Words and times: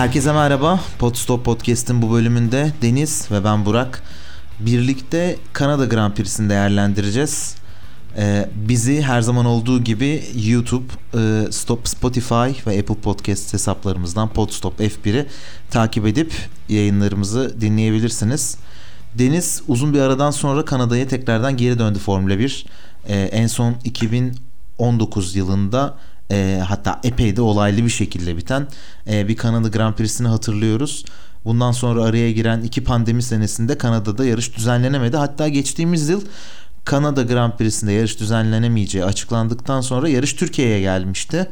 Herkese 0.00 0.32
merhaba. 0.32 0.80
Podstop 0.98 1.44
Podcast'in 1.44 2.02
bu 2.02 2.12
bölümünde 2.12 2.72
Deniz 2.82 3.30
ve 3.30 3.44
ben 3.44 3.66
Burak 3.66 4.02
birlikte 4.60 5.38
Kanada 5.52 5.84
Grand 5.84 6.12
Prix'sini 6.12 6.50
değerlendireceğiz. 6.50 7.56
Ee, 8.16 8.48
bizi 8.54 9.02
her 9.02 9.20
zaman 9.20 9.46
olduğu 9.46 9.84
gibi 9.84 10.24
YouTube, 10.46 10.84
e, 11.14 11.52
Stop 11.52 11.88
Spotify 11.88 12.34
ve 12.66 12.78
Apple 12.80 12.94
Podcast 13.02 13.52
hesaplarımızdan 13.52 14.28
Podstop 14.28 14.80
F1'i 14.80 15.26
takip 15.70 16.06
edip 16.06 16.32
yayınlarımızı 16.68 17.60
dinleyebilirsiniz. 17.60 18.56
Deniz 19.14 19.62
uzun 19.68 19.94
bir 19.94 20.00
aradan 20.00 20.30
sonra 20.30 20.64
Kanada'ya 20.64 21.08
tekrardan 21.08 21.56
geri 21.56 21.78
döndü 21.78 21.98
Formula 21.98 22.38
1. 22.38 22.66
Ee, 23.08 23.20
en 23.32 23.46
son 23.46 23.76
2019 23.84 25.36
yılında 25.36 25.96
e, 26.30 26.62
hatta 26.68 27.00
epey 27.04 27.36
de 27.36 27.40
olaylı 27.40 27.84
bir 27.84 27.90
şekilde 27.90 28.36
biten 28.36 28.66
e, 29.10 29.28
bir 29.28 29.36
Kanada 29.36 29.68
Grand 29.68 29.94
Prix'sini 29.94 30.28
hatırlıyoruz. 30.28 31.04
Bundan 31.44 31.72
sonra 31.72 32.02
araya 32.02 32.32
giren 32.32 32.62
iki 32.62 32.84
pandemi 32.84 33.22
senesinde 33.22 33.78
Kanada'da 33.78 34.24
yarış 34.24 34.56
düzenlenemedi. 34.56 35.16
Hatta 35.16 35.48
geçtiğimiz 35.48 36.08
yıl 36.08 36.22
Kanada 36.84 37.22
Grand 37.22 37.52
Prix'sinde 37.52 37.92
yarış 37.92 38.20
düzenlenemeyeceği 38.20 39.04
açıklandıktan 39.04 39.80
sonra 39.80 40.08
yarış 40.08 40.32
Türkiye'ye 40.32 40.80
gelmişti. 40.80 41.50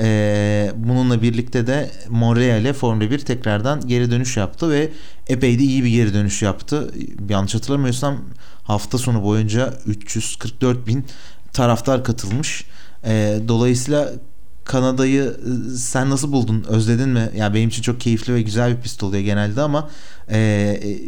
Ee, 0.00 0.72
bununla 0.76 1.22
birlikte 1.22 1.66
de 1.66 1.90
Montreal'e 2.08 2.72
Formula 2.72 3.10
1 3.10 3.18
tekrardan 3.18 3.88
geri 3.88 4.10
dönüş 4.10 4.36
yaptı 4.36 4.70
ve 4.70 4.90
epey 5.28 5.58
de 5.58 5.62
iyi 5.62 5.84
bir 5.84 5.90
geri 5.90 6.14
dönüş 6.14 6.42
yaptı. 6.42 6.94
Yanlış 7.28 7.54
hatırlamıyorsam 7.54 8.20
hafta 8.64 8.98
sonu 8.98 9.22
boyunca 9.22 9.74
344 9.86 10.86
bin 10.86 11.04
taraftar 11.52 12.04
katılmış. 12.04 12.64
Ee, 13.06 13.38
dolayısıyla 13.48 14.12
Kanada'yı 14.64 15.22
e, 15.22 15.76
sen 15.76 16.10
nasıl 16.10 16.32
buldun? 16.32 16.64
Özledin 16.68 17.08
mi? 17.08 17.18
Ya 17.18 17.30
yani 17.34 17.54
benim 17.54 17.68
için 17.68 17.82
çok 17.82 18.00
keyifli 18.00 18.34
ve 18.34 18.42
güzel 18.42 18.76
bir 18.76 18.82
pist 18.82 19.02
oluyor 19.02 19.22
genelde 19.22 19.62
ama 19.62 19.90
e, 20.28 20.38
e, 20.38 20.98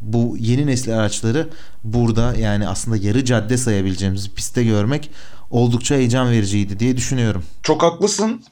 bu 0.00 0.36
yeni 0.38 0.66
nesil 0.66 0.98
araçları 0.98 1.48
burada 1.84 2.34
yani 2.34 2.68
aslında 2.68 2.96
yarı 2.96 3.24
cadde 3.24 3.56
sayabileceğimiz 3.56 4.30
pistte 4.30 4.64
görmek 4.64 5.10
oldukça 5.50 5.94
heyecan 5.94 6.30
vericiydi 6.30 6.78
diye 6.78 6.96
düşünüyorum. 6.96 7.44
Çok 7.62 7.82
haklısın. 7.82 8.42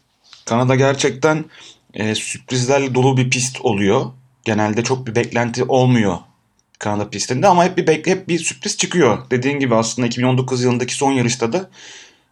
Kanada 0.44 0.74
gerçekten 0.74 1.44
e, 1.94 2.14
sürprizlerle 2.14 2.94
dolu 2.94 3.16
bir 3.16 3.30
pist 3.30 3.60
oluyor. 3.60 4.06
Genelde 4.44 4.84
çok 4.84 5.06
bir 5.06 5.14
beklenti 5.14 5.64
olmuyor 5.64 6.18
Kanada 6.78 7.10
pistinde 7.10 7.48
ama 7.48 7.64
hep 7.64 7.76
bir 7.76 8.06
hep 8.06 8.28
bir 8.28 8.38
sürpriz 8.38 8.76
çıkıyor. 8.76 9.30
Dediğin 9.30 9.58
gibi 9.58 9.74
aslında 9.74 10.08
2019 10.08 10.62
yılındaki 10.62 10.94
son 10.94 11.12
yarışta 11.12 11.52
da 11.52 11.70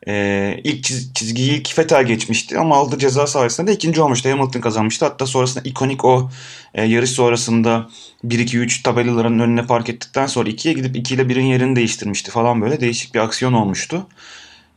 ee, 0.07 0.61
ilk 0.65 0.85
çiz, 0.85 1.15
çizgiyi 1.15 1.61
ilk 1.61 1.79
Vettel 1.79 2.05
geçmişti 2.05 2.59
ama 2.59 2.77
aldığı 2.77 2.99
ceza 2.99 3.27
sayesinde 3.27 3.67
de 3.67 3.75
ikinci 3.75 4.03
olmuştu. 4.03 4.31
Hamilton 4.31 4.61
kazanmıştı. 4.61 5.05
Hatta 5.05 5.27
sonrasında 5.27 5.69
ikonik 5.69 6.05
o 6.05 6.31
e, 6.75 6.85
yarış 6.85 7.11
sonrasında 7.11 7.89
1-2-3 8.25 8.83
tabelaların 8.83 9.39
önüne 9.39 9.67
park 9.67 9.89
ettikten 9.89 10.27
sonra 10.27 10.51
2'ye 10.51 10.75
gidip 10.75 10.97
2 10.97 11.15
ile 11.15 11.23
1'in 11.23 11.45
yerini 11.45 11.77
değiştirmişti 11.77 12.31
falan 12.31 12.63
böyle 12.63 12.81
değişik 12.81 13.15
bir 13.15 13.21
aksiyon 13.21 13.53
olmuştu. 13.53 14.07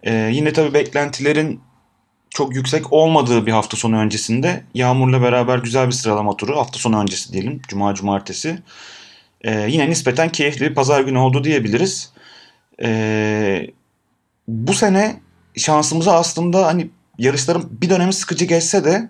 Ee, 0.04 0.30
yine 0.34 0.54
tabii 0.54 0.74
beklentilerin 0.74 1.62
çok 2.30 2.56
yüksek 2.56 2.94
olmadığı 2.94 3.46
bir 3.46 3.52
hafta 3.52 3.78
sonu 3.78 3.98
öncesinde 3.98 4.64
Yağmur'la 4.74 5.22
beraber 5.22 5.58
güzel 5.58 5.88
bir 5.88 5.92
sıralama 5.92 6.38
turu 6.38 6.58
hafta 6.58 6.80
sonu 6.80 7.02
öncesi 7.02 7.34
diyelim 7.34 7.62
Cuma 7.68 7.94
Cumartesi. 7.94 8.60
Ee, 9.44 9.68
yine 9.70 9.90
nispeten 9.90 10.30
keyifli 10.30 10.70
bir 10.70 10.76
pazar 10.76 11.02
günü 11.02 11.18
oldu 11.18 11.44
diyebiliriz. 11.44 12.14
Ee, 12.84 13.68
bu 14.52 14.74
sene 14.74 15.20
şansımıza 15.56 16.14
aslında 16.14 16.66
hani 16.66 16.90
yarışların 17.18 17.64
bir 17.82 17.90
dönemi 17.90 18.14
sıkıcı 18.14 18.46
geçse 18.46 18.84
de 18.86 19.10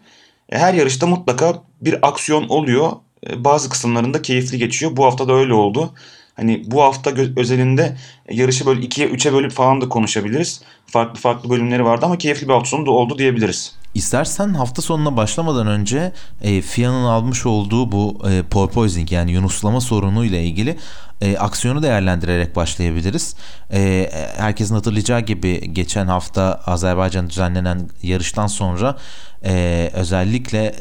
e, 0.50 0.58
her 0.58 0.73
yarışta 0.73 1.08
mutlaka 1.08 1.64
bir 1.81 2.08
aksiyon 2.08 2.47
oluyor. 2.47 2.92
E, 3.30 3.44
bazı 3.44 3.69
kısımlarında 3.69 4.22
keyifli 4.22 4.57
geçiyor. 4.57 4.97
Bu 4.97 5.06
hafta 5.06 5.28
da 5.28 5.34
öyle 5.34 5.53
oldu. 5.53 5.94
Hani 6.36 6.64
bu 6.66 6.81
hafta 6.81 7.12
özelinde 7.36 7.97
yarışı 8.31 8.66
böyle 8.66 8.81
ikiye 8.81 9.08
üçe 9.08 9.34
bölüp 9.34 9.52
falan 9.52 9.81
da 9.81 9.90
konuşabiliriz. 9.90 10.62
Farklı 10.86 11.19
farklı 11.19 11.50
bölümleri 11.50 11.86
vardı 11.86 12.06
ama 12.06 12.18
keyifli 12.18 12.47
bir 12.47 12.53
hafta 12.53 12.69
sonu 12.69 12.86
da 12.86 12.92
oldu 12.92 13.18
diyebiliriz. 13.18 13.75
İstersen 13.94 14.53
hafta 14.53 14.81
sonuna 14.81 15.18
başlamadan 15.18 15.68
önce 15.68 16.14
e, 16.42 16.62
FIA'nın 16.62 17.03
almış 17.06 17.46
olduğu 17.46 17.92
bu 17.92 18.22
e, 18.30 18.44
porpoising 18.44 19.12
yani 19.12 19.31
yunuslama 19.31 19.81
sorunu 19.81 20.25
ile 20.25 20.44
ilgili 20.44 20.78
e, 21.22 21.38
aksiyonu 21.38 21.84
değerlendirerek 21.84 22.56
başlayabiliriz. 22.56 23.36
E, 23.74 24.12
herkesin 24.38 24.75
hatırlayacağı 24.75 25.19
gibi 25.19 25.74
geçen 25.74 26.08
hafta 26.08 26.62
Azerbaycan 26.66 27.30
düzenlenen 27.30 27.90
yarıştan 28.03 28.48
sonra 28.48 28.98
e, 29.46 29.90
özellikle 29.94 30.66
e, 30.66 30.74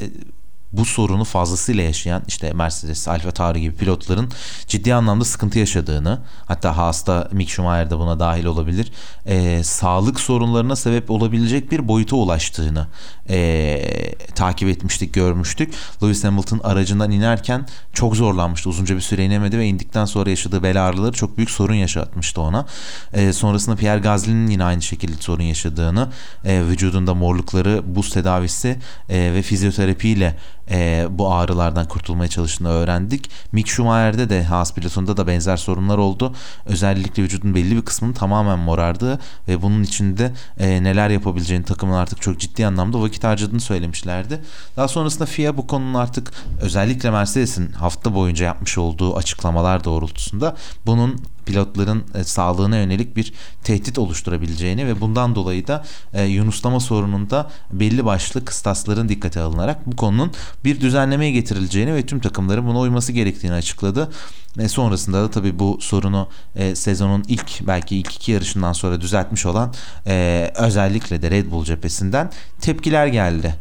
bu 0.72 0.84
sorunu 0.84 1.24
fazlasıyla 1.24 1.82
yaşayan 1.82 2.22
işte 2.28 2.52
Mercedes, 2.52 3.08
Alfa 3.08 3.30
Tauri 3.30 3.60
gibi 3.60 3.76
pilotların 3.76 4.30
ciddi 4.66 4.94
anlamda 4.94 5.24
sıkıntı 5.24 5.58
yaşadığını 5.58 6.18
hatta 6.46 6.76
Haas'ta 6.76 7.28
Mick 7.32 7.50
Schumacher 7.50 7.90
de 7.90 7.98
buna 7.98 8.20
dahil 8.20 8.44
olabilir 8.44 8.92
e, 9.26 9.64
sağlık 9.64 10.20
sorunlarına 10.20 10.76
sebep 10.76 11.10
olabilecek 11.10 11.72
bir 11.72 11.88
boyuta 11.88 12.16
ulaştığını 12.16 12.86
e, 13.30 14.14
takip 14.34 14.68
etmiştik, 14.68 15.14
görmüştük. 15.14 15.74
Lewis 16.02 16.24
Hamilton 16.24 16.60
aracından 16.64 17.10
inerken 17.10 17.66
çok 17.92 18.16
zorlanmıştı. 18.16 18.68
Uzunca 18.68 18.96
bir 18.96 19.00
süre 19.00 19.24
inemedi 19.24 19.58
ve 19.58 19.66
indikten 19.66 20.04
sonra 20.04 20.30
yaşadığı 20.30 20.62
bel 20.62 20.88
ağrıları 20.88 21.12
çok 21.12 21.36
büyük 21.36 21.50
sorun 21.50 21.74
yaşatmıştı 21.74 22.40
ona. 22.40 22.66
E, 23.12 23.32
sonrasında 23.32 23.76
Pierre 23.76 24.00
Gasly'nin 24.00 24.50
yine 24.50 24.64
aynı 24.64 24.82
şekilde 24.82 25.22
sorun 25.22 25.42
yaşadığını, 25.42 26.08
e, 26.44 26.62
vücudunda 26.62 27.14
morlukları, 27.14 27.82
buz 27.86 28.10
tedavisi 28.10 28.78
e, 29.08 29.32
ve 29.34 29.42
fizyoterapiyle 29.42 30.36
e, 30.70 31.06
bu 31.10 31.34
ağrılardan 31.34 31.88
kurtulmaya 31.88 32.28
çalıştığını 32.28 32.68
öğrendik. 32.68 33.30
Mick 33.52 33.68
Schumacher'de 33.68 34.28
de 34.28 34.44
Haas 34.44 34.74
pilotunda 34.74 35.16
da 35.16 35.26
benzer 35.26 35.56
sorunlar 35.56 35.98
oldu. 35.98 36.34
Özellikle 36.66 37.22
vücudun 37.22 37.54
belli 37.54 37.76
bir 37.76 37.82
kısmının 37.82 38.12
tamamen 38.12 38.58
morardı 38.58 39.18
ve 39.48 39.62
bunun 39.62 39.82
içinde 39.82 40.32
e, 40.58 40.82
neler 40.82 41.10
yapabileceğini 41.10 41.64
takımın 41.64 41.94
artık 41.94 42.22
çok 42.22 42.40
ciddi 42.40 42.66
anlamda 42.66 43.00
vakit 43.00 43.24
harcadığını 43.24 43.60
söylemişlerdi. 43.60 44.40
Daha 44.76 44.88
sonrasında 44.88 45.26
FIA 45.26 45.56
bu 45.56 45.66
konunun 45.66 45.94
artık 45.94 46.32
özellikle 46.60 47.10
Mercedes'in 47.10 47.72
hafta 47.72 48.14
boyunca 48.14 48.46
yapmış 48.46 48.78
olduğu 48.78 49.16
açıklamalar 49.16 49.84
doğrultusunda 49.84 50.56
bunun 50.86 51.22
pilotların 51.46 52.04
e, 52.14 52.24
sağlığına 52.24 52.76
yönelik 52.76 53.16
bir 53.16 53.32
tehdit 53.64 53.98
oluşturabileceğini 53.98 54.86
ve 54.86 55.00
bundan 55.00 55.34
dolayı 55.34 55.66
da 55.66 55.84
e, 56.14 56.24
yunuslama 56.24 56.80
sorununda 56.80 57.50
belli 57.72 58.04
başlı 58.04 58.44
kıstasların 58.44 59.08
dikkate 59.08 59.40
alınarak 59.40 59.86
bu 59.86 59.96
konunun 59.96 60.32
bir 60.64 60.80
düzenlemeye 60.80 61.30
getirileceğini 61.30 61.94
ve 61.94 62.06
tüm 62.06 62.20
takımların 62.20 62.66
buna 62.66 62.78
uyması 62.78 63.12
gerektiğini 63.12 63.54
açıkladı. 63.54 64.10
E, 64.58 64.68
sonrasında 64.68 65.22
da 65.22 65.30
tabii 65.30 65.58
bu 65.58 65.78
sorunu 65.80 66.28
e, 66.56 66.74
sezonun 66.74 67.24
ilk 67.28 67.66
belki 67.66 67.96
ilk 67.96 68.14
iki 68.14 68.32
yarışından 68.32 68.72
sonra 68.72 69.00
düzeltmiş 69.00 69.46
olan 69.46 69.74
e, 70.06 70.50
özellikle 70.56 71.22
de 71.22 71.30
Red 71.30 71.50
Bull 71.50 71.64
cephesinden 71.64 72.30
tepkiler 72.60 73.06
geldi. 73.06 73.54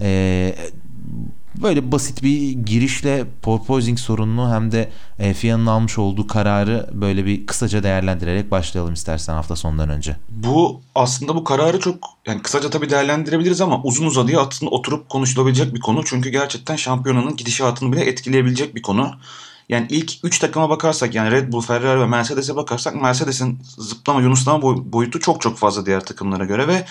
E, 0.00 0.56
böyle 1.62 1.92
basit 1.92 2.22
bir 2.22 2.52
girişle 2.52 3.24
porpoising 3.42 3.98
sorununu 3.98 4.54
hem 4.54 4.72
de 4.72 4.90
e, 5.18 5.34
FIA'nın 5.34 5.66
almış 5.66 5.98
olduğu 5.98 6.26
kararı 6.26 6.90
böyle 6.92 7.26
bir 7.26 7.46
kısaca 7.46 7.82
değerlendirerek 7.82 8.50
başlayalım 8.50 8.94
istersen 8.94 9.34
hafta 9.34 9.56
sonundan 9.56 9.88
önce. 9.88 10.16
Bu 10.28 10.80
aslında 10.94 11.34
bu 11.34 11.44
kararı 11.44 11.80
çok 11.80 11.96
yani 12.26 12.42
kısaca 12.42 12.70
tabii 12.70 12.90
değerlendirebiliriz 12.90 13.60
ama 13.60 13.82
uzun 13.82 14.06
uzadıya 14.06 14.40
aslında 14.40 14.70
oturup 14.70 15.08
konuşulabilecek 15.08 15.74
bir 15.74 15.80
konu. 15.80 16.04
Çünkü 16.04 16.30
gerçekten 16.30 16.76
şampiyonanın 16.76 17.36
gidişatını 17.36 17.92
bile 17.92 18.04
etkileyebilecek 18.04 18.74
bir 18.74 18.82
konu. 18.82 19.10
Yani 19.68 19.86
ilk 19.90 20.12
3 20.22 20.38
takıma 20.38 20.70
bakarsak 20.70 21.14
yani 21.14 21.30
Red 21.30 21.52
Bull, 21.52 21.60
Ferrari 21.60 22.00
ve 22.00 22.06
Mercedes'e 22.06 22.56
bakarsak 22.56 23.02
Mercedes'in 23.02 23.58
zıplama, 23.78 24.20
yunuslama 24.20 24.92
boyutu 24.92 25.20
çok 25.20 25.40
çok 25.40 25.58
fazla 25.58 25.86
diğer 25.86 26.04
takımlara 26.04 26.44
göre 26.44 26.68
ve 26.68 26.86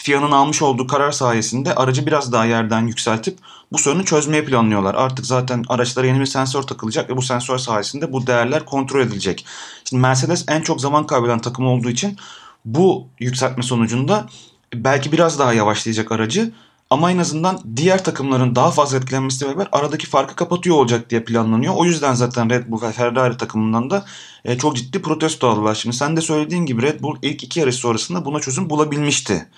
FIA'nın 0.00 0.30
almış 0.30 0.62
olduğu 0.62 0.86
karar 0.86 1.12
sayesinde 1.12 1.74
aracı 1.74 2.06
biraz 2.06 2.32
daha 2.32 2.44
yerden 2.44 2.86
yükseltip 2.86 3.38
bu 3.72 3.78
sorunu 3.78 4.04
çözmeye 4.04 4.44
planlıyorlar. 4.44 4.94
Artık 4.94 5.26
zaten 5.26 5.64
araçlara 5.68 6.06
yeni 6.06 6.20
bir 6.20 6.26
sensör 6.26 6.62
takılacak 6.62 7.10
ve 7.10 7.16
bu 7.16 7.22
sensör 7.22 7.58
sayesinde 7.58 8.12
bu 8.12 8.26
değerler 8.26 8.64
kontrol 8.64 9.00
edilecek. 9.00 9.46
Şimdi 9.84 10.00
Mercedes 10.00 10.44
en 10.48 10.60
çok 10.62 10.80
zaman 10.80 11.06
kaybeden 11.06 11.38
takım 11.38 11.66
olduğu 11.66 11.90
için 11.90 12.16
bu 12.64 13.06
yükseltme 13.20 13.62
sonucunda 13.62 14.26
belki 14.74 15.12
biraz 15.12 15.38
daha 15.38 15.52
yavaşlayacak 15.52 16.12
aracı 16.12 16.52
ama 16.90 17.10
en 17.10 17.18
azından 17.18 17.60
diğer 17.76 18.04
takımların 18.04 18.54
daha 18.54 18.70
fazla 18.70 18.96
etkilenmesiyle 18.96 19.50
beraber 19.50 19.68
aradaki 19.72 20.06
farkı 20.06 20.34
kapatıyor 20.36 20.76
olacak 20.76 21.10
diye 21.10 21.24
planlanıyor. 21.24 21.74
O 21.76 21.84
yüzden 21.84 22.14
zaten 22.14 22.50
Red 22.50 22.70
Bull 22.70 22.82
ve 22.82 22.92
Ferrari 22.92 23.36
takımından 23.36 23.90
da 23.90 24.04
e, 24.44 24.58
çok 24.58 24.76
ciddi 24.76 25.02
protesto 25.02 25.48
aldılar. 25.48 25.74
Şimdi 25.74 25.96
sen 25.96 26.16
de 26.16 26.20
söylediğin 26.20 26.66
gibi 26.66 26.82
Red 26.82 27.00
Bull 27.00 27.16
ilk 27.22 27.44
iki 27.44 27.60
yarış 27.60 27.74
sonrasında 27.74 28.24
buna 28.24 28.40
çözüm 28.40 28.70
bulabilmişti. 28.70 29.48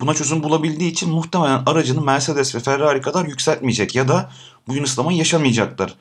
Buna 0.00 0.14
çözüm 0.14 0.42
bulabildiği 0.42 0.90
için 0.90 1.10
muhtemelen 1.10 1.62
aracını 1.66 2.00
Mercedes 2.00 2.54
ve 2.54 2.60
Ferrari 2.60 3.00
kadar 3.00 3.26
yükseltmeyecek 3.26 3.94
ya 3.94 4.08
da 4.08 4.30
bu 4.68 4.74
yunuslamayı 4.74 5.18
yaşamayacaklar. 5.18 5.94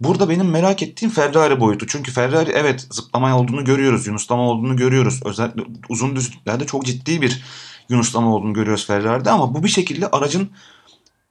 Burada 0.00 0.28
benim 0.28 0.50
merak 0.50 0.82
ettiğim 0.82 1.10
Ferrari 1.10 1.60
boyutu. 1.60 1.86
Çünkü 1.86 2.12
Ferrari 2.12 2.50
evet 2.50 2.86
zıplama 2.90 3.38
olduğunu 3.38 3.64
görüyoruz, 3.64 4.06
yunuslama 4.06 4.42
olduğunu 4.42 4.76
görüyoruz. 4.76 5.20
Özellikle 5.24 5.62
uzun 5.88 6.16
düzlüklerde 6.16 6.66
çok 6.66 6.84
ciddi 6.84 7.22
bir 7.22 7.42
yunuslama 7.88 8.34
olduğunu 8.34 8.52
görüyoruz 8.52 8.86
Ferrari'de 8.86 9.30
ama 9.30 9.54
bu 9.54 9.64
bir 9.64 9.68
şekilde 9.68 10.08
aracın 10.08 10.50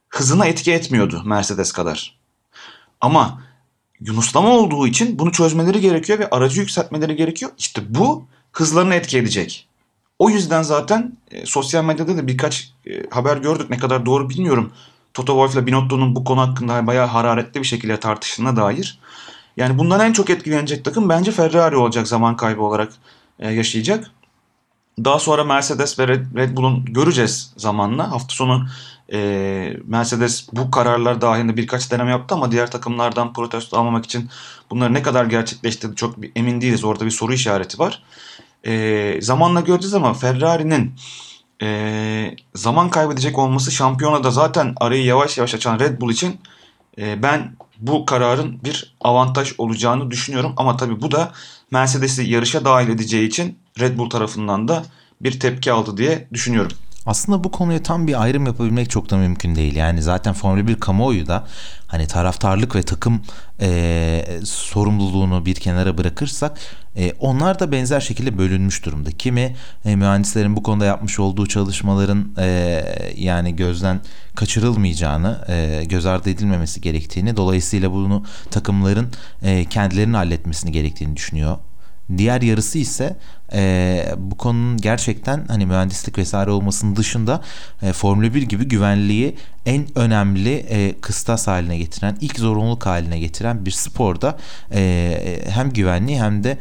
hızına 0.08 0.46
etki 0.46 0.72
etmiyordu 0.72 1.22
Mercedes 1.24 1.72
kadar. 1.72 2.18
Ama 3.00 3.40
Yunuslama 4.00 4.48
olduğu 4.48 4.86
için 4.86 5.18
bunu 5.18 5.32
çözmeleri 5.32 5.80
gerekiyor 5.80 6.18
ve 6.18 6.30
aracı 6.30 6.60
yükseltmeleri 6.60 7.16
gerekiyor. 7.16 7.52
İşte 7.58 7.82
bu 7.88 8.26
hızlarını 8.52 8.94
etki 8.94 9.18
edecek. 9.18 9.68
O 10.18 10.30
yüzden 10.30 10.62
zaten 10.62 11.16
e, 11.30 11.46
sosyal 11.46 11.84
medyada 11.84 12.16
da 12.16 12.26
birkaç 12.26 12.70
e, 12.86 13.10
haber 13.10 13.36
gördük. 13.36 13.70
Ne 13.70 13.78
kadar 13.78 14.06
doğru 14.06 14.30
bilmiyorum. 14.30 14.72
Toto 15.14 15.32
Wolff 15.32 15.54
ile 15.54 15.66
Binotto'nun 15.66 16.16
bu 16.16 16.24
konu 16.24 16.40
hakkında 16.40 16.86
bayağı 16.86 17.06
hararetli 17.06 17.60
bir 17.60 17.66
şekilde 17.66 18.00
tartıştığına 18.00 18.56
dair. 18.56 18.98
Yani 19.56 19.78
bundan 19.78 20.00
en 20.00 20.12
çok 20.12 20.30
etkilenecek 20.30 20.84
takım 20.84 21.08
bence 21.08 21.32
Ferrari 21.32 21.76
olacak 21.76 22.08
zaman 22.08 22.36
kaybı 22.36 22.62
olarak 22.62 22.92
e, 23.38 23.50
yaşayacak. 23.50 24.10
Daha 25.04 25.18
sonra 25.18 25.44
Mercedes 25.44 25.98
ve 25.98 26.08
Red, 26.08 26.56
Bull'un 26.56 26.84
göreceğiz 26.84 27.52
zamanla. 27.56 28.10
Hafta 28.10 28.34
sonu 28.34 28.66
e, 29.12 29.76
Mercedes 29.84 30.48
bu 30.52 30.70
kararlar 30.70 31.20
dahilinde 31.20 31.56
birkaç 31.56 31.90
deneme 31.90 32.10
yaptı 32.10 32.34
ama 32.34 32.52
diğer 32.52 32.70
takımlardan 32.70 33.32
protesto 33.32 33.78
almamak 33.78 34.04
için 34.04 34.30
bunları 34.70 34.94
ne 34.94 35.02
kadar 35.02 35.24
gerçekleştirdi 35.24 35.96
çok 35.96 36.16
emin 36.36 36.60
değiliz. 36.60 36.84
Orada 36.84 37.04
bir 37.04 37.10
soru 37.10 37.32
işareti 37.32 37.78
var. 37.78 38.02
E, 38.66 39.18
zamanla 39.22 39.60
göreceğiz 39.60 39.94
ama 39.94 40.14
Ferrari'nin 40.14 40.94
e, 41.62 42.36
zaman 42.54 42.90
kaybedecek 42.90 43.38
olması 43.38 43.72
şampiyonada 43.72 44.30
zaten 44.30 44.72
arayı 44.76 45.04
yavaş 45.04 45.38
yavaş 45.38 45.54
açan 45.54 45.78
Red 45.78 46.00
Bull 46.00 46.12
için 46.12 46.40
e, 46.98 47.22
ben 47.22 47.56
bu 47.78 48.06
kararın 48.06 48.60
bir 48.64 48.94
avantaj 49.00 49.52
olacağını 49.58 50.10
düşünüyorum. 50.10 50.52
Ama 50.56 50.76
tabii 50.76 51.02
bu 51.02 51.12
da 51.12 51.32
Mercedes'i 51.70 52.22
yarışa 52.22 52.64
dahil 52.64 52.88
edeceği 52.88 53.28
için 53.28 53.58
Red 53.80 53.98
Bull 53.98 54.10
tarafından 54.10 54.68
da 54.68 54.84
bir 55.20 55.40
tepki 55.40 55.72
aldı 55.72 55.96
diye 55.96 56.28
düşünüyorum. 56.32 56.76
Aslında 57.06 57.44
bu 57.44 57.50
konuya 57.50 57.82
tam 57.82 58.06
bir 58.06 58.22
ayrım 58.22 58.46
yapabilmek 58.46 58.90
çok 58.90 59.10
da 59.10 59.16
mümkün 59.16 59.56
değil. 59.56 59.76
Yani 59.76 60.02
zaten 60.02 60.32
Formula 60.32 60.68
1 60.68 60.74
kamuoyu 60.74 61.26
da 61.26 61.44
hani 61.86 62.06
taraftarlık 62.06 62.76
ve 62.76 62.82
takım 62.82 63.22
e, 63.60 64.26
sorumluluğunu 64.44 65.46
bir 65.46 65.54
kenara 65.54 65.98
bırakırsak 65.98 66.58
e, 66.96 67.12
onlar 67.12 67.58
da 67.58 67.72
benzer 67.72 68.00
şekilde 68.00 68.38
bölünmüş 68.38 68.84
durumda. 68.84 69.10
Kimi 69.10 69.56
e, 69.84 69.96
mühendislerin 69.96 70.56
bu 70.56 70.62
konuda 70.62 70.84
yapmış 70.84 71.18
olduğu 71.18 71.46
çalışmaların 71.46 72.34
e, 72.38 72.84
yani 73.16 73.56
gözden 73.56 74.00
kaçırılmayacağını, 74.34 75.44
e, 75.48 75.84
göz 75.84 76.06
ardı 76.06 76.30
edilmemesi 76.30 76.80
gerektiğini, 76.80 77.36
dolayısıyla 77.36 77.92
bunu 77.92 78.24
takımların 78.50 79.08
e, 79.42 79.64
kendilerinin 79.64 80.14
halletmesini 80.14 80.72
gerektiğini 80.72 81.16
düşünüyor. 81.16 81.56
Diğer 82.16 82.42
yarısı 82.42 82.78
ise 82.78 83.16
e, 83.54 84.14
bu 84.16 84.36
konunun 84.36 84.76
gerçekten 84.76 85.44
hani 85.48 85.66
mühendislik 85.66 86.18
vesaire 86.18 86.50
olmasının 86.50 86.96
dışında 86.96 87.40
e, 87.82 87.92
Formula 87.92 88.34
1 88.34 88.42
gibi 88.42 88.64
güvenliği 88.64 89.36
en 89.66 89.98
önemli 89.98 90.54
e, 90.54 91.00
kıstas 91.00 91.46
haline 91.46 91.78
getiren, 91.78 92.16
ilk 92.20 92.38
zorunluluk 92.38 92.86
haline 92.86 93.18
getiren 93.18 93.66
bir 93.66 93.70
sporda 93.70 94.38
e, 94.74 95.40
hem 95.48 95.70
güvenliği 95.70 96.22
hem 96.22 96.44
de 96.44 96.50
e, 96.50 96.58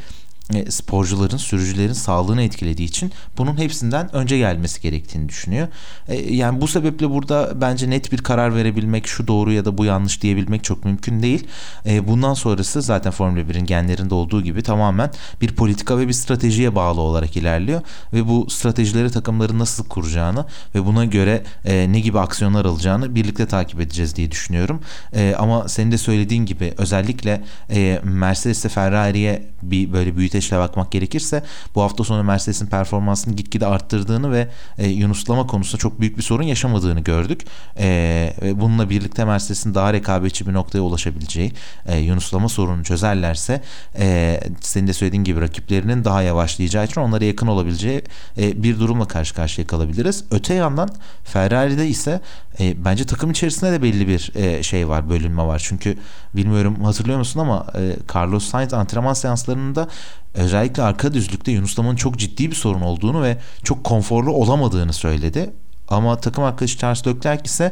sporcuların, 0.72 1.38
sürücülerin 1.38 1.94
sağlığını 1.94 2.42
etkilediği 2.42 2.88
için 2.88 3.12
bunun 3.38 3.58
hepsinden 3.58 4.16
önce 4.16 4.38
gelmesi 4.38 4.82
gerektiğini 4.82 5.30
düşünüyor. 5.30 5.68
E, 6.08 6.36
yani 6.36 6.62
bu 6.62 6.68
sebeple 6.68 7.10
burada 7.10 7.62
bence 7.62 7.90
net 7.90 8.12
bir 8.12 8.18
karar 8.18 8.56
verebilmek, 8.56 9.08
şu 9.08 9.28
doğru 9.28 9.54
ya 9.54 9.66
da 9.66 9.78
bu 9.78 9.86
yanlış 9.86 10.22
diyebilmek 10.22 10.64
çok 10.64 10.86
mümkün 10.86 11.24
değil. 11.24 11.48
E, 11.86 12.08
bundan 12.08 12.34
sonrası 12.34 12.82
zaten 12.82 13.12
Formula 13.12 13.42
1'in 13.42 13.66
genlerinde 13.66 14.16
olduğu 14.16 14.42
gibi 14.42 14.64
tamamen 14.64 15.12
bir 15.42 15.56
politika 15.56 15.98
ve 15.98 16.08
bir 16.08 16.14
stratejiye 16.14 16.76
bağlı 16.76 17.02
olarak 17.02 17.38
ilerliyor 17.38 17.82
ve 18.14 18.28
bu 18.28 18.50
stratejileri 18.50 19.12
takımların 19.12 19.60
nasıl 19.60 19.86
kuracağını 19.86 20.46
ve 20.76 20.86
buna 20.86 21.06
göre 21.06 21.44
ne 21.66 22.00
gibi 22.00 22.20
aksiyonlar 22.20 22.66
alacağını 22.66 23.16
birlikte 23.16 23.46
takip 23.46 23.80
edeceğiz 23.80 24.16
diye 24.16 24.32
düşünüyorum. 24.32 24.82
ama 25.38 25.68
senin 25.68 25.92
de 25.92 25.98
söylediğin 25.98 26.46
gibi 26.46 26.74
özellikle 26.78 27.44
e, 27.70 28.00
Mercedes'e 28.04 28.70
Ferrari'ye 28.70 29.44
bir 29.62 29.94
böyle 29.94 30.18
büyüteç 30.18 30.43
süreçle 30.44 30.60
bakmak 30.60 30.92
gerekirse 30.92 31.44
bu 31.76 31.82
hafta 31.82 32.04
sonu 32.04 32.24
Mercedes'in 32.24 32.68
performansını 32.68 33.36
gitgide 33.36 33.68
arttırdığını 33.68 34.32
ve 34.32 34.48
e, 34.78 34.88
yunuslama 34.88 35.48
konusunda 35.48 35.82
çok 35.82 36.00
büyük 36.00 36.18
bir 36.18 36.24
sorun 36.24 36.44
yaşamadığını 36.44 37.00
gördük. 37.00 37.42
E, 37.78 38.34
ve 38.42 38.60
bununla 38.62 38.90
birlikte 38.90 39.26
Mercedes'in 39.26 39.74
daha 39.74 39.94
rekabetçi 39.94 40.48
bir 40.48 40.54
noktaya 40.54 40.82
ulaşabileceği 40.82 41.54
e, 41.86 41.98
yunuslama 41.98 42.50
sorununu 42.50 42.84
çözerlerse 42.84 43.62
e, 43.98 44.40
senin 44.62 44.88
de 44.88 44.94
söylediğin 44.94 45.24
gibi 45.24 45.42
rakiplerinin 45.42 46.04
daha 46.04 46.22
yavaşlayacağı 46.22 46.86
için 46.86 47.02
onlara 47.02 47.26
yakın 47.26 47.48
olabileceği 47.48 48.02
e, 48.38 48.64
bir 48.64 48.80
durumla 48.80 49.08
karşı 49.08 49.36
karşıya 49.36 49.68
kalabiliriz. 49.68 50.24
Öte 50.32 50.54
yandan 50.54 50.90
Ferrari'de 51.24 51.88
ise 51.88 52.22
e, 52.60 52.86
bence 52.86 53.06
takım 53.06 53.32
içerisinde 53.32 53.72
de 53.72 53.82
belli 53.82 54.08
bir 54.08 54.32
e, 54.36 54.64
şey 54.64 54.88
var, 54.88 55.10
bölünme 55.10 55.44
var. 55.44 55.62
Çünkü 55.66 55.98
bilmiyorum 56.34 56.84
hatırlıyor 56.84 57.18
musun 57.18 57.40
ama 57.40 57.68
e, 57.76 57.96
Carlos 58.16 58.46
Sainz 58.46 58.74
antrenman 58.74 59.14
seanslarında 59.14 59.88
özellikle 60.34 60.84
arka 60.84 61.14
düzlükte 61.14 61.52
Yunuslama'nın 61.52 61.96
çok 61.96 62.20
ciddi 62.20 62.52
bir 62.52 62.56
sorun 62.56 62.82
olduğunu 62.82 63.24
ve 63.24 63.38
çok 63.64 63.84
konforlu 63.84 64.32
olamadığını 64.32 64.94
söyledi. 64.94 65.54
Ama 65.88 66.20
takım 66.20 66.44
arkadaşı 66.44 66.78
Charles 66.78 67.08
Leclerc 67.08 67.44
ise 67.46 67.72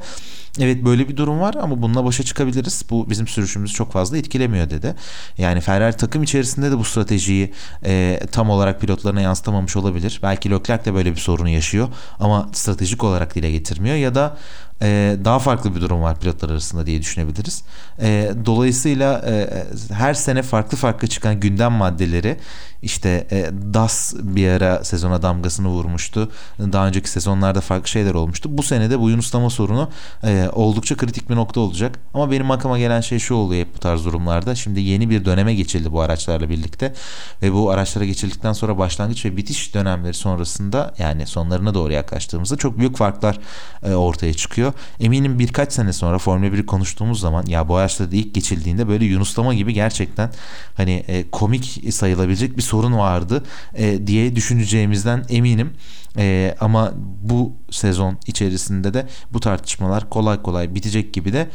evet 0.59 0.85
böyle 0.85 1.09
bir 1.09 1.17
durum 1.17 1.39
var 1.39 1.55
ama 1.61 1.81
bununla 1.81 2.05
başa 2.05 2.23
çıkabiliriz. 2.23 2.83
Bu 2.89 3.09
bizim 3.09 3.27
sürüşümüzü 3.27 3.73
çok 3.73 3.91
fazla 3.91 4.17
etkilemiyor 4.17 4.69
dedi. 4.69 4.95
Yani 5.37 5.61
Ferrari 5.61 5.97
takım 5.97 6.23
içerisinde 6.23 6.71
de 6.71 6.77
bu 6.77 6.83
stratejiyi 6.83 7.53
e, 7.85 8.19
tam 8.31 8.49
olarak 8.49 8.81
pilotlarına 8.81 9.21
yansıtamamış 9.21 9.75
olabilir. 9.75 10.19
Belki 10.23 10.51
Leclerc 10.51 10.85
de 10.85 10.93
böyle 10.93 11.11
bir 11.11 11.19
sorunu 11.19 11.49
yaşıyor 11.49 11.87
ama 12.19 12.49
stratejik 12.53 13.03
olarak 13.03 13.35
dile 13.35 13.51
getirmiyor 13.51 13.95
ya 13.95 14.15
da 14.15 14.37
e, 14.81 15.17
daha 15.25 15.39
farklı 15.39 15.75
bir 15.75 15.81
durum 15.81 16.01
var 16.01 16.19
pilotlar 16.19 16.49
arasında 16.49 16.85
diye 16.85 17.01
düşünebiliriz. 17.01 17.63
E, 18.01 18.31
dolayısıyla 18.45 19.21
e, 19.27 19.49
her 19.93 20.13
sene 20.13 20.41
farklı 20.41 20.77
farklı 20.77 21.07
çıkan 21.07 21.39
gündem 21.39 21.71
maddeleri 21.71 22.37
işte 22.81 23.27
e, 23.31 23.49
DAS 23.73 24.13
bir 24.21 24.47
ara 24.47 24.83
sezona 24.83 25.21
damgasını 25.21 25.67
vurmuştu. 25.67 26.31
Daha 26.59 26.87
önceki 26.87 27.09
sezonlarda 27.09 27.61
farklı 27.61 27.87
şeyler 27.87 28.13
olmuştu. 28.13 28.49
Bu 28.51 28.63
sene 28.63 28.89
de 28.89 28.99
bu 28.99 29.09
yunuslama 29.09 29.49
sorunu 29.49 29.89
e, 30.23 30.49
oldukça 30.53 30.97
kritik 30.97 31.29
bir 31.29 31.35
nokta 31.35 31.59
olacak. 31.59 31.99
Ama 32.13 32.31
benim 32.31 32.51
aklıma 32.51 32.79
gelen 32.79 33.01
şey 33.01 33.19
şu 33.19 33.35
oluyor 33.35 33.61
hep 33.65 33.75
bu 33.75 33.79
tarz 33.79 34.05
durumlarda. 34.05 34.55
Şimdi 34.55 34.81
yeni 34.81 35.09
bir 35.09 35.25
döneme 35.25 35.53
geçildi 35.53 35.91
bu 35.91 36.01
araçlarla 36.01 36.49
birlikte 36.49 36.93
ve 37.41 37.53
bu 37.53 37.69
araçlara 37.69 38.05
geçildikten 38.05 38.53
sonra 38.53 38.77
başlangıç 38.77 39.25
ve 39.25 39.37
bitiş 39.37 39.73
dönemleri 39.73 40.13
sonrasında 40.13 40.93
yani 40.97 41.27
sonlarına 41.27 41.73
doğru 41.73 41.93
yaklaştığımızda 41.93 42.55
çok 42.55 42.77
büyük 42.77 42.97
farklar 42.97 43.39
e, 43.83 43.93
ortaya 43.93 44.33
çıkıyor. 44.33 44.73
Eminim 44.99 45.39
birkaç 45.39 45.73
sene 45.73 45.93
sonra 45.93 46.17
Formula 46.17 46.47
1'i 46.47 46.65
konuştuğumuz 46.65 47.19
zaman 47.19 47.45
ya 47.45 47.67
bu 47.67 47.75
araçlarda 47.75 48.15
ilk 48.15 48.35
geçildiğinde 48.35 48.87
böyle 48.87 49.05
yunuslama 49.05 49.53
gibi 49.53 49.73
gerçekten 49.73 50.31
hani 50.77 51.03
e, 51.07 51.29
komik 51.31 51.93
sayılabilecek 51.93 52.57
bir 52.57 52.61
sorun 52.71 52.97
vardı 52.97 53.43
e, 53.75 54.07
diye 54.07 54.35
düşüneceğimizden 54.35 55.25
eminim. 55.29 55.73
E, 56.17 56.55
ama 56.59 56.93
bu 57.21 57.53
sezon 57.71 58.17
içerisinde 58.27 58.93
de 58.93 59.07
bu 59.33 59.39
tartışmalar 59.39 60.09
kolay 60.09 60.41
kolay 60.41 60.75
bitecek 60.75 61.13
gibi 61.13 61.33
de 61.33 61.49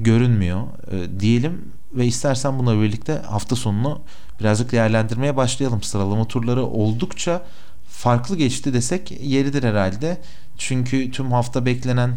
görünmüyor 0.00 0.62
e, 0.92 1.20
diyelim 1.20 1.72
ve 1.92 2.06
istersen 2.06 2.58
buna 2.58 2.82
birlikte 2.82 3.12
hafta 3.12 3.56
sonunu 3.56 4.02
birazcık 4.40 4.72
değerlendirmeye 4.72 5.36
başlayalım. 5.36 5.82
Sıralama 5.82 6.24
turları 6.28 6.64
oldukça 6.66 7.42
farklı 7.88 8.36
geçti 8.36 8.74
desek 8.74 9.10
yeridir 9.20 9.62
herhalde. 9.62 10.20
Çünkü 10.58 11.10
tüm 11.10 11.32
hafta 11.32 11.66
beklenen 11.66 12.16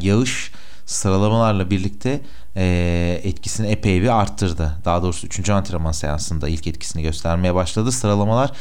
yağış 0.00 0.52
sıralamalarla 0.88 1.70
birlikte 1.70 2.20
e, 2.56 3.20
etkisini 3.24 3.66
epey 3.66 4.02
bir 4.02 4.20
arttırdı. 4.20 4.72
Daha 4.84 5.02
doğrusu 5.02 5.26
3. 5.26 5.50
antrenman 5.50 5.92
seansında 5.92 6.48
ilk 6.48 6.66
etkisini 6.66 7.02
göstermeye 7.02 7.54
başladı. 7.54 7.92
Sıralamalar 7.92 8.52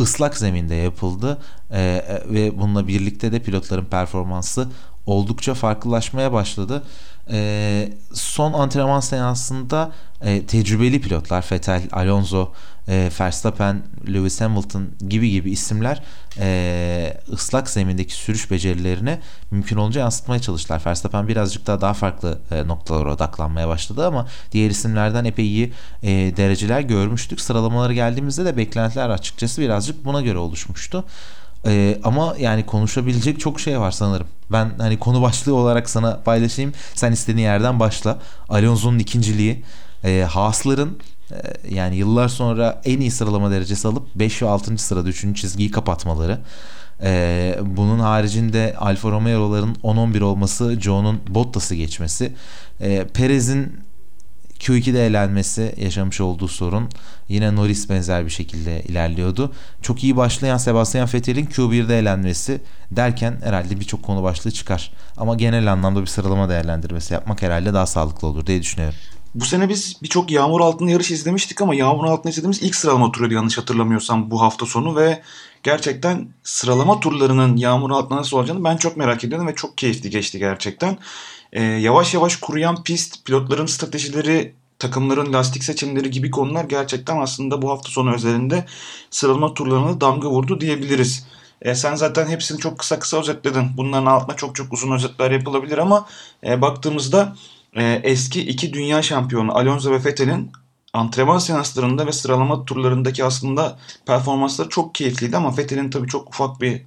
ıslak 0.00 0.36
zeminde 0.36 0.74
yapıldı 0.74 1.38
e, 1.70 2.04
ve 2.28 2.58
bununla 2.58 2.88
birlikte 2.88 3.32
de 3.32 3.38
pilotların 3.38 3.84
performansı 3.84 4.68
oldukça 5.06 5.54
farklılaşmaya 5.54 6.32
başladı. 6.32 6.82
E, 7.30 7.92
son 8.12 8.52
antrenman 8.52 9.00
seansında 9.00 9.92
e, 10.22 10.46
tecrübeli 10.46 11.00
pilotlar 11.00 11.44
Vettel, 11.52 11.82
Alonso, 11.92 12.52
e, 12.88 13.10
Verstappen, 13.20 13.82
Lewis 14.08 14.40
Hamilton 14.40 14.88
gibi 15.08 15.30
gibi 15.30 15.50
isimler 15.50 16.02
e, 16.38 17.20
ıslak 17.32 17.70
zemindeki 17.70 18.14
sürüş 18.14 18.50
becerilerini 18.50 19.18
mümkün 19.50 19.76
olunca 19.76 20.00
yansıtmaya 20.00 20.40
çalıştılar. 20.40 20.82
Verstappen 20.86 21.28
birazcık 21.28 21.66
daha 21.66 21.80
daha 21.80 21.94
farklı 21.94 22.38
e, 22.50 22.68
noktalara 22.68 23.12
odaklanmaya 23.12 23.68
başladı 23.68 24.06
ama 24.06 24.26
diğer 24.52 24.70
isimlerden 24.70 25.24
epey 25.24 25.46
iyi 25.46 25.72
e, 26.02 26.08
dereceler 26.36 26.80
görmüştük. 26.80 27.40
Sıralamaları 27.40 27.94
geldiğimizde 27.94 28.44
de 28.44 28.56
beklentiler 28.56 29.10
açıkçası 29.10 29.62
birazcık 29.62 30.04
buna 30.04 30.20
göre 30.20 30.38
oluşmuştu. 30.38 31.04
Ee, 31.66 31.98
ama 32.04 32.34
yani 32.38 32.66
konuşabilecek 32.66 33.40
çok 33.40 33.60
şey 33.60 33.80
var 33.80 33.90
sanırım. 33.90 34.26
Ben 34.52 34.70
hani 34.78 34.98
konu 34.98 35.22
başlığı 35.22 35.54
olarak 35.54 35.90
sana 35.90 36.20
paylaşayım. 36.24 36.72
Sen 36.94 37.12
istediğin 37.12 37.46
yerden 37.46 37.80
başla. 37.80 38.18
Alonso'nun 38.48 38.98
ikinciliği. 38.98 39.64
E, 40.04 40.26
Haas'ların 40.30 40.98
e, 41.30 41.36
yani 41.74 41.96
yıllar 41.96 42.28
sonra 42.28 42.82
en 42.84 43.00
iyi 43.00 43.10
sıralama 43.10 43.50
derecesi 43.50 43.88
alıp 43.88 44.14
5 44.14 44.42
ve 44.42 44.48
6. 44.48 44.78
sırada 44.78 45.08
3. 45.08 45.36
çizgiyi 45.36 45.70
kapatmaları. 45.70 46.40
Ee, 47.02 47.58
bunun 47.62 47.98
haricinde 47.98 48.74
Alfa 48.78 49.10
Romeo'ların 49.10 49.74
10-11 49.74 50.22
olması, 50.22 50.80
Joe'nun 50.80 51.20
Bottas'ı 51.28 51.74
geçmesi, 51.74 52.32
ee, 52.80 53.06
Perez'in 53.14 53.80
Q2'de 54.64 55.06
elenmesi 55.06 55.74
yaşamış 55.76 56.20
olduğu 56.20 56.48
sorun 56.48 56.88
yine 57.28 57.56
Norris 57.56 57.90
benzer 57.90 58.24
bir 58.24 58.30
şekilde 58.30 58.82
ilerliyordu. 58.82 59.52
Çok 59.82 60.04
iyi 60.04 60.16
başlayan 60.16 60.56
Sebastian 60.56 61.08
Vettel'in 61.14 61.46
Q1'de 61.46 61.98
elenmesi 61.98 62.60
derken 62.90 63.40
herhalde 63.44 63.80
birçok 63.80 64.02
konu 64.02 64.22
başlığı 64.22 64.50
çıkar. 64.50 64.92
Ama 65.16 65.34
genel 65.34 65.72
anlamda 65.72 66.00
bir 66.00 66.06
sıralama 66.06 66.48
değerlendirmesi 66.48 67.14
yapmak 67.14 67.42
herhalde 67.42 67.74
daha 67.74 67.86
sağlıklı 67.86 68.28
olur 68.28 68.46
diye 68.46 68.62
düşünüyorum. 68.62 68.98
Bu 69.34 69.44
sene 69.44 69.68
biz 69.68 70.02
birçok 70.02 70.30
yağmur 70.30 70.60
altında 70.60 70.90
yarış 70.90 71.10
izlemiştik 71.10 71.60
ama 71.60 71.74
yağmur 71.74 72.04
altında 72.04 72.30
izlediğimiz 72.30 72.62
ilk 72.62 72.74
sıralama 72.74 73.12
turuydu 73.12 73.34
yanlış 73.34 73.58
hatırlamıyorsam 73.58 74.30
bu 74.30 74.40
hafta 74.40 74.66
sonu 74.66 74.96
ve 74.96 75.22
gerçekten 75.62 76.28
sıralama 76.42 77.00
turlarının 77.00 77.56
yağmur 77.56 77.90
altında 77.90 78.18
nasıl 78.18 78.36
olacağını 78.36 78.64
ben 78.64 78.76
çok 78.76 78.96
merak 78.96 79.24
ediyordum 79.24 79.46
ve 79.46 79.54
çok 79.54 79.78
keyifli 79.78 80.10
geçti 80.10 80.38
gerçekten. 80.38 80.98
Ee, 81.54 81.62
yavaş 81.62 82.14
yavaş 82.14 82.36
kuruyan 82.36 82.82
pist, 82.82 83.24
pilotların 83.26 83.66
stratejileri, 83.66 84.54
takımların 84.78 85.32
lastik 85.32 85.64
seçimleri 85.64 86.10
gibi 86.10 86.30
konular 86.30 86.64
gerçekten 86.64 87.20
aslında 87.20 87.62
bu 87.62 87.70
hafta 87.70 87.90
sonu 87.90 88.14
özelinde 88.14 88.64
sıralama 89.10 89.54
turlarına 89.54 90.00
damga 90.00 90.30
vurdu 90.30 90.60
diyebiliriz. 90.60 91.26
E, 91.62 91.74
sen 91.74 91.94
zaten 91.94 92.26
hepsini 92.26 92.58
çok 92.58 92.78
kısa 92.78 92.98
kısa 92.98 93.20
özetledin. 93.20 93.70
Bunların 93.76 94.06
altına 94.06 94.36
çok 94.36 94.54
çok 94.54 94.72
uzun 94.72 94.92
özetler 94.92 95.30
yapılabilir 95.30 95.78
ama 95.78 96.06
e, 96.46 96.60
baktığımızda 96.62 97.36
e, 97.76 98.00
eski 98.02 98.40
iki 98.40 98.72
dünya 98.72 99.02
şampiyonu 99.02 99.58
Alonso 99.58 99.90
ve 99.90 100.04
Vettel'in 100.04 100.52
antrenman 100.92 101.38
seanslarında 101.38 102.06
ve 102.06 102.12
sıralama 102.12 102.64
turlarındaki 102.64 103.24
aslında 103.24 103.78
performansları 104.06 104.68
çok 104.68 104.94
keyifliydi 104.94 105.36
ama 105.36 105.56
Vettel'in 105.56 105.90
tabii 105.90 106.08
çok 106.08 106.28
ufak 106.28 106.60
bir 106.60 106.82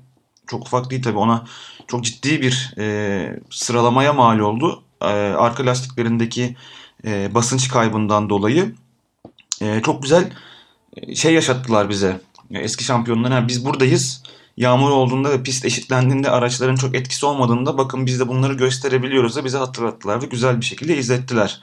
çok 0.48 0.68
ufak 0.68 0.90
değil 0.90 1.04
tabii 1.04 1.18
ona 1.18 1.46
çok 1.88 2.04
ciddi 2.04 2.42
bir 2.42 2.74
e, 2.78 3.40
sıralamaya 3.50 4.14
mal 4.14 4.40
oldu. 4.40 4.84
E, 5.02 5.06
arka 5.38 5.66
lastiklerindeki 5.66 6.56
e, 7.06 7.36
basınç 7.36 7.68
kaybından 7.68 8.30
dolayı 8.30 8.76
e, 9.62 9.82
çok 9.82 10.04
güzel 10.04 10.32
e, 10.98 11.16
şey 11.16 11.34
yaşattılar 11.34 11.90
bize. 11.90 12.22
E, 12.52 12.60
eski 12.60 12.84
şampiyonlar 12.84 13.32
yani 13.32 13.48
biz 13.48 13.66
buradayız. 13.66 14.24
Yağmur 14.58 14.90
olduğunda 14.90 15.32
ve 15.32 15.44
pist 15.44 15.66
eşitlendiğinde 15.66 16.30
araçların 16.30 16.76
çok 16.76 16.96
etkisi 16.96 17.26
olmadığında 17.26 17.78
bakın 17.78 18.06
biz 18.06 18.20
de 18.20 18.28
bunları 18.28 18.54
gösterebiliyoruz 18.54 19.36
da 19.36 19.46
bize 19.46 19.58
hatırlattılar 19.58 20.22
ve 20.22 20.26
güzel 20.26 20.60
bir 20.62 20.66
şekilde 20.66 20.98
izlettiler. 20.98 21.62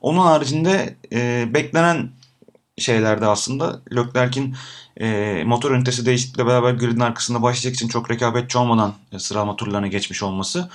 Onun 0.00 0.18
haricinde 0.18 0.96
e, 1.12 1.48
beklenen 1.54 2.10
şeylerde 2.78 3.26
aslında 3.26 3.80
Leclerc'in 3.94 4.56
e, 5.00 5.42
motor 5.46 5.70
ünitesi 5.70 6.06
değişiklikle 6.06 6.46
beraber 6.46 6.72
gridin 6.72 7.00
arkasında 7.00 7.42
başlayacak 7.42 7.74
için 7.74 7.88
çok 7.88 8.10
rekabetçi 8.10 8.58
olmadan 8.58 8.94
e, 9.12 9.18
sıralama 9.18 9.56
turlarına 9.56 9.86
geçmiş 9.86 10.22
olması. 10.22 10.70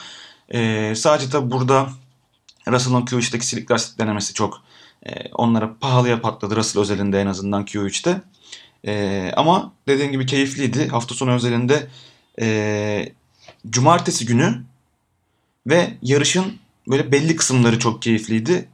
E, 0.50 0.94
sadece 0.96 1.30
tabi 1.30 1.52
burada 1.52 1.90
Russell'ın 2.68 3.06
Q3'teki 3.06 3.48
silik 3.48 3.72
lastik 3.72 4.00
denemesi 4.00 4.34
çok 4.34 4.62
e, 5.06 5.12
onlara 5.34 5.74
pahalıya 5.82 6.22
patladı 6.22 6.56
Russell 6.56 6.82
özelinde 6.82 7.22
en 7.22 7.28
azından 7.28 7.66
Q3'te. 7.66 8.22
E, 8.86 9.32
ama 9.36 9.72
dediğim 9.88 10.12
gibi 10.12 10.26
keyifliydi. 10.26 10.88
Hafta 10.88 11.16
sonu 11.16 11.32
özelinde 11.32 11.88
e, 12.42 13.10
cumartesi 13.70 14.26
günü 14.26 14.64
ve 15.68 15.94
yarışın 16.02 16.58
böyle 16.88 17.12
belli 17.12 17.36
kısımları 17.36 17.80
çok 17.80 18.02
keyifliydi. 18.02 18.70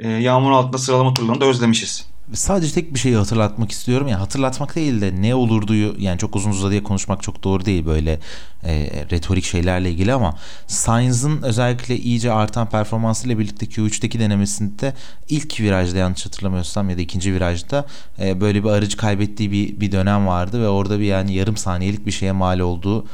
E, 0.00 0.08
yağmur 0.08 0.50
altında 0.50 0.78
sıralama 0.78 1.14
turlarını 1.14 1.40
da 1.40 1.44
özlemişiz 1.44 2.11
sadece 2.32 2.74
tek 2.74 2.94
bir 2.94 2.98
şeyi 2.98 3.16
hatırlatmak 3.16 3.70
istiyorum. 3.70 4.08
Yani 4.08 4.18
hatırlatmak 4.18 4.76
değil 4.76 5.00
de 5.00 5.22
ne 5.22 5.34
olurdu 5.34 5.74
yani 5.98 6.18
çok 6.18 6.36
uzun 6.36 6.50
uzadıya 6.50 6.82
konuşmak 6.82 7.22
çok 7.22 7.44
doğru 7.44 7.64
değil 7.64 7.86
böyle 7.86 8.18
e, 8.64 8.90
retorik 9.10 9.44
şeylerle 9.44 9.90
ilgili 9.90 10.12
ama 10.12 10.34
Sainz'ın 10.66 11.42
özellikle 11.42 11.96
iyice 11.98 12.32
artan 12.32 12.68
performansıyla 12.68 13.38
birlikte 13.38 13.66
Q3'teki 13.66 14.20
denemesinde 14.20 14.94
ilk 15.28 15.60
virajda 15.60 15.98
yanlış 15.98 16.26
hatırlamıyorsam 16.26 16.90
ya 16.90 16.96
da 16.96 17.00
ikinci 17.00 17.34
virajda 17.34 17.86
e, 18.20 18.40
böyle 18.40 18.64
bir 18.64 18.68
aracı 18.68 18.96
kaybettiği 18.96 19.52
bir, 19.52 19.80
bir 19.80 19.92
dönem 19.92 20.26
vardı 20.26 20.62
ve 20.62 20.68
orada 20.68 20.98
bir 20.98 21.04
yani 21.04 21.34
yarım 21.34 21.56
saniyelik 21.56 22.06
bir 22.06 22.12
şeye 22.12 22.32
mal 22.32 22.58
olduğu 22.58 23.06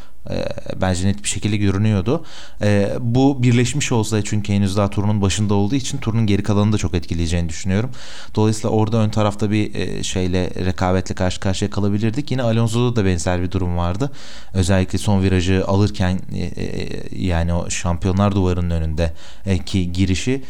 bence 0.81 1.07
net 1.07 1.23
bir 1.23 1.29
şekilde 1.29 1.57
görünüyordu. 1.57 2.25
E, 2.63 2.93
bu 3.01 3.43
birleşmiş 3.43 3.93
olsa 3.93 4.25
çünkü 4.25 4.53
henüz 4.53 4.77
daha 4.77 4.91
turunun 4.91 5.23
başında 5.23 5.55
olduğu 5.55 5.75
için 5.75 5.99
turunun 5.99 6.27
geri 6.27 6.43
kalanını 6.43 6.73
da 6.73 6.79
çok 6.79 6.95
etkileyeceğini 6.95 7.49
düşünüyorum. 7.49 7.91
Dolayısıyla 8.35 8.71
orada 8.71 8.97
ön 8.97 9.11
tarafta 9.11 9.51
bir 9.51 9.75
e, 9.75 10.03
şeyle 10.03 10.51
rekabetle 10.65 11.15
karşı 11.15 11.41
karşıya 11.41 11.71
kalabilirdik. 11.71 12.31
Yine 12.31 12.43
Alonso'da 12.43 12.97
da 12.97 13.05
benzer 13.05 13.43
bir 13.43 13.51
durum 13.51 13.77
vardı. 13.77 14.11
Özellikle 14.55 14.99
son 14.99 15.23
virajı 15.23 15.65
alırken 15.67 16.21
e, 16.35 16.39
e, 16.39 16.89
yani 17.13 17.55
o 17.55 17.71
şampiyonlar 17.71 18.35
duvarının 18.35 18.71
önünde 18.71 19.13
ki 19.67 19.93
girişi 19.93 20.43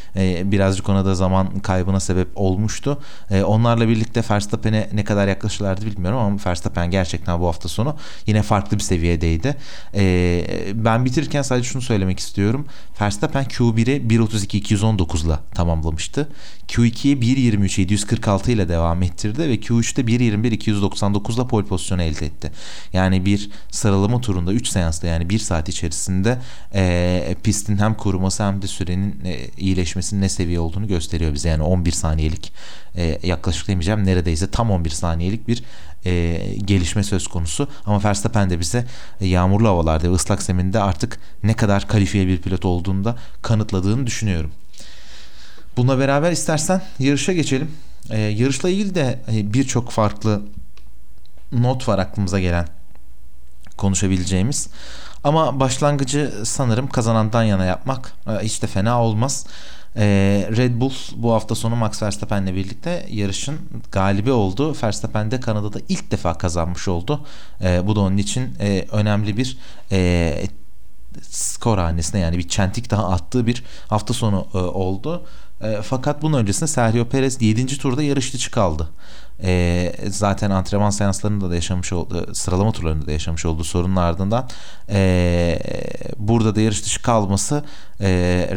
birazcık 0.44 0.88
ona 0.88 1.04
da 1.04 1.14
zaman 1.14 1.58
kaybına 1.58 2.00
sebep 2.00 2.28
olmuştu. 2.35 3.00
Onlarla 3.47 3.88
birlikte 3.88 4.23
Verstappen'e 4.30 4.88
ne 4.92 5.04
kadar 5.04 5.28
yaklaşırlardı 5.28 5.87
bilmiyorum 5.87 6.18
ama 6.18 6.38
Verstappen 6.47 6.90
gerçekten 6.90 7.40
bu 7.40 7.47
hafta 7.47 7.68
sonu 7.68 7.97
yine 8.26 8.42
farklı 8.42 8.76
bir 8.76 8.82
seviyedeydi. 8.82 9.56
E, 9.94 10.44
ben 10.75 11.04
bitirirken 11.04 11.42
sadece 11.42 11.68
şunu 11.68 11.82
söylemek 11.82 12.18
istiyorum. 12.18 12.66
Verstappen 13.00 13.44
Q1'i 13.44 14.08
1.32-219'la 14.08 15.40
tamamlamıştı. 15.54 16.28
Q2'yi 16.68 17.16
1.23-746 17.16 18.50
ile 18.50 18.68
devam 18.68 19.02
ettirdi 19.02 19.38
ve 19.38 19.54
Q3'te 19.54 20.02
1.21-299'la 20.02 21.46
pole 21.46 21.66
pozisyonu 21.66 22.02
elde 22.02 22.26
etti. 22.26 22.52
Yani 22.92 23.25
bir 23.25 23.50
sıralama 23.70 24.20
turunda 24.20 24.52
3 24.52 24.68
seansta 24.68 25.06
yani 25.06 25.30
1 25.30 25.38
saat 25.38 25.68
içerisinde 25.68 26.38
e, 26.75 27.37
pistin 27.42 27.76
hem 27.76 27.94
koruması 27.94 28.44
hem 28.44 28.62
de 28.62 28.66
sürenin 28.66 29.20
e, 29.25 29.38
iyileşmesinin 29.58 30.22
ne 30.22 30.28
seviye 30.28 30.60
olduğunu 30.60 30.88
gösteriyor 30.88 31.34
bize. 31.34 31.48
Yani 31.48 31.62
11 31.62 31.92
saniyelik 31.92 32.52
e, 32.96 33.18
yaklaşık 33.22 33.68
demeyeceğim 33.68 34.04
neredeyse 34.04 34.50
tam 34.50 34.70
11 34.70 34.90
saniyelik 34.90 35.48
bir 35.48 35.62
e, 36.08 36.40
gelişme 36.64 37.02
söz 37.02 37.26
konusu. 37.26 37.68
Ama 37.86 38.04
Verstappen 38.04 38.50
de 38.50 38.60
bize 38.60 38.86
e, 39.20 39.26
yağmurlu 39.26 39.68
havalarda 39.68 40.08
ve 40.08 40.14
ıslak 40.14 40.42
zeminde 40.42 40.80
artık 40.80 41.20
ne 41.42 41.54
kadar 41.54 41.88
kalifiye 41.88 42.26
bir 42.26 42.42
pilot 42.42 42.64
olduğunu 42.64 43.04
da 43.04 43.16
kanıtladığını 43.42 44.06
düşünüyorum. 44.06 44.50
Buna 45.76 45.98
beraber 45.98 46.32
istersen 46.32 46.82
yarışa 46.98 47.32
geçelim. 47.32 47.70
E, 48.10 48.20
yarışla 48.20 48.68
ilgili 48.70 48.94
de 48.94 49.20
e, 49.32 49.52
birçok 49.52 49.90
farklı 49.90 50.42
not 51.52 51.88
var 51.88 51.98
aklımıza 51.98 52.40
gelen 52.40 52.68
konuşabileceğimiz. 53.76 54.68
Ama 55.24 55.60
başlangıcı 55.60 56.32
sanırım 56.44 56.88
kazanandan 56.88 57.42
yana 57.42 57.64
yapmak 57.64 58.12
e, 58.26 58.44
hiç 58.44 58.62
de 58.62 58.66
fena 58.66 59.02
olmaz. 59.02 59.46
Ee, 59.99 60.49
Red 60.57 60.81
Bull 60.81 60.93
bu 61.17 61.33
hafta 61.33 61.55
sonu 61.55 61.76
Max 61.76 62.02
Verstappen'le 62.02 62.47
birlikte 62.47 63.07
yarışın 63.11 63.59
galibi 63.93 64.33
oldu. 64.33 64.76
Verstappen 64.83 65.31
de 65.31 65.40
Kanada'da 65.40 65.78
ilk 65.88 66.11
defa 66.11 66.38
kazanmış 66.38 66.88
oldu. 66.88 67.26
Ee, 67.62 67.87
bu 67.87 67.97
da 67.97 68.00
onun 68.00 68.17
için 68.17 68.55
e, 68.61 68.87
önemli 68.93 69.37
bir 69.37 69.59
e, 69.93 70.47
skor 71.23 71.78
hanesine 71.78 72.21
yani 72.21 72.38
bir 72.38 72.49
çentik 72.49 72.90
daha 72.90 73.09
attığı 73.11 73.47
bir 73.47 73.64
hafta 73.88 74.14
sonu 74.14 74.47
e, 74.55 74.59
oldu. 74.59 75.26
Fakat 75.83 76.23
bunun 76.23 76.38
öncesinde 76.38 76.67
Sergio 76.67 77.05
Perez 77.05 77.43
7. 77.43 77.67
turda 77.78 78.02
yarış 78.02 78.35
dışı 78.35 78.50
kaldı. 78.50 78.88
E, 79.42 79.95
zaten 80.07 80.50
antrenman 80.50 80.90
seanslarında 80.90 81.50
da 81.50 81.54
yaşamış 81.54 81.92
olduğu, 81.92 82.35
sıralama 82.35 82.73
turlarında 82.73 83.07
da 83.07 83.12
yaşamış 83.12 83.47
olduğu 83.47 83.64
sorunun 83.64 83.97
ardından 83.97 84.49
e, 84.90 85.59
burada 86.18 86.54
da 86.54 86.61
yarış 86.61 86.85
dışı 86.85 87.02
kalması 87.02 87.64
e, 88.00 88.09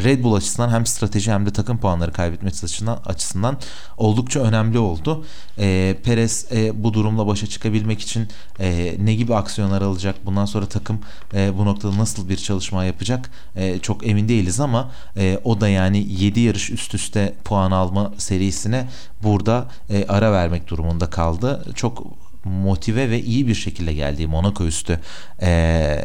Red 0.04 0.24
Bull 0.24 0.34
açısından 0.34 0.70
hem 0.70 0.86
strateji 0.86 1.32
hem 1.32 1.46
de 1.46 1.54
takım 1.54 1.78
puanları 1.78 2.12
kaybetmesi 2.12 2.66
açısından, 2.66 3.00
açısından 3.06 3.58
oldukça 3.98 4.40
önemli 4.40 4.80
oldu. 4.80 5.26
E, 5.60 5.98
Perez 6.04 6.46
e, 6.52 6.84
bu 6.84 6.94
durumla 6.94 7.28
başa 7.28 7.48
çıkabilmek 7.48 8.02
için 8.02 8.28
e, 8.60 8.96
ne 9.00 9.14
gibi 9.14 9.36
aksiyonlar 9.36 9.82
alacak? 9.82 10.16
Bundan 10.26 10.46
sonra 10.46 10.66
takım 10.66 11.00
e, 11.34 11.58
bu 11.58 11.66
noktada 11.66 11.98
nasıl 11.98 12.30
bir 12.30 12.38
çalışma 12.38 12.86
yapacak? 12.86 13.32
E, 13.56 13.80
çok 13.80 14.08
emin 14.08 14.30
değiliz 14.30 14.60
ama 14.60 14.92
e, 15.18 15.40
o 15.44 15.62
da 15.62 15.70
yani 15.70 16.08
7 16.10 16.40
yarış 16.40 16.70
üst 16.70 16.96
üste 16.96 17.34
puan 17.44 17.72
alma 17.72 18.14
serisine 18.18 18.88
burada 19.24 19.66
e, 19.90 20.06
ara 20.08 20.32
vermek 20.32 20.68
durumunda 20.68 21.10
kaldı. 21.10 21.66
Çok 21.76 22.04
motive 22.46 23.10
ve 23.10 23.22
iyi 23.22 23.48
bir 23.48 23.56
şekilde 23.56 23.94
geldiği 23.94 24.28
Monaco 24.28 24.66
üstü 24.66 25.00
e, 25.42 25.98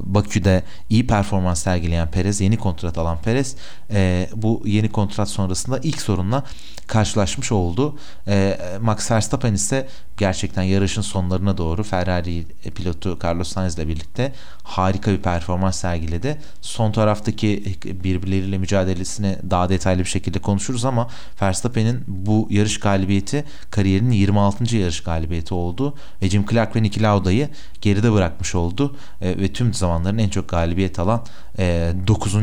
Bakü'de 0.00 0.62
iyi 0.90 1.06
performans 1.06 1.62
sergileyen 1.62 2.10
Perez, 2.10 2.40
yeni 2.40 2.56
kontrat 2.56 2.98
alan 2.98 3.18
Perez 3.22 3.56
e, 3.90 4.28
bu 4.36 4.62
yeni 4.66 4.88
kontrat 4.88 5.28
sonrasında 5.28 5.78
ilk 5.82 6.02
sorunla 6.02 6.44
karşılaşmış 6.86 7.52
oldu. 7.52 7.98
E, 8.28 8.58
Max 8.80 9.10
Verstappen 9.10 9.54
ise 9.54 9.88
gerçekten 10.16 10.62
yarışın 10.62 11.02
sonlarına 11.02 11.58
doğru 11.58 11.82
Ferrari 11.82 12.46
pilotu 12.74 13.18
Carlos 13.24 13.48
Sainz 13.48 13.74
ile 13.74 13.88
birlikte 13.88 14.32
harika 14.62 15.12
bir 15.12 15.22
performans 15.22 15.80
sergiledi. 15.80 16.40
Son 16.60 16.92
taraftaki 16.92 17.76
birbirleriyle 17.84 18.58
mücadelesini 18.58 19.36
daha 19.50 19.68
detaylı 19.68 20.00
bir 20.00 20.08
şekilde 20.08 20.38
konuşuruz 20.38 20.84
ama 20.84 21.08
Verstappen'in 21.42 22.04
bu 22.06 22.48
yarış 22.50 22.80
galibiyeti 22.80 23.44
kariyerinin 23.70 24.10
26. 24.10 24.76
yarış 24.76 25.02
galibiyeti 25.02 25.23
galibiyeti 25.24 25.54
oldu 25.54 25.94
ve 26.22 26.30
Jim 26.30 26.46
Clark 26.46 26.76
ve 26.76 26.82
Niki 26.82 27.02
Lauda'yı 27.02 27.48
geride 27.80 28.12
bırakmış 28.12 28.54
oldu 28.54 28.96
e, 29.20 29.28
ve 29.38 29.52
tüm 29.52 29.74
zamanların 29.74 30.18
en 30.18 30.28
çok 30.28 30.48
galibiyet 30.48 30.98
alan 30.98 31.24
e, 31.58 31.92
9. 32.06 32.34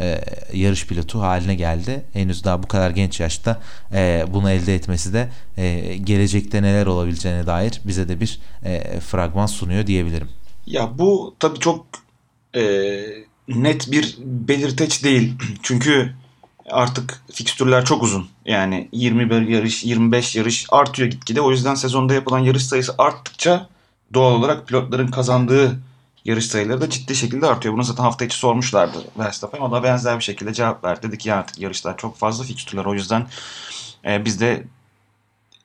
E, 0.00 0.20
yarış 0.52 0.86
pilotu 0.86 1.20
haline 1.20 1.54
geldi. 1.54 2.02
Henüz 2.12 2.44
daha 2.44 2.62
bu 2.62 2.68
kadar 2.68 2.90
genç 2.90 3.20
yaşta 3.20 3.60
e, 3.92 4.24
bunu 4.32 4.50
elde 4.50 4.74
etmesi 4.74 5.12
de 5.12 5.28
e, 5.56 5.96
gelecekte 5.96 6.62
neler 6.62 6.86
olabileceğine 6.86 7.46
dair 7.46 7.80
bize 7.84 8.08
de 8.08 8.20
bir 8.20 8.40
e, 8.64 9.00
fragman 9.00 9.46
sunuyor 9.46 9.86
diyebilirim. 9.86 10.28
Ya 10.66 10.98
bu 10.98 11.34
tabii 11.38 11.58
çok 11.58 11.86
e, 12.54 12.62
net 13.48 13.92
bir 13.92 14.18
belirteç 14.24 15.04
değil. 15.04 15.34
Çünkü 15.62 16.14
artık 16.72 17.22
fikstürler 17.32 17.84
çok 17.84 18.02
uzun. 18.02 18.28
Yani 18.44 18.88
21 18.92 19.48
yarış, 19.48 19.84
25 19.84 20.36
yarış 20.36 20.66
artıyor 20.70 21.08
gitgide. 21.08 21.40
O 21.40 21.50
yüzden 21.50 21.74
sezonda 21.74 22.14
yapılan 22.14 22.38
yarış 22.38 22.66
sayısı 22.66 22.94
arttıkça 22.98 23.68
doğal 24.14 24.32
olarak 24.32 24.68
pilotların 24.68 25.08
kazandığı 25.08 25.80
yarış 26.24 26.46
sayıları 26.46 26.80
da 26.80 26.90
ciddi 26.90 27.16
şekilde 27.16 27.46
artıyor. 27.46 27.74
Bunu 27.74 27.84
zaten 27.84 28.02
hafta 28.02 28.24
içi 28.24 28.36
sormuşlardı 28.36 28.98
Verstappen. 29.18 29.60
O 29.60 29.72
da 29.72 29.82
benzer 29.82 30.18
bir 30.18 30.24
şekilde 30.24 30.54
cevap 30.54 30.84
verdi. 30.84 31.08
Dedi 31.08 31.18
ki 31.18 31.28
ya 31.28 31.36
artık 31.36 31.58
yarışlar 31.58 31.98
çok 31.98 32.16
fazla 32.16 32.44
fikstürler. 32.44 32.84
O 32.84 32.94
yüzden 32.94 33.26
e, 34.04 34.24
biz 34.24 34.40
de 34.40 34.64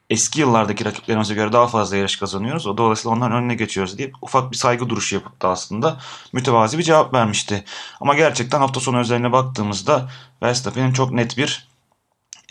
eski 0.10 0.40
yıllardaki 0.40 0.86
rakiplerimize 0.86 1.34
göre 1.34 1.54
daha 1.54 1.68
fazla 1.68 1.98
yarış 1.98 2.16
kazanıyoruz. 2.16 2.68
O 2.68 2.78
dolayısıyla 2.78 3.18
onların 3.18 3.38
önüne 3.38 3.56
geçiyoruz 3.56 3.98
diye 3.98 4.12
ufak 4.22 4.52
bir 4.52 4.58
saygı 4.58 4.90
duruşu 4.90 5.16
yapıp 5.16 5.42
da 5.42 5.50
aslında 5.50 5.98
mütevazi 6.34 6.78
bir 6.78 6.84
cevap 6.84 7.14
vermişti. 7.14 7.64
Ama 8.02 8.16
gerçekten 8.16 8.60
hafta 8.60 8.80
sonu 8.80 9.00
özeline 9.00 9.32
baktığımızda 9.32 10.10
Verstappen'in 10.44 10.94
çok 10.94 11.12
net 11.12 11.38
bir 11.38 11.68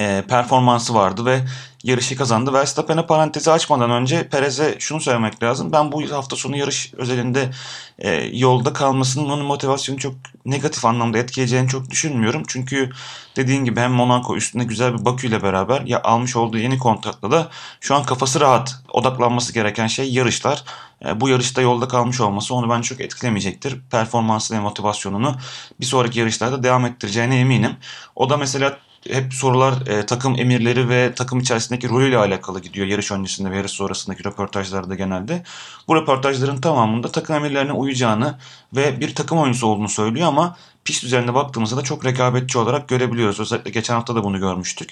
e, 0.00 0.24
performansı 0.28 0.94
vardı 0.94 1.24
ve 1.24 1.40
yarışı 1.84 2.16
kazandı. 2.16 2.52
Verstappen'e 2.52 3.06
parantezi 3.06 3.50
açmadan 3.50 3.90
önce 3.90 4.28
Perez'e 4.28 4.76
şunu 4.78 5.00
söylemek 5.00 5.42
lazım. 5.42 5.72
Ben 5.72 5.92
bu 5.92 6.10
hafta 6.10 6.36
sonu 6.36 6.56
yarış 6.56 6.94
özelinde 6.94 7.50
e, 7.98 8.10
yolda 8.12 8.72
kalmasının 8.72 9.24
onun 9.24 9.44
motivasyonu 9.44 9.98
çok 9.98 10.14
negatif 10.46 10.84
anlamda 10.84 11.18
etkileyeceğini 11.18 11.68
çok 11.68 11.90
düşünmüyorum. 11.90 12.42
Çünkü 12.48 12.90
dediğin 13.36 13.64
gibi 13.64 13.80
hem 13.80 13.92
Monaco 13.92 14.36
üstünde 14.36 14.64
güzel 14.64 14.98
bir 14.98 15.04
Bakü 15.04 15.26
ile 15.26 15.42
beraber 15.42 15.80
ya 15.80 16.02
almış 16.02 16.36
olduğu 16.36 16.58
yeni 16.58 16.78
kontratla 16.78 17.30
da 17.30 17.48
şu 17.80 17.94
an 17.94 18.02
kafası 18.02 18.40
rahat. 18.40 18.82
Odaklanması 18.92 19.54
gereken 19.54 19.86
şey 19.86 20.12
yarışlar. 20.12 20.64
E, 21.06 21.20
bu 21.20 21.28
yarışta 21.28 21.62
yolda 21.62 21.88
kalmış 21.88 22.20
olması 22.20 22.54
onu 22.54 22.70
bence 22.70 22.88
çok 22.88 23.00
etkilemeyecektir. 23.00 23.80
Performansını 23.90 24.58
ve 24.58 24.62
motivasyonunu 24.62 25.36
bir 25.80 25.86
sonraki 25.86 26.18
yarışlarda 26.18 26.62
devam 26.62 26.86
ettireceğine 26.86 27.40
eminim. 27.40 27.76
O 28.16 28.30
da 28.30 28.36
mesela 28.36 28.78
hep 29.10 29.34
sorular 29.34 29.86
e, 29.86 30.06
takım 30.06 30.38
emirleri 30.38 30.88
ve 30.88 31.14
takım 31.14 31.38
içerisindeki 31.40 31.88
rolüyle 31.88 32.18
alakalı 32.18 32.60
gidiyor 32.60 32.86
yarış 32.86 33.12
öncesinde 33.12 33.50
ve 33.50 33.56
yarış 33.56 33.72
sonrasındaki 33.72 34.24
röportajlarda 34.24 34.94
genelde. 34.94 35.42
Bu 35.88 35.96
röportajların 35.96 36.60
tamamında 36.60 37.12
takım 37.12 37.36
emirlerine 37.36 37.72
uyacağını 37.72 38.38
ve 38.76 39.00
bir 39.00 39.14
takım 39.14 39.38
oyuncusu 39.38 39.66
olduğunu 39.66 39.88
söylüyor 39.88 40.28
ama 40.28 40.56
pist 40.84 41.04
üzerinde 41.04 41.34
baktığımızda 41.34 41.76
da 41.76 41.82
çok 41.82 42.04
rekabetçi 42.04 42.58
olarak 42.58 42.88
görebiliyoruz. 42.88 43.40
Özellikle 43.40 43.70
geçen 43.70 43.94
hafta 43.94 44.14
da 44.14 44.24
bunu 44.24 44.38
görmüştük. 44.38 44.90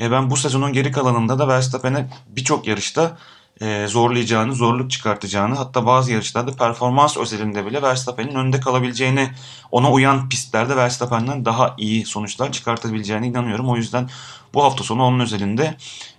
E, 0.00 0.10
ben 0.10 0.30
bu 0.30 0.36
sezonun 0.36 0.72
geri 0.72 0.92
kalanında 0.92 1.38
da 1.38 1.48
Verstappen'e 1.48 2.10
birçok 2.28 2.66
yarışta 2.66 3.18
e, 3.60 3.86
zorlayacağını, 3.86 4.54
zorluk 4.54 4.90
çıkartacağını 4.90 5.54
hatta 5.54 5.86
bazı 5.86 6.12
yarışlarda 6.12 6.56
performans 6.56 7.16
özelinde 7.16 7.66
bile 7.66 7.82
Verstappen'in 7.82 8.34
önünde 8.34 8.60
kalabileceğini, 8.60 9.30
ona 9.72 9.92
uyan 9.92 10.28
pistlerde 10.28 10.76
Verstappen'den 10.76 11.44
daha 11.44 11.74
iyi 11.78 12.06
sonuçlar 12.06 12.52
çıkartabileceğine 12.52 13.26
inanıyorum. 13.26 13.68
O 13.70 13.76
yüzden 13.76 14.08
bu 14.54 14.64
hafta 14.64 14.84
sonu 14.84 15.02
onun 15.02 15.20
özelinde 15.20 15.76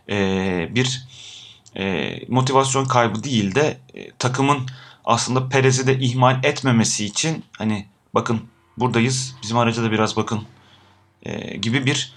e, 0.10 0.16
bir 0.76 1.08
e, 1.78 2.16
motivasyon 2.28 2.86
kaybı 2.86 3.24
değil 3.24 3.56
de 3.56 3.78
takımın 4.20 4.60
aslında 5.06 5.50
Perez'i 5.50 5.88
de 5.88 6.00
ihmal 6.00 6.44
etmemesi 6.44 7.06
için 7.06 7.44
hani 7.58 7.86
bakın 8.14 8.42
buradayız 8.78 9.36
bizim 9.44 9.58
araca 9.58 9.84
da 9.84 9.92
biraz 9.92 10.18
bakın 10.18 10.42
gibi 11.62 11.86
bir 11.86 12.14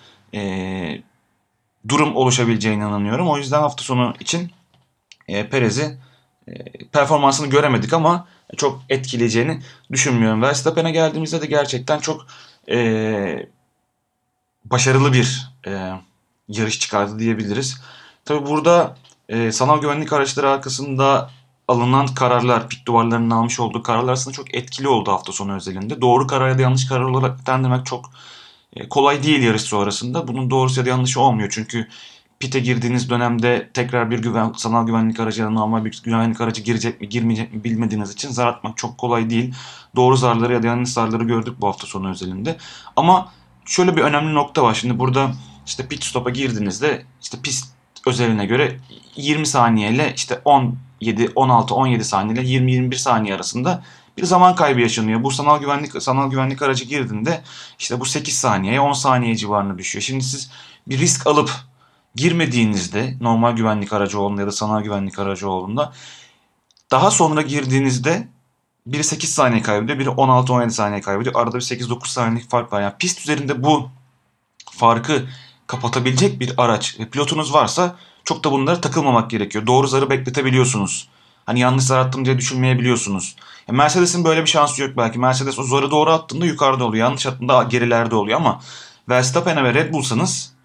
durum 1.89 2.17
oluşabileceğine 2.17 2.85
inanıyorum. 2.85 3.29
O 3.29 3.39
yüzden 3.39 3.61
hafta 3.61 3.85
sonu 3.85 4.15
için 4.21 4.51
e, 5.29 5.49
Perez'i 5.49 5.99
e, 6.49 6.55
performansını 6.93 7.47
göremedik 7.47 7.93
ama 7.93 8.27
çok 8.57 8.83
etkileyeceğini 8.89 9.61
düşünmüyorum. 9.93 10.43
Verstappen'e 10.43 10.91
geldiğimizde 10.91 11.43
de 11.43 11.47
gerçekten 11.47 11.99
çok 11.99 12.27
e, 12.71 13.49
başarılı 14.65 15.13
bir 15.13 15.53
e, 15.67 15.93
yarış 16.49 16.81
çıkardı 16.81 17.19
diyebiliriz. 17.19 17.81
Tabi 18.25 18.47
burada 18.47 18.97
e, 19.29 19.53
sanal 19.53 19.81
güvenlik 19.81 20.13
araçları 20.13 20.51
arkasında 20.51 21.31
alınan 21.69 22.07
kararlar, 22.07 22.69
pit 22.69 22.87
duvarlarının 22.87 23.31
almış 23.31 23.61
olduğu 23.61 23.83
kararlar 23.83 24.13
aslında 24.13 24.35
çok 24.37 24.55
etkili 24.55 24.89
oldu 24.89 25.13
hafta 25.13 25.33
sonu 25.33 25.55
özelinde. 25.57 26.01
Doğru 26.01 26.27
karar 26.27 26.49
ya 26.49 26.59
da 26.59 26.63
yanlış 26.63 26.89
karar 26.89 27.05
olarak 27.05 27.39
nitelendirmek 27.39 27.87
çok 27.87 28.11
e, 28.77 28.89
kolay 28.89 29.23
değil 29.23 29.43
yarış 29.43 29.63
sonrasında. 29.63 30.29
Bunun 30.29 30.51
doğrusu 30.51 30.81
ya 30.81 30.87
da 30.87 30.91
yanlışı 30.91 31.21
olmuyor. 31.21 31.49
Çünkü 31.53 31.89
pite 32.41 32.61
girdiğiniz 32.61 33.11
dönemde 33.11 33.71
tekrar 33.75 34.11
bir 34.11 34.19
güven, 34.19 34.53
sanal 34.57 34.87
güvenlik 34.87 35.21
aracı 35.21 35.41
ya 35.41 35.47
da 35.47 35.51
normal 35.51 35.85
bir 35.85 36.03
güvenlik 36.05 36.41
aracı 36.41 36.63
girecek 36.63 37.01
mi 37.01 37.09
girmeyecek 37.09 37.55
mi 37.55 37.65
bilmediğiniz 37.65 38.13
için 38.13 38.31
zar 38.31 38.47
atmak 38.47 38.77
çok 38.77 38.99
kolay 38.99 39.31
değil. 39.31 39.55
Doğru 39.97 40.17
zarları 40.17 40.53
ya 40.53 40.63
da 40.63 40.67
yanlış 40.67 40.91
zarları 40.91 41.25
gördük 41.25 41.55
bu 41.61 41.67
hafta 41.67 41.87
sonu 41.87 42.11
özelinde. 42.11 42.57
Ama 42.97 43.33
şöyle 43.65 43.97
bir 43.97 44.03
önemli 44.03 44.35
nokta 44.35 44.63
var. 44.63 44.75
Şimdi 44.75 44.99
burada 44.99 45.31
işte 45.67 45.87
pit 45.87 46.05
stop'a 46.05 46.31
girdiğinizde 46.31 47.05
işte 47.23 47.39
pist 47.43 47.79
özeline 48.07 48.47
göre 48.47 48.81
20 49.17 49.47
saniye 49.47 49.91
ile 49.91 50.13
işte 50.17 50.41
17, 50.45 51.33
16, 51.35 51.75
17 51.75 52.05
saniye 52.05 52.43
ile 52.43 52.71
20-21 52.71 52.95
saniye 52.95 53.35
arasında 53.35 53.83
bir 54.19 54.25
zaman 54.25 54.55
kaybı 54.55 54.81
yaşanıyor. 54.81 55.23
Bu 55.23 55.31
sanal 55.31 55.61
güvenlik 55.61 56.03
sanal 56.03 56.31
güvenlik 56.31 56.63
aracı 56.63 56.85
girdiğinde 56.85 57.41
işte 57.79 58.01
bu 58.01 58.05
8 58.05 58.39
saniyeye 58.39 58.81
10 58.81 58.93
saniye 58.93 59.37
civarına 59.37 59.79
düşüyor. 59.79 60.03
Şimdi 60.03 60.25
siz 60.25 60.51
bir 60.87 60.99
risk 60.99 61.27
alıp 61.27 61.51
girmediğinizde 62.19 63.17
normal 63.21 63.57
güvenlik 63.57 63.93
aracı 63.93 64.21
olduğunda 64.21 64.41
ya 64.41 64.47
da 64.47 64.53
sanal 64.53 64.83
güvenlik 64.83 65.19
aracı 65.19 65.51
olduğunda 65.51 65.93
daha 66.91 67.11
sonra 67.11 67.43
girdiğinizde 67.43 68.29
biri 68.87 69.05
8 69.05 69.35
saniye 69.35 69.63
kaybediyor, 69.63 69.99
biri 69.99 70.09
16-17 70.09 70.71
saniye 70.71 71.01
kaybediyor. 71.01 71.35
Arada 71.35 71.57
bir 71.57 71.63
8-9 71.63 72.09
saniyelik 72.09 72.51
fark 72.51 72.73
var. 72.73 72.83
Yani 72.83 72.95
pist 72.99 73.21
üzerinde 73.21 73.63
bu 73.63 73.91
farkı 74.71 75.29
kapatabilecek 75.67 76.41
bir 76.41 76.55
araç 76.57 76.97
pilotunuz 77.13 77.55
varsa 77.55 77.97
çok 78.25 78.45
da 78.45 78.53
bunlara 78.53 78.81
takılmamak 78.81 79.31
gerekiyor. 79.31 79.67
Doğru 79.67 79.87
zarı 79.87 80.11
bekletebiliyorsunuz. 80.11 81.09
Hani 81.47 81.61
yanlış 81.61 81.85
zar 81.85 81.99
attım 81.99 82.25
diye 82.25 82.39
düşünmeyebiliyorsunuz. 82.39 83.37
Ya 83.69 83.75
Mercedes'in 83.75 84.25
böyle 84.25 84.43
bir 84.43 84.47
şansı 84.47 84.83
yok 84.83 84.91
belki. 84.97 85.19
Mercedes 85.19 85.59
o 85.59 85.63
zarı 85.63 85.91
doğru 85.91 86.11
attığında 86.11 86.47
yukarıda 86.47 86.85
oluyor. 86.85 87.05
Yanlış 87.05 87.27
attığında 87.27 87.63
gerilerde 87.63 88.15
oluyor 88.15 88.37
ama 88.41 88.61
Verstappen'e 89.09 89.65
ve 89.65 89.75
Red 89.75 89.93
Bull'sanız 89.93 90.58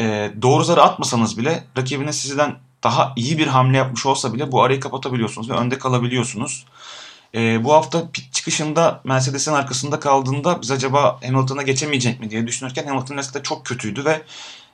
e, 0.00 0.30
doğru 0.42 0.64
zarı 0.64 0.82
atmasanız 0.82 1.38
bile 1.38 1.64
rakibine 1.76 2.12
sizden 2.12 2.56
daha 2.82 3.12
iyi 3.16 3.38
bir 3.38 3.46
hamle 3.46 3.76
yapmış 3.76 4.06
olsa 4.06 4.34
bile 4.34 4.52
bu 4.52 4.62
arayı 4.62 4.80
kapatabiliyorsunuz 4.80 5.50
ve 5.50 5.54
önde 5.54 5.78
kalabiliyorsunuz. 5.78 6.66
E, 7.34 7.64
bu 7.64 7.72
hafta 7.72 8.10
pit 8.12 8.32
çıkışında 8.32 9.00
Mercedes'in 9.04 9.52
arkasında 9.52 10.00
kaldığında 10.00 10.62
biz 10.62 10.70
acaba 10.70 11.20
Hamilton'a 11.24 11.62
geçemeyecek 11.62 12.20
mi 12.20 12.30
diye 12.30 12.46
düşünürken 12.46 12.86
Hamilton 12.86 13.16
lastikte 13.16 13.42
çok 13.42 13.66
kötüydü 13.66 14.04
ve 14.04 14.22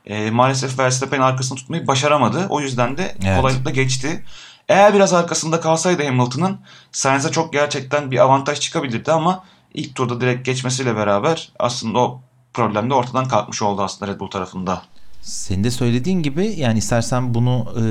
e, 0.06 0.30
maalesef 0.30 0.78
Verstappen 0.78 1.20
arkasını 1.20 1.58
tutmayı 1.58 1.86
başaramadı. 1.86 2.46
O 2.48 2.60
yüzden 2.60 2.96
de 2.96 3.16
evet. 3.24 3.36
kolaylıkla 3.36 3.70
geçti. 3.70 4.24
Eğer 4.68 4.94
biraz 4.94 5.12
arkasında 5.12 5.60
kalsaydı 5.60 6.04
Hamilton'ın 6.04 6.60
Sainz'e 6.92 7.30
çok 7.30 7.52
gerçekten 7.52 8.10
bir 8.10 8.18
avantaj 8.18 8.60
çıkabilirdi 8.60 9.12
ama 9.12 9.44
ilk 9.74 9.94
turda 9.94 10.20
direkt 10.20 10.46
geçmesiyle 10.46 10.96
beraber 10.96 11.52
aslında 11.58 11.98
o 11.98 12.20
problem 12.54 12.90
de 12.90 12.94
ortadan 12.94 13.28
kalkmış 13.28 13.62
oldu 13.62 13.82
aslında 13.82 14.12
Red 14.12 14.20
Bull 14.20 14.30
tarafında. 14.30 14.82
Senin 15.24 15.64
de 15.64 15.70
söylediğin 15.70 16.22
gibi 16.22 16.54
yani 16.56 16.78
istersen 16.78 17.34
bunu 17.34 17.74
e, 17.80 17.84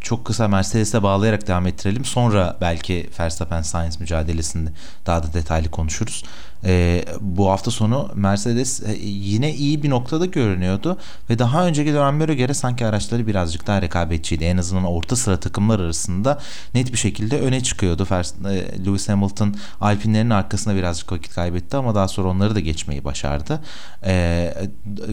çok 0.00 0.24
kısa 0.24 0.48
Mercedes'e 0.48 1.02
bağlayarak 1.02 1.48
devam 1.48 1.66
ettirelim. 1.66 2.04
Sonra 2.04 2.56
belki 2.60 3.10
Verstappen 3.20 3.62
Sainz 3.62 4.00
mücadelesinde 4.00 4.70
daha 5.06 5.22
da 5.22 5.32
detaylı 5.32 5.70
konuşuruz. 5.70 6.24
E, 6.64 7.04
bu 7.20 7.50
hafta 7.50 7.70
sonu 7.70 8.10
Mercedes 8.14 8.82
e, 8.82 8.96
yine 9.02 9.54
iyi 9.54 9.82
bir 9.82 9.90
noktada 9.90 10.26
görünüyordu 10.26 10.98
ve 11.30 11.38
daha 11.38 11.66
önceki 11.66 11.92
dönemlere 11.92 12.34
göre 12.34 12.54
sanki 12.54 12.86
araçları 12.86 13.26
birazcık 13.26 13.66
daha 13.66 13.82
rekabetçiydi. 13.82 14.44
En 14.44 14.56
azından 14.56 14.84
orta 14.84 15.16
sıra 15.16 15.40
takımlar 15.40 15.80
arasında 15.80 16.38
net 16.74 16.92
bir 16.92 16.98
şekilde 16.98 17.40
öne 17.40 17.62
çıkıyordu. 17.62 18.06
E, 18.10 18.84
Lewis 18.86 19.08
Hamilton 19.08 19.54
Alpinlerin 19.80 20.30
arkasında 20.30 20.76
birazcık 20.76 21.12
vakit 21.12 21.34
kaybetti 21.34 21.76
ama 21.76 21.94
daha 21.94 22.08
sonra 22.08 22.28
onları 22.28 22.54
da 22.54 22.60
geçmeyi 22.60 23.04
başardı. 23.04 23.60
E, 24.04 24.54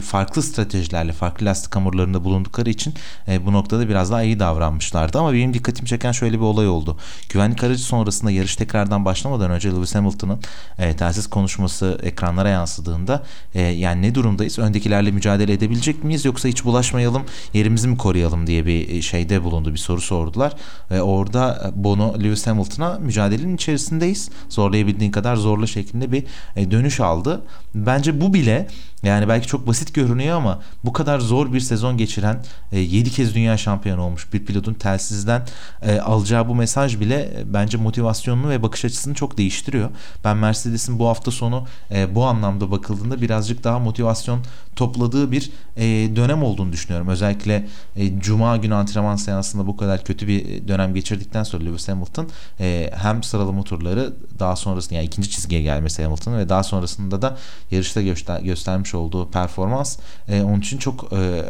farklı 0.04 0.44
stratejilerle, 0.44 1.12
farklı 1.12 1.46
lastik 1.46 1.76
hamurlarında 1.76 2.24
bulundukları 2.24 2.70
için 2.70 2.94
e, 3.28 3.46
bu 3.46 3.54
noktada 3.54 3.90
biraz 3.90 4.12
daha 4.12 4.24
iyi 4.24 4.40
davranmışlardı. 4.40 5.20
Ama 5.20 5.34
benim 5.34 5.54
dikkatimi 5.54 5.88
çeken 5.88 6.12
şöyle 6.12 6.38
bir 6.38 6.44
olay 6.44 6.68
oldu. 6.68 6.98
Güvenlik 7.30 7.64
aracı 7.64 7.84
sonrasında 7.84 8.32
yarış 8.32 8.56
tekrardan 8.56 9.06
başlamadan 9.06 9.52
önce 9.52 9.70
Lewis 9.70 9.96
Hamilton'ın 9.96 10.40
e, 10.78 10.96
telsiz 10.96 11.28
konu 11.28 11.43
konuşması 11.44 12.00
ekranlara 12.04 12.50
yansıdığında 12.50 13.24
e, 13.54 13.62
yani 13.62 14.02
ne 14.02 14.16
durumdayız? 14.16 14.60
Öndekilerle 14.60 15.12
mücadele 15.12 15.54
edebilecek 15.54 16.04
miyiz 16.04 16.26
yoksa 16.26 16.50
hiç 16.50 16.66
bulaşmayalım, 16.66 17.24
yerimizi 17.54 17.88
mi 17.88 17.98
koruyalım 17.98 18.48
diye 18.48 18.66
bir 18.66 18.90
e, 18.90 19.02
şeyde 19.02 19.44
bulundu, 19.44 19.74
bir 19.74 19.78
soru 19.78 20.02
sordular. 20.02 20.54
Ve 20.92 21.02
orada 21.02 21.72
Bono 21.76 22.16
Lewis 22.24 22.48
Hamilton'a 22.48 23.00
mücadelenin 23.00 23.56
içerisindeyiz. 23.56 24.30
Zorlayabildiğin 24.50 25.12
kadar 25.12 25.36
zorla 25.36 25.68
şeklinde 25.68 26.12
bir 26.12 26.24
e, 26.56 26.72
dönüş 26.72 27.00
aldı. 27.00 27.42
Bence 27.76 28.22
bu 28.22 28.34
bile 28.34 28.68
yani 29.04 29.28
belki 29.28 29.48
çok 29.48 29.68
basit 29.68 29.94
görünüyor 29.94 30.38
ama 30.38 30.62
bu 30.84 30.94
kadar 30.94 31.20
zor 31.20 31.54
bir 31.54 31.60
sezon 31.60 31.98
geçiren 31.98 32.44
e, 32.72 32.80
7 32.80 33.12
kez 33.12 33.36
dünya 33.36 33.58
şampiyonu 33.58 34.02
olmuş 34.02 34.34
bir 34.34 34.46
pilotun 34.46 34.74
telsizden 34.74 35.46
e, 35.82 36.00
alacağı 36.00 36.48
bu 36.48 36.56
mesaj 36.56 37.00
bile 37.00 37.34
e, 37.38 37.54
bence 37.54 37.78
motivasyonunu 37.78 38.50
ve 38.50 38.64
bakış 38.64 38.86
açısını 38.86 39.14
çok 39.14 39.38
değiştiriyor. 39.38 39.90
Ben 40.24 40.38
Mercedes'in 40.38 41.00
bu 41.00 41.08
hafta 41.08 41.23
sonu 41.32 41.66
e, 41.92 42.16
bu 42.16 42.26
anlamda 42.26 42.72
bakıldığında 42.72 43.22
birazcık 43.22 43.64
daha 43.64 43.80
motivasyon 43.80 44.40
topladığı 44.76 45.32
bir 45.32 45.52
e, 45.78 46.16
dönem 46.16 46.44
olduğunu 46.44 46.72
düşünüyorum. 46.72 47.08
Özellikle 47.08 47.68
e, 47.96 48.20
Cuma 48.20 48.58
günü 48.58 48.76
antrenman 48.76 49.16
seansında 49.16 49.68
bu 49.68 49.78
kadar 49.78 50.04
kötü 50.04 50.28
bir 50.28 50.68
dönem 50.68 50.94
geçirdikten 50.94 51.44
sonra 51.44 51.64
Lewis 51.64 51.88
Hamilton 51.88 52.30
e, 52.60 52.92
hem 52.96 53.24
sıralama 53.24 53.64
turları 53.64 54.14
daha 54.40 54.56
sonrasında 54.56 54.96
yani 54.96 55.06
ikinci 55.06 55.30
çizgiye 55.30 55.62
gelmesi 55.62 56.04
Hamilton'ın 56.04 56.38
ve 56.38 56.50
daha 56.50 56.64
sonrasında 56.64 57.22
da 57.22 57.38
yarışta 57.72 58.02
göster 58.02 58.40
göstermiş 58.42 58.96
olduğu 58.96 59.32
performans 59.32 59.98
e, 60.28 60.42
onun 60.42 60.60
için 60.60 60.78
çok 60.78 61.14
e, 61.14 61.46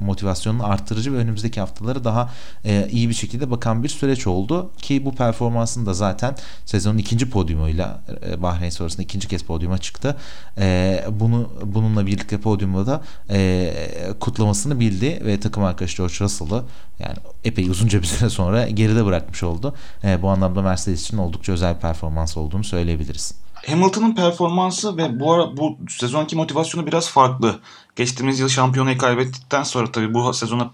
motivasyonunu 0.00 0.66
arttırıcı 0.66 1.12
ve 1.12 1.16
önümüzdeki 1.16 1.60
haftaları 1.60 2.04
daha 2.04 2.30
e, 2.64 2.88
iyi 2.90 3.08
bir 3.08 3.14
şekilde 3.14 3.50
bakan 3.50 3.82
bir 3.82 3.88
süreç 3.88 4.26
oldu 4.26 4.70
ki 4.76 5.04
bu 5.04 5.14
performansın 5.14 5.86
da 5.86 5.94
zaten 5.94 6.36
sezonun 6.64 6.98
ikinci 6.98 7.30
podyumuyla 7.30 8.00
e, 8.26 8.42
Bahreyn 8.42 8.70
sonrasında 8.70 8.97
ikinci 9.02 9.28
kez 9.28 9.42
podyuma 9.42 9.78
çıktı. 9.78 10.16
E, 10.58 11.04
bunu 11.10 11.50
bununla 11.64 12.06
birlikte 12.06 12.40
podyumda 12.40 12.86
da 12.86 13.02
e, 13.30 13.74
kutlamasını 14.20 14.80
bildi 14.80 15.22
ve 15.24 15.40
takım 15.40 15.64
arkadaşı 15.64 15.96
George 15.96 16.14
Russell'ı 16.20 16.64
yani 16.98 17.16
epey 17.44 17.68
uzunca 17.68 18.02
bir 18.02 18.06
süre 18.06 18.30
sonra 18.30 18.68
geride 18.68 19.04
bırakmış 19.04 19.42
oldu. 19.42 19.74
E, 20.04 20.22
bu 20.22 20.28
anlamda 20.28 20.62
Mercedes 20.62 21.02
için 21.02 21.18
oldukça 21.18 21.52
özel 21.52 21.74
bir 21.74 21.80
performans 21.80 22.36
olduğunu 22.36 22.64
söyleyebiliriz. 22.64 23.34
Hamilton'ın 23.66 24.14
performansı 24.14 24.96
ve 24.96 25.20
bu 25.20 25.32
ara 25.32 25.56
bu 25.56 25.78
sezonki 25.88 26.36
motivasyonu 26.36 26.86
biraz 26.86 27.10
farklı. 27.10 27.60
Geçtiğimiz 27.96 28.40
yıl 28.40 28.48
şampiyonayı 28.48 28.98
kaybettikten 28.98 29.62
sonra 29.62 29.92
tabii 29.92 30.14
bu 30.14 30.34
sezona 30.34 30.70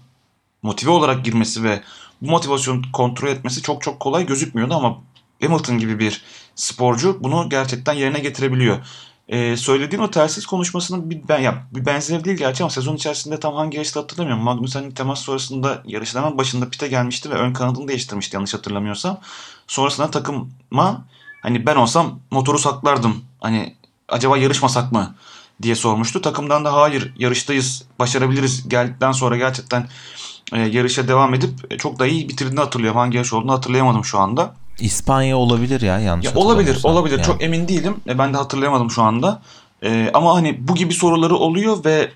motive 0.61 0.91
olarak 0.91 1.25
girmesi 1.25 1.63
ve 1.63 1.81
bu 2.21 2.29
motivasyonu 2.29 2.81
kontrol 2.93 3.27
etmesi 3.27 3.61
çok 3.61 3.83
çok 3.83 3.99
kolay 3.99 4.25
gözükmüyordu 4.25 4.73
ama 4.73 4.97
Hamilton 5.41 5.77
gibi 5.77 5.99
bir 5.99 6.23
sporcu 6.55 7.17
bunu 7.23 7.49
gerçekten 7.49 7.93
yerine 7.93 8.19
getirebiliyor. 8.19 8.77
Ee, 9.29 9.57
söylediğin 9.57 10.01
o 10.01 10.11
telsiz 10.11 10.45
konuşmasının 10.45 11.09
bir, 11.09 11.27
ben, 11.27 11.39
ya, 11.39 11.63
bir 11.71 11.85
benzeri 11.85 12.23
değil 12.23 12.37
gerçi 12.37 12.63
ama 12.63 12.69
sezon 12.69 12.95
içerisinde 12.95 13.39
tam 13.39 13.55
hangi 13.55 13.77
yarışta 13.77 13.99
hatırlamıyorum. 13.99 14.43
Magnussen'in 14.43 14.91
temas 14.91 15.19
sonrasında 15.19 15.83
yarışın 15.85 16.19
hemen 16.19 16.37
başında 16.37 16.69
pite 16.69 16.87
gelmişti 16.87 17.29
ve 17.29 17.33
ön 17.33 17.53
kanadını 17.53 17.87
değiştirmişti 17.87 18.35
yanlış 18.35 18.53
hatırlamıyorsam. 18.53 19.19
Sonrasında 19.67 20.11
takıma 20.11 21.05
hani 21.41 21.65
ben 21.65 21.75
olsam 21.75 22.19
motoru 22.31 22.59
saklardım. 22.59 23.23
Hani 23.41 23.75
acaba 24.09 24.37
yarışmasak 24.37 24.91
mı 24.91 25.15
diye 25.61 25.75
sormuştu. 25.75 26.21
Takımdan 26.21 26.65
da 26.65 26.73
hayır 26.73 27.13
yarıştayız 27.17 27.83
başarabiliriz 27.99 28.69
geldikten 28.69 29.11
sonra 29.11 29.37
gerçekten 29.37 29.87
e, 30.53 30.59
yarışa 30.59 31.07
devam 31.07 31.33
edip 31.33 31.73
e, 31.73 31.77
çok 31.77 31.99
da 31.99 32.07
iyi 32.07 32.29
bitirdiğini 32.29 32.59
hatırlıyorum. 32.59 32.99
Hangi 32.99 33.17
yarış 33.17 33.33
olduğunu 33.33 33.51
hatırlayamadım 33.51 34.05
şu 34.05 34.19
anda. 34.19 34.55
İspanya 34.79 35.37
olabilir 35.37 35.81
ya 35.81 35.99
yanlış 35.99 36.25
ya 36.25 36.35
olabilir 36.35 36.79
olabilir 36.83 37.17
yani. 37.17 37.25
çok 37.25 37.43
emin 37.43 37.67
değilim 37.67 38.01
e, 38.07 38.17
ben 38.17 38.33
de 38.33 38.37
hatırlayamadım 38.37 38.91
şu 38.91 39.01
anda 39.01 39.41
e, 39.83 40.11
ama 40.13 40.35
hani 40.35 40.67
bu 40.67 40.75
gibi 40.75 40.93
soruları 40.93 41.35
oluyor 41.35 41.85
ve 41.85 42.11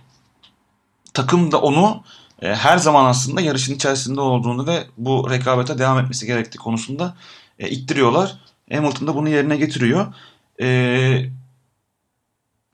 takım 1.14 1.52
da 1.52 1.62
onu 1.62 2.04
e, 2.42 2.56
her 2.56 2.78
zaman 2.78 3.06
aslında 3.06 3.42
yarışın 3.42 3.76
içerisinde 3.76 4.22
olduğunu 4.22 4.68
ve 4.68 4.84
bu 4.98 5.30
rekabete 5.30 5.78
devam 5.80 6.00
etmesi 6.00 6.26
gerektiği 6.26 6.58
konusunda 6.58 7.16
e, 7.60 7.70
ittiriyorlar. 7.70 8.38
Hamilton 8.72 9.08
da 9.08 9.16
bunu 9.16 9.30
yerine 9.30 9.58
getiriyor. 9.58 10.14
E, 10.62 11.30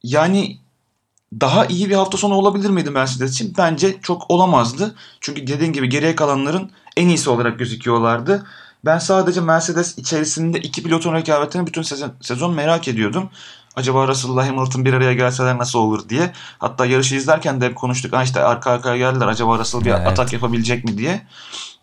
yani 0.04 0.58
daha 1.42 1.66
iyi 1.66 1.90
bir 1.90 1.96
hafta 1.96 2.18
sonu 2.18 2.36
olabilir 2.36 2.70
miydi 2.70 2.90
Mercedes 2.90 3.32
için? 3.32 3.54
Bence 3.58 3.96
çok 4.02 4.32
olamazdı. 4.32 4.96
Çünkü 5.22 5.48
dediğim 5.48 5.74
gibi 5.74 5.90
geriye 5.90 6.16
kalanların 6.16 6.72
en 6.98 7.08
iyisi 7.08 7.30
olarak 7.30 7.60
gözüküyorlardı. 7.60 8.46
Ben 8.86 8.98
sadece 8.98 9.42
Mercedes 9.42 9.98
içerisinde 9.98 10.60
iki 10.60 10.84
pilotun 10.84 11.14
rekabetini 11.14 11.68
bütün 11.68 11.82
sezon, 11.82 12.14
sezon 12.22 12.54
merak 12.54 12.88
ediyordum. 12.88 13.30
Acaba 13.76 14.08
Russell'la 14.08 14.48
Hamilton 14.48 14.86
bir 14.86 14.94
araya 14.94 15.14
gelseler 15.14 15.58
nasıl 15.58 15.80
olur 15.80 16.10
diye. 16.10 16.32
Hatta 16.60 16.86
yarışı 16.86 17.16
izlerken 17.16 17.62
de 17.62 17.66
hep 17.66 17.76
konuştuk. 17.76 18.14
Ha 18.14 18.24
işte 18.24 18.44
arka 18.44 18.72
arkaya 18.72 18.98
geldiler. 18.98 19.28
Acaba 19.28 19.60
Russell 19.60 19.82
bir 19.82 19.90
evet. 19.90 20.08
atak 20.08 20.34
yapabilecek 20.34 20.86
mi 20.86 20.98
diye. 20.98 21.22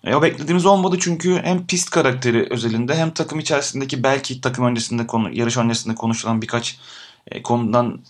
E, 0.05 0.15
o 0.15 0.23
beklediğimiz 0.23 0.67
olmadı 0.67 0.97
çünkü 1.01 1.41
hem 1.45 1.67
pist 1.67 1.91
karakteri 1.91 2.47
özelinde 2.51 2.97
hem 2.97 3.11
takım 3.11 3.39
içerisindeki 3.39 4.03
belki 4.03 4.41
takım 4.41 4.65
öncesinde 4.65 5.07
konu, 5.07 5.31
yarış 5.33 5.57
öncesinde 5.57 5.95
konuşulan 5.95 6.43
birkaç 6.43 6.79
e, 7.27 7.43
konudan 7.43 8.01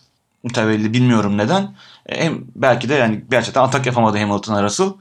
mütevelli 0.44 0.92
bilmiyorum 0.92 1.38
neden. 1.38 1.76
E, 2.06 2.24
hem 2.24 2.44
belki 2.56 2.88
de 2.88 2.94
yani 2.94 3.24
gerçekten 3.30 3.62
atak 3.62 3.86
yapamadı 3.86 4.18
Hamilton'a 4.18 4.62
Russell. 4.62 4.92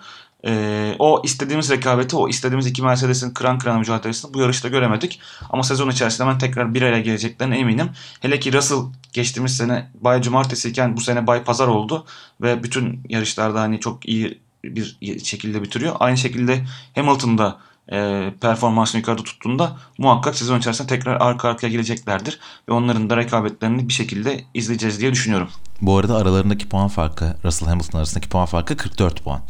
E, 0.45 0.95
o 0.99 1.21
istediğimiz 1.23 1.69
rekabeti, 1.69 2.15
o 2.15 2.30
istediğimiz 2.30 2.67
iki 2.67 2.82
Mercedes'in 2.82 3.32
kıran 3.32 3.58
kırana 3.60 3.80
mücadelesini 3.80 4.34
bu 4.34 4.39
yarışta 4.39 4.67
göremedik. 4.67 5.19
Ama 5.49 5.63
sezon 5.63 5.89
içerisinde 5.89 6.27
ben 6.27 6.38
tekrar 6.38 6.73
bir 6.73 6.82
araya 6.82 7.01
geleceklerine 7.01 7.58
eminim. 7.58 7.89
Hele 8.19 8.39
ki 8.39 8.54
Russell 8.54 8.80
geçtiğimiz 9.13 9.58
sene 9.58 9.91
Bay 10.01 10.21
Cumartesi 10.21 10.69
iken 10.69 10.97
bu 10.97 11.01
sene 11.01 11.27
Bay 11.27 11.43
Pazar 11.43 11.67
oldu. 11.67 12.06
Ve 12.41 12.63
bütün 12.63 13.04
yarışlarda 13.10 13.62
hani 13.62 13.80
çok 13.80 14.10
iyi 14.10 14.39
bir 14.63 14.97
şekilde 15.23 15.62
bitiriyor. 15.62 15.95
Aynı 15.99 16.17
şekilde 16.17 16.65
Hamilton'da 16.95 17.58
e, 17.91 18.30
performansını 18.41 18.99
yukarıda 18.99 19.23
tuttuğunda 19.23 19.77
muhakkak 19.97 20.36
sezon 20.36 20.60
içerisinde 20.60 20.88
tekrar 20.88 21.21
arka 21.21 21.49
arkaya 21.49 21.67
geleceklerdir. 21.67 22.39
Ve 22.69 22.73
onların 22.73 23.10
da 23.10 23.17
rekabetlerini 23.17 23.88
bir 23.88 23.93
şekilde 23.93 24.43
izleyeceğiz 24.54 24.99
diye 24.99 25.12
düşünüyorum. 25.12 25.49
Bu 25.82 25.97
arada 25.97 26.17
aralarındaki 26.17 26.69
puan 26.69 26.88
farkı, 26.88 27.36
Russell 27.43 27.69
Hamilton 27.69 27.99
arasındaki 27.99 28.30
puan 28.30 28.45
farkı 28.45 28.77
44 28.77 29.23
puan. 29.23 29.41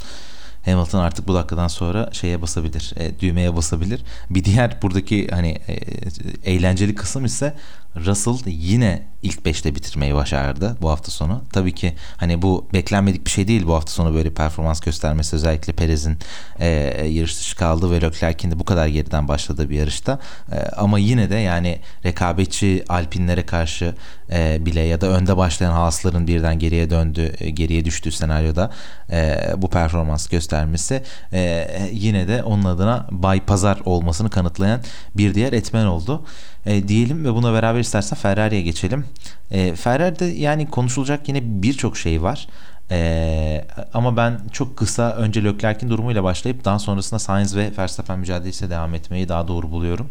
Hamilton 0.66 1.00
artık 1.00 1.28
bu 1.28 1.34
dakikadan 1.34 1.68
sonra 1.68 2.10
şeye 2.12 2.42
basabilir, 2.42 2.94
e, 2.98 3.20
düğmeye 3.20 3.56
basabilir. 3.56 4.02
Bir 4.30 4.44
diğer 4.44 4.82
buradaki 4.82 5.28
hani 5.28 5.50
e, 5.68 5.74
eğlenceli 6.52 6.96
kısım 6.96 7.26
ise 7.26 7.54
Russell 7.96 8.36
yine 8.46 9.12
ilk 9.24 9.40
5'te 9.40 9.76
bitirmeyi 9.76 10.16
başardı 10.16 10.78
bu 10.82 10.90
hafta 10.90 11.12
sonu. 11.12 11.42
Tabii 11.54 11.76
ki 11.76 11.94
hani 12.18 12.42
bu 12.42 12.68
beklenmedik 12.74 13.26
bir 13.26 13.32
şey 13.32 13.48
değil 13.48 13.68
bu 13.68 13.74
hafta 13.74 13.92
sonu 13.92 14.14
böyle 14.14 14.34
performans 14.34 14.80
göstermesi 14.80 15.36
özellikle 15.36 15.74
Perez'in 15.74 16.18
e, 16.60 16.68
yarış 17.08 17.40
dışı 17.40 17.56
kaldı 17.56 17.92
ve 17.92 18.02
Leclerc'in 18.02 18.52
de 18.52 18.60
bu 18.60 18.64
kadar 18.64 18.88
geriden 18.88 19.28
başladığı 19.28 19.70
bir 19.70 19.76
yarışta. 19.76 20.20
E, 20.52 20.60
ama 20.60 21.00
yine 21.00 21.30
de 21.30 21.36
yani 21.36 21.80
rekabetçi 22.06 22.84
Alpinlere 22.90 23.46
karşı 23.46 23.96
e, 24.32 24.66
bile 24.66 24.82
ya 24.82 25.02
da 25.02 25.08
önde 25.08 25.38
başlayan 25.38 25.72
Haas'ların 25.72 26.28
birden 26.28 26.60
geriye 26.60 26.90
döndü, 26.90 27.34
e, 27.40 27.50
geriye 27.50 27.86
düştüğü 27.86 28.12
senaryoda 28.12 28.72
e, 29.12 29.40
bu 29.58 29.70
performans 29.70 30.28
göstermesi 30.28 31.04
e, 31.34 31.68
yine 31.92 32.28
de 32.28 32.44
onun 32.44 32.64
adına 32.64 33.08
Bay 33.12 33.46
Pazar 33.46 33.80
olmasını 33.86 34.30
kanıtlayan 34.30 34.82
bir 35.16 35.34
diğer 35.34 35.54
etmen 35.54 35.86
oldu 35.86 36.26
e, 36.66 36.88
diyelim 36.88 37.26
ve 37.26 37.34
buna 37.34 37.54
beraber 37.54 37.81
istersen 37.82 38.18
Ferrari'ye 38.18 38.62
geçelim. 38.62 39.06
E, 39.52 39.76
Ferrari'de 39.76 40.26
yani 40.26 40.70
konuşulacak 40.70 41.28
yine 41.28 41.40
birçok 41.44 41.98
şey 41.98 42.22
var. 42.22 42.48
Ee, 42.92 43.66
ama 43.94 44.18
ben 44.18 44.40
çok 44.52 44.78
kısa 44.78 45.12
önce 45.12 45.44
Leclerc'in 45.44 45.90
durumuyla 45.90 46.24
başlayıp 46.24 46.66
daha 46.66 46.80
sonrasında 46.80 47.20
Sainz 47.20 47.56
ve 47.56 47.72
Verstappen 47.78 48.20
mücadelesiyle 48.20 48.72
devam 48.72 48.96
etmeyi 48.96 49.30
daha 49.30 49.48
doğru 49.48 49.72
buluyorum. 49.72 50.10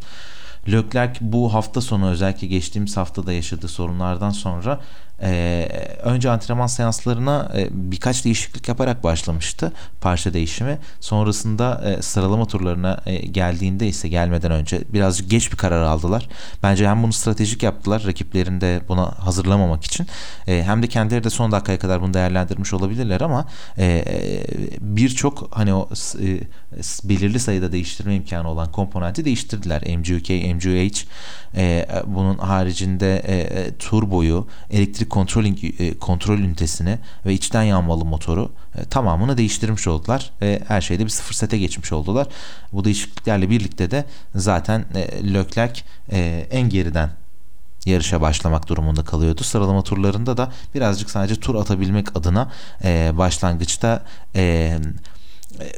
Leclerc 0.69 1.19
bu 1.21 1.55
hafta 1.55 1.81
sonu 1.81 2.11
özellikle 2.11 2.47
geçtiğimiz 2.47 2.97
haftada 2.97 3.33
yaşadığı 3.33 3.69
sorunlardan 3.69 4.31
sonra 4.31 4.81
e, 5.23 5.69
önce 6.03 6.31
antrenman 6.31 6.67
seanslarına 6.67 7.53
e, 7.57 7.69
birkaç 7.73 8.25
değişiklik 8.25 8.69
yaparak 8.69 9.05
başlamıştı 9.05 9.73
parça 10.01 10.35
değişimi. 10.35 10.79
Sonrasında 11.01 11.83
e, 11.85 12.03
sıralama 12.03 12.47
turlarına 12.47 13.01
e, 13.07 13.17
geldiğinde 13.17 13.89
ise 13.89 14.09
gelmeden 14.09 14.53
önce 14.53 14.81
birazcık 14.93 15.31
geç 15.31 15.53
bir 15.53 15.57
karar 15.57 15.83
aldılar. 15.83 16.29
Bence 16.63 16.89
hem 16.89 17.03
bunu 17.03 17.13
stratejik 17.13 17.63
yaptılar 17.63 18.05
rakiplerini 18.07 18.61
de 18.61 18.81
buna 18.89 19.19
hazırlamamak 19.19 19.85
için 19.85 20.07
e, 20.47 20.63
hem 20.63 20.83
de 20.83 20.87
kendileri 20.87 21.25
de 21.25 21.31
son 21.31 21.53
dakikaya 21.53 21.79
kadar 21.79 22.03
bunu 22.03 22.15
değerlendirmiş 22.15 22.73
olabilirler 22.73 23.21
ama 23.21 23.47
e, 23.79 24.05
birçok 24.81 25.49
hani 25.51 25.75
o 25.75 25.89
e, 26.21 26.41
belirli 27.05 27.41
sayıda 27.41 27.73
değiştirme 27.73 28.15
imkanı 28.15 28.51
olan 28.51 28.73
komponenti 28.73 29.25
değiştirdiler. 29.25 29.83
MGUK, 29.83 30.31
MGUH 30.31 31.05
e, 31.57 31.89
bunun 32.07 32.39
haricinde 32.39 33.17
e, 33.17 33.37
e 33.37 33.75
turboyu, 33.79 34.47
elektrik 34.71 35.10
kontrol, 35.11 35.45
e, 35.45 35.99
kontrol 35.99 36.39
ünitesini 36.39 36.99
ve 37.27 37.35
içten 37.35 37.63
yanmalı 37.63 38.05
motoru 38.05 38.53
e, 38.79 38.85
tamamını 38.85 39.39
değiştirmiş 39.39 39.87
oldular 39.87 40.31
ve 40.43 40.61
her 40.69 40.81
şeyde 40.81 41.05
bir 41.05 41.11
sıfır 41.11 41.35
sete 41.35 41.59
geçmiş 41.59 41.93
oldular. 41.93 42.27
Bu 42.73 42.85
değişikliklerle 42.85 43.51
birlikte 43.51 43.91
de 43.91 44.05
zaten 44.35 44.85
e, 44.95 45.35
Leclerc 45.35 45.83
e, 46.13 46.47
en 46.51 46.69
geriden 46.69 47.11
yarışa 47.87 48.21
başlamak 48.21 48.69
durumunda 48.69 49.05
kalıyordu. 49.05 49.45
Sıralama 49.45 49.83
turlarında 49.83 50.37
da 50.37 50.53
birazcık 50.75 51.11
sadece 51.11 51.41
tur 51.41 51.55
atabilmek 51.55 52.17
adına 52.17 52.53
e, 52.85 53.13
başlangıçta 53.19 54.05
e, 54.37 54.79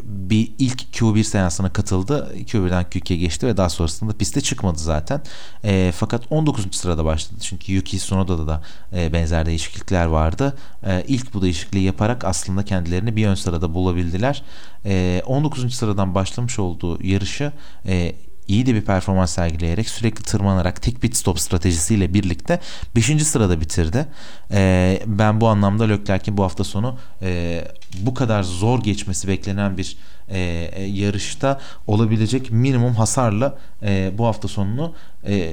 bir 0.03 0.53
ilk 0.59 0.83
Q1 0.93 1.25
seansına 1.25 1.73
katıldı. 1.73 2.35
Q1'den 2.37 2.85
Q2'ye 2.85 3.19
geçti 3.19 3.47
ve 3.47 3.57
daha 3.57 3.69
sonrasında 3.69 4.13
piste 4.13 4.41
çıkmadı 4.41 4.79
zaten. 4.79 5.23
E, 5.65 5.93
fakat 5.97 6.23
19. 6.31 6.67
sırada 6.73 7.05
başladı. 7.05 7.41
Çünkü 7.43 7.73
Yuki 7.73 7.99
Tsunoda'da 7.99 8.47
da 8.47 8.63
e, 8.93 9.13
benzer 9.13 9.47
değişiklikler 9.47 10.07
vardı. 10.07 10.57
E, 10.87 11.05
ilk 11.09 11.35
bu 11.35 11.43
değişikliği 11.43 11.85
yaparak 11.85 12.25
aslında 12.25 12.65
kendilerini 12.65 13.17
bir 13.17 13.27
ön 13.27 13.35
sırada 13.35 13.75
bulabildiler. 13.75 14.43
E, 14.85 15.23
19. 15.27 15.75
sıradan 15.75 16.15
başlamış 16.15 16.59
olduğu 16.59 17.07
yarışı 17.07 17.53
e, 17.87 18.15
iyi 18.49 18.67
de 18.67 18.75
bir 18.75 18.83
performans 18.83 19.35
sergileyerek 19.35 19.89
sürekli 19.89 20.23
tırmanarak 20.23 20.83
tek 20.83 21.01
pit 21.01 21.17
stop 21.17 21.41
stratejisiyle 21.41 22.15
birlikte 22.15 22.61
5. 22.97 23.27
sırada 23.27 23.61
bitirdi. 23.61 24.07
E, 24.53 25.03
ben 25.07 25.41
bu 25.41 25.49
anlamda 25.49 25.85
Leclerc'in 25.85 26.37
bu 26.37 26.43
hafta 26.43 26.65
sonu 26.65 26.99
e, 27.23 27.65
bu 28.01 28.15
kadar 28.15 28.43
zor 28.43 28.83
geçmesi 28.83 29.29
beklenen 29.29 29.77
bir 29.77 29.97
e, 30.29 30.39
e, 30.73 30.85
yarışta 30.85 31.61
olabilecek 31.87 32.51
minimum 32.51 32.95
hasarla 32.95 33.59
e, 33.83 34.13
bu 34.19 34.27
hafta 34.27 34.49
sonunu 34.49 34.95
e, 35.27 35.53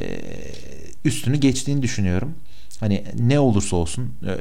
üstünü 1.06 1.38
geçtiğini 1.38 1.82
düşünüyorum. 1.82 2.34
Hani 2.80 3.04
ne 3.20 3.40
olursa 3.40 3.76
olsun 3.76 4.14
e, 4.28 4.32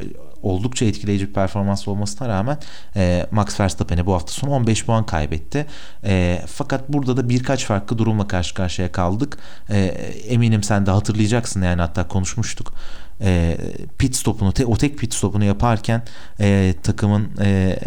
oldukça 0.42 0.84
etkileyici 0.84 1.28
bir 1.28 1.32
performans 1.32 1.88
olmasına 1.88 2.28
rağmen 2.28 2.58
e, 2.96 3.26
Max 3.30 3.60
Verstappen'e 3.60 4.06
bu 4.06 4.14
hafta 4.14 4.32
sonu 4.32 4.50
15 4.50 4.86
puan 4.86 5.06
kaybetti. 5.06 5.66
E, 6.04 6.42
fakat 6.46 6.88
burada 6.88 7.16
da 7.16 7.28
birkaç 7.28 7.64
farklı 7.64 7.98
durumla 7.98 8.28
karşı 8.28 8.54
karşıya 8.54 8.92
kaldık. 8.92 9.38
E, 9.70 9.78
eminim 10.28 10.62
sen 10.62 10.86
de 10.86 10.90
hatırlayacaksın 10.90 11.62
yani 11.62 11.80
hatta 11.80 12.08
konuşmuştuk 12.08 12.74
e, 13.20 13.56
pit 13.98 14.16
stopunu 14.16 14.52
te, 14.52 14.66
o 14.66 14.76
tek 14.76 14.98
pit 14.98 15.14
stopunu 15.14 15.44
yaparken 15.44 16.02
e, 16.40 16.74
takımın 16.82 17.28
e, 17.40 17.78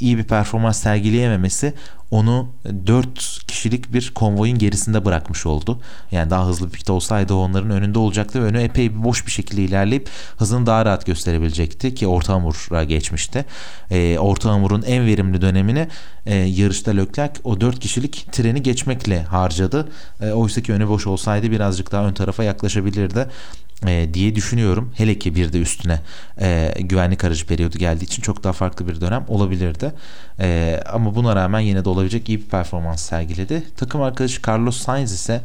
iyi 0.00 0.18
bir 0.18 0.24
performans 0.24 0.82
sergileyememesi 0.82 1.74
onu 2.10 2.48
4 2.86 3.46
kişilik 3.46 3.92
bir 3.92 4.12
konvoyun 4.14 4.58
gerisinde 4.58 5.04
bırakmış 5.04 5.46
oldu. 5.46 5.80
Yani 6.12 6.30
daha 6.30 6.46
hızlı 6.46 6.66
bir 6.66 6.72
pit 6.72 6.90
olsaydı 6.90 7.34
onların 7.34 7.70
önünde 7.70 7.98
olacaktı 7.98 8.42
ve 8.42 8.44
önü 8.44 8.60
epey 8.60 8.94
bir 8.94 9.04
boş 9.04 9.26
bir 9.26 9.30
şekilde 9.30 9.62
ilerleyip 9.62 10.08
hızını 10.36 10.66
daha 10.66 10.84
rahat 10.84 11.06
gösterebilecekti 11.06 11.94
ki 11.94 12.06
orta 12.06 12.32
hamura 12.32 12.84
geçmişti. 12.84 13.44
E, 13.90 14.18
orta 14.18 14.50
hamurun 14.50 14.82
en 14.82 15.06
verimli 15.06 15.40
dönemini 15.40 15.88
e, 16.26 16.34
yarışta 16.34 16.90
Leclerc 16.90 17.40
o 17.44 17.60
4 17.60 17.80
kişilik 17.80 18.32
treni 18.32 18.62
geçmekle 18.62 19.22
harcadı. 19.22 19.88
E, 20.20 20.30
Oysa 20.30 20.60
ki 20.60 20.72
önü 20.72 20.88
boş 20.88 21.06
olsaydı 21.06 21.50
birazcık 21.50 21.92
daha 21.92 22.06
ön 22.06 22.12
tarafa 22.12 22.44
yaklaşabilirdi 22.44 23.28
e, 23.86 24.14
diye 24.14 24.34
düşünüyorum. 24.34 24.92
Hele 24.96 25.18
ki 25.18 25.34
bir 25.34 25.52
de 25.52 25.60
üstüne 25.60 26.00
e, 26.40 26.74
güvenlik 26.78 27.24
aracı 27.24 27.46
periyodu 27.46 27.78
geldiği 27.78 28.04
için 28.04 28.22
çok 28.22 28.44
daha 28.44 28.52
farklı 28.52 28.88
bir 28.88 29.00
dönem 29.00 29.24
olabilirdi. 29.28 29.92
E, 30.40 30.80
ama 30.92 31.14
buna 31.14 31.36
rağmen 31.36 31.60
yine 31.60 31.84
de 31.84 31.88
olabilecek 31.88 32.28
iyi 32.28 32.40
bir 32.40 32.46
performans 32.46 33.02
sergiledi. 33.02 33.62
Takım 33.76 34.02
arkadaşı 34.02 34.40
Carlos 34.48 34.78
Sainz 34.78 35.12
ise 35.12 35.42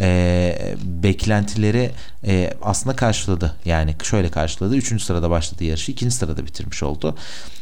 e, 0.00 0.74
beklentileri 0.84 1.90
e, 2.26 2.50
aslında 2.62 2.96
karşıladı. 2.96 3.54
Yani 3.64 3.96
şöyle 4.02 4.30
karşıladı. 4.30 4.76
Üçüncü 4.76 5.04
sırada 5.04 5.30
başladı 5.30 5.64
yarışı. 5.64 5.92
ikinci 5.92 6.14
sırada 6.14 6.46
bitirmiş 6.46 6.82
oldu. 6.82 7.16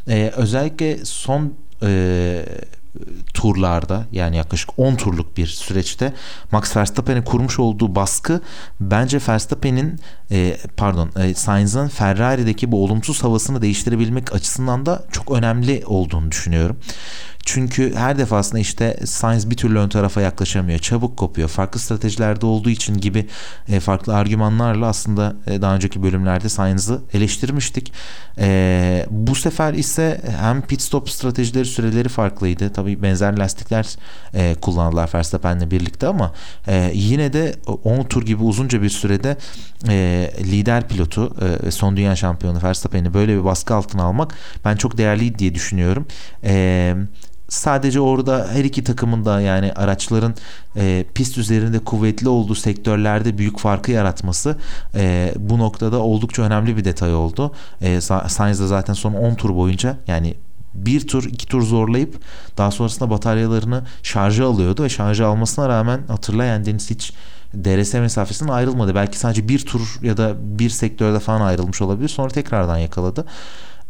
E, 0.08 0.32
özellikle 0.36 1.04
son 1.04 1.54
e, 1.82 2.44
turlarda 3.34 4.06
yani 4.12 4.36
yaklaşık 4.36 4.78
10 4.78 4.94
turluk 4.94 5.36
bir 5.36 5.46
süreçte 5.46 6.12
Max 6.52 6.76
Verstappen'e 6.76 7.24
kurmuş 7.24 7.58
olduğu 7.58 7.94
baskı 7.94 8.40
bence 8.80 9.18
Verstappen'in 9.28 10.00
e, 10.30 10.56
pardon 10.76 11.10
e, 11.16 11.34
Sainz'ın 11.34 11.88
Ferrari'deki 11.88 12.72
bu 12.72 12.84
olumsuz 12.84 13.24
havasını 13.24 13.62
değiştirebilmek 13.62 14.34
açısından 14.34 14.86
da 14.86 15.04
çok 15.12 15.30
önemli 15.30 15.82
olduğunu 15.86 16.30
düşünüyorum. 16.30 16.76
Çünkü 17.44 17.94
her 17.94 18.18
defasında 18.18 18.58
işte 18.60 18.96
Sainz 19.04 19.50
bir 19.50 19.56
türlü 19.56 19.78
ön 19.78 19.88
tarafa 19.88 20.20
yaklaşamıyor. 20.20 20.78
Çabuk 20.78 21.16
kopuyor. 21.16 21.48
Farklı 21.48 21.80
stratejilerde 21.80 22.46
olduğu 22.46 22.70
için 22.70 22.98
gibi 22.98 23.26
e, 23.68 23.80
farklı 23.80 24.14
argümanlarla 24.14 24.86
aslında 24.86 25.36
e, 25.46 25.62
daha 25.62 25.74
önceki 25.74 26.02
bölümlerde 26.02 26.48
Sainz'ı 26.48 27.00
eleştirmiştik. 27.12 27.92
E, 28.38 29.06
bu 29.10 29.34
sefer 29.34 29.74
ise 29.74 30.20
hem 30.40 30.62
pit 30.62 30.82
stop 30.82 31.10
stratejileri 31.10 31.64
süreleri 31.64 32.08
farklıydı. 32.08 32.72
Tabii 32.72 33.02
benzer 33.02 33.38
lastikler 33.38 33.96
e, 34.34 34.54
kullandılar 34.54 35.10
Verstappen'le 35.14 35.70
birlikte 35.70 36.06
ama 36.06 36.32
e, 36.68 36.90
yine 36.94 37.32
de 37.32 37.54
10 37.84 38.02
tur 38.02 38.26
gibi 38.26 38.42
uzunca 38.42 38.82
bir 38.82 38.90
sürede 38.90 39.36
e, 39.88 40.30
lider 40.40 40.88
pilotu 40.88 41.36
e, 41.66 41.70
son 41.70 41.96
dünya 41.96 42.16
şampiyonu 42.16 42.62
Verstappen'i 42.62 43.14
böyle 43.14 43.38
bir 43.38 43.44
baskı 43.44 43.74
altına 43.74 44.02
almak 44.02 44.34
ben 44.64 44.76
çok 44.76 44.98
değerliydi 44.98 45.38
diye 45.38 45.54
düşünüyorum. 45.54 46.06
Eee 46.44 46.96
sadece 47.52 48.00
orada 48.00 48.48
her 48.52 48.64
iki 48.64 48.84
takımın 48.84 49.24
da 49.24 49.40
yani 49.40 49.72
araçların 49.72 50.34
e, 50.76 51.04
pist 51.14 51.38
üzerinde 51.38 51.78
kuvvetli 51.78 52.28
olduğu 52.28 52.54
sektörlerde 52.54 53.38
büyük 53.38 53.58
farkı 53.58 53.90
yaratması 53.92 54.56
e, 54.94 55.34
bu 55.36 55.58
noktada 55.58 55.98
oldukça 55.98 56.42
önemli 56.42 56.76
bir 56.76 56.84
detay 56.84 57.14
oldu. 57.14 57.52
E, 57.80 58.00
Sainz 58.00 58.60
de 58.60 58.66
zaten 58.66 58.94
son 58.94 59.12
10 59.12 59.34
tur 59.34 59.54
boyunca 59.54 59.96
yani 60.06 60.34
bir 60.74 61.06
tur 61.06 61.24
iki 61.24 61.46
tur 61.46 61.62
zorlayıp 61.62 62.16
daha 62.58 62.70
sonrasında 62.70 63.10
bataryalarını 63.10 63.82
şarja 64.02 64.46
alıyordu 64.46 64.82
ve 64.82 64.88
şarja 64.88 65.26
almasına 65.26 65.68
rağmen 65.68 66.00
hatırlayan 66.08 66.64
Deniz 66.64 66.90
hiç 66.90 67.12
DRS 67.54 67.94
mesafesinden 67.94 68.52
ayrılmadı. 68.52 68.94
Belki 68.94 69.18
sadece 69.18 69.48
bir 69.48 69.66
tur 69.66 69.98
ya 70.02 70.16
da 70.16 70.34
bir 70.40 70.70
sektörde 70.70 71.20
falan 71.20 71.40
ayrılmış 71.40 71.82
olabilir. 71.82 72.08
Sonra 72.08 72.28
tekrardan 72.28 72.78
yakaladı. 72.78 73.26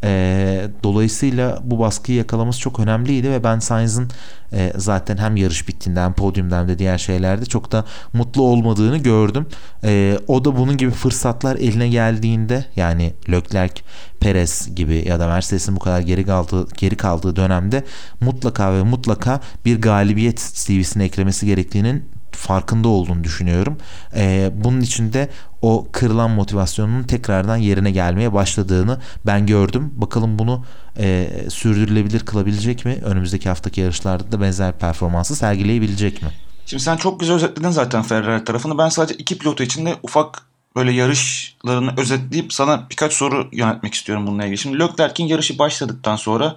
E, 0.05 0.69
dolayısıyla 0.83 1.61
bu 1.65 1.79
baskıyı 1.79 2.19
yakalaması 2.19 2.61
çok 2.61 2.81
önemliydi 2.81 3.31
ve 3.31 3.45
ben 3.45 3.59
Sainz'ın 3.59 4.11
e, 4.53 4.73
zaten 4.77 5.17
hem 5.17 5.37
yarış 5.37 5.69
bittiğinde 5.69 6.01
hem 6.01 6.13
podyumda 6.13 6.59
hem 6.59 6.69
de 6.69 6.79
diğer 6.79 6.99
şeylerde 6.99 7.45
çok 7.45 7.73
da 7.73 7.85
mutlu 8.13 8.43
olmadığını 8.43 8.99
gördüm. 8.99 9.47
E, 9.85 10.19
o 10.29 10.45
da 10.45 10.57
bunun 10.57 10.77
gibi 10.77 10.91
fırsatlar 10.91 11.57
eline 11.57 11.89
geldiğinde 11.89 12.65
yani 12.77 13.13
Leclerc, 13.31 13.83
Perez 14.21 14.75
gibi 14.75 15.05
ya 15.09 15.21
da 15.21 15.27
Mercedes'in 15.27 15.77
bu 15.77 15.81
kadar 15.81 16.01
geri 16.01 16.27
kaldığı, 16.27 16.69
geri 16.77 16.97
kaldığı 16.97 17.37
dönemde 17.37 17.85
mutlaka 18.21 18.75
ve 18.75 18.83
mutlaka 18.83 19.41
bir 19.65 19.81
galibiyet 19.81 20.53
CV'sine 20.55 21.05
eklemesi 21.05 21.47
gerektiğinin 21.47 22.05
farkında 22.37 22.89
olduğunu 22.89 23.25
düşünüyorum. 23.25 23.79
E, 24.17 24.51
bunun 24.55 24.81
için 24.81 25.13
de 25.13 25.31
o 25.63 25.87
kırılan 25.93 26.31
motivasyonunun 26.31 27.03
tekrardan 27.03 27.57
yerine 27.57 27.91
gelmeye 27.91 28.33
başladığını 28.33 29.01
ben 29.27 29.47
gördüm. 29.47 29.93
Bakalım 29.97 30.39
bunu 30.39 30.65
e, 30.99 31.29
sürdürülebilir 31.49 32.21
kılabilecek 32.21 32.85
mi? 32.85 32.99
Önümüzdeki 33.05 33.49
haftaki 33.49 33.81
yarışlarda 33.81 34.33
da 34.33 34.41
benzer 34.41 34.79
performansı 34.79 35.37
sergileyebilecek 35.37 36.23
mi? 36.23 36.29
Şimdi 36.67 36.83
sen 36.83 36.97
çok 36.97 37.21
güzel 37.21 37.37
özetledin 37.37 37.71
zaten 37.71 38.03
Ferrari 38.03 38.45
tarafını. 38.45 38.79
Ben 38.79 38.89
sadece 38.89 39.15
iki 39.15 39.39
pilotu 39.39 39.63
için 39.63 39.87
de 39.87 39.97
ufak 40.03 40.43
böyle 40.77 40.93
yarışlarını 40.93 41.95
özetleyip 41.97 42.53
sana 42.53 42.87
birkaç 42.91 43.13
soru 43.13 43.49
yönetmek 43.53 43.95
istiyorum 43.95 44.27
bununla 44.27 44.45
ilgili. 44.45 44.59
Şimdi 44.59 44.79
Leclerc'in 44.79 45.27
yarışı 45.27 45.59
başladıktan 45.59 46.17
sonra 46.17 46.57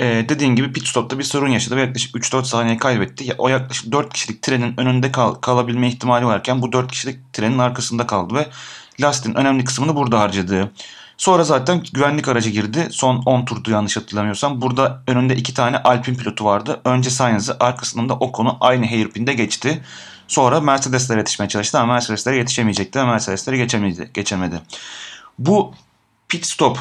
ee, 0.00 0.28
dediğin 0.28 0.56
gibi 0.56 0.72
pit 0.72 0.86
stopta 0.86 1.18
bir 1.18 1.24
sorun 1.24 1.48
yaşadı 1.48 1.76
ve 1.76 1.80
yaklaşık 1.80 2.14
3-4 2.14 2.44
saniye 2.44 2.76
kaybetti. 2.76 3.34
O 3.38 3.48
yaklaşık 3.48 3.92
4 3.92 4.12
kişilik 4.12 4.42
trenin 4.42 4.80
önünde 4.80 5.12
kal- 5.12 5.34
kalabilme 5.34 5.88
ihtimali 5.88 6.26
varken 6.26 6.62
bu 6.62 6.72
4 6.72 6.92
kişilik 6.92 7.32
trenin 7.32 7.58
arkasında 7.58 8.06
kaldı 8.06 8.34
ve 8.34 8.46
lastiğin 9.00 9.36
önemli 9.36 9.64
kısmını 9.64 9.96
burada 9.96 10.20
harcadı. 10.20 10.72
Sonra 11.16 11.44
zaten 11.44 11.82
güvenlik 11.92 12.28
aracı 12.28 12.50
girdi. 12.50 12.88
Son 12.90 13.22
10 13.26 13.44
turdu 13.44 13.70
yanlış 13.70 13.96
hatırlamıyorsam. 13.96 14.60
Burada 14.60 15.02
önünde 15.06 15.36
iki 15.36 15.54
tane 15.54 15.78
Alpine 15.78 16.16
pilotu 16.16 16.44
vardı. 16.44 16.80
Önce 16.84 17.10
Sainz'ı 17.10 17.56
arkasından 17.60 18.08
da 18.08 18.14
Ocon'u 18.14 18.56
aynı 18.60 18.86
hairpin'de 18.86 19.32
geçti. 19.32 19.82
Sonra 20.28 20.60
Mercedes'lere 20.60 21.18
yetişmeye 21.18 21.48
çalıştı 21.48 21.78
ama 21.78 21.92
Mercedes'lere 21.92 22.36
yetişemeyecekti 22.36 22.98
ve 22.98 23.04
Mercedes'lere 23.04 23.56
geçemedi, 23.56 24.10
geçemedi. 24.14 24.60
Bu 25.38 25.74
pit 26.28 26.46
stop 26.46 26.78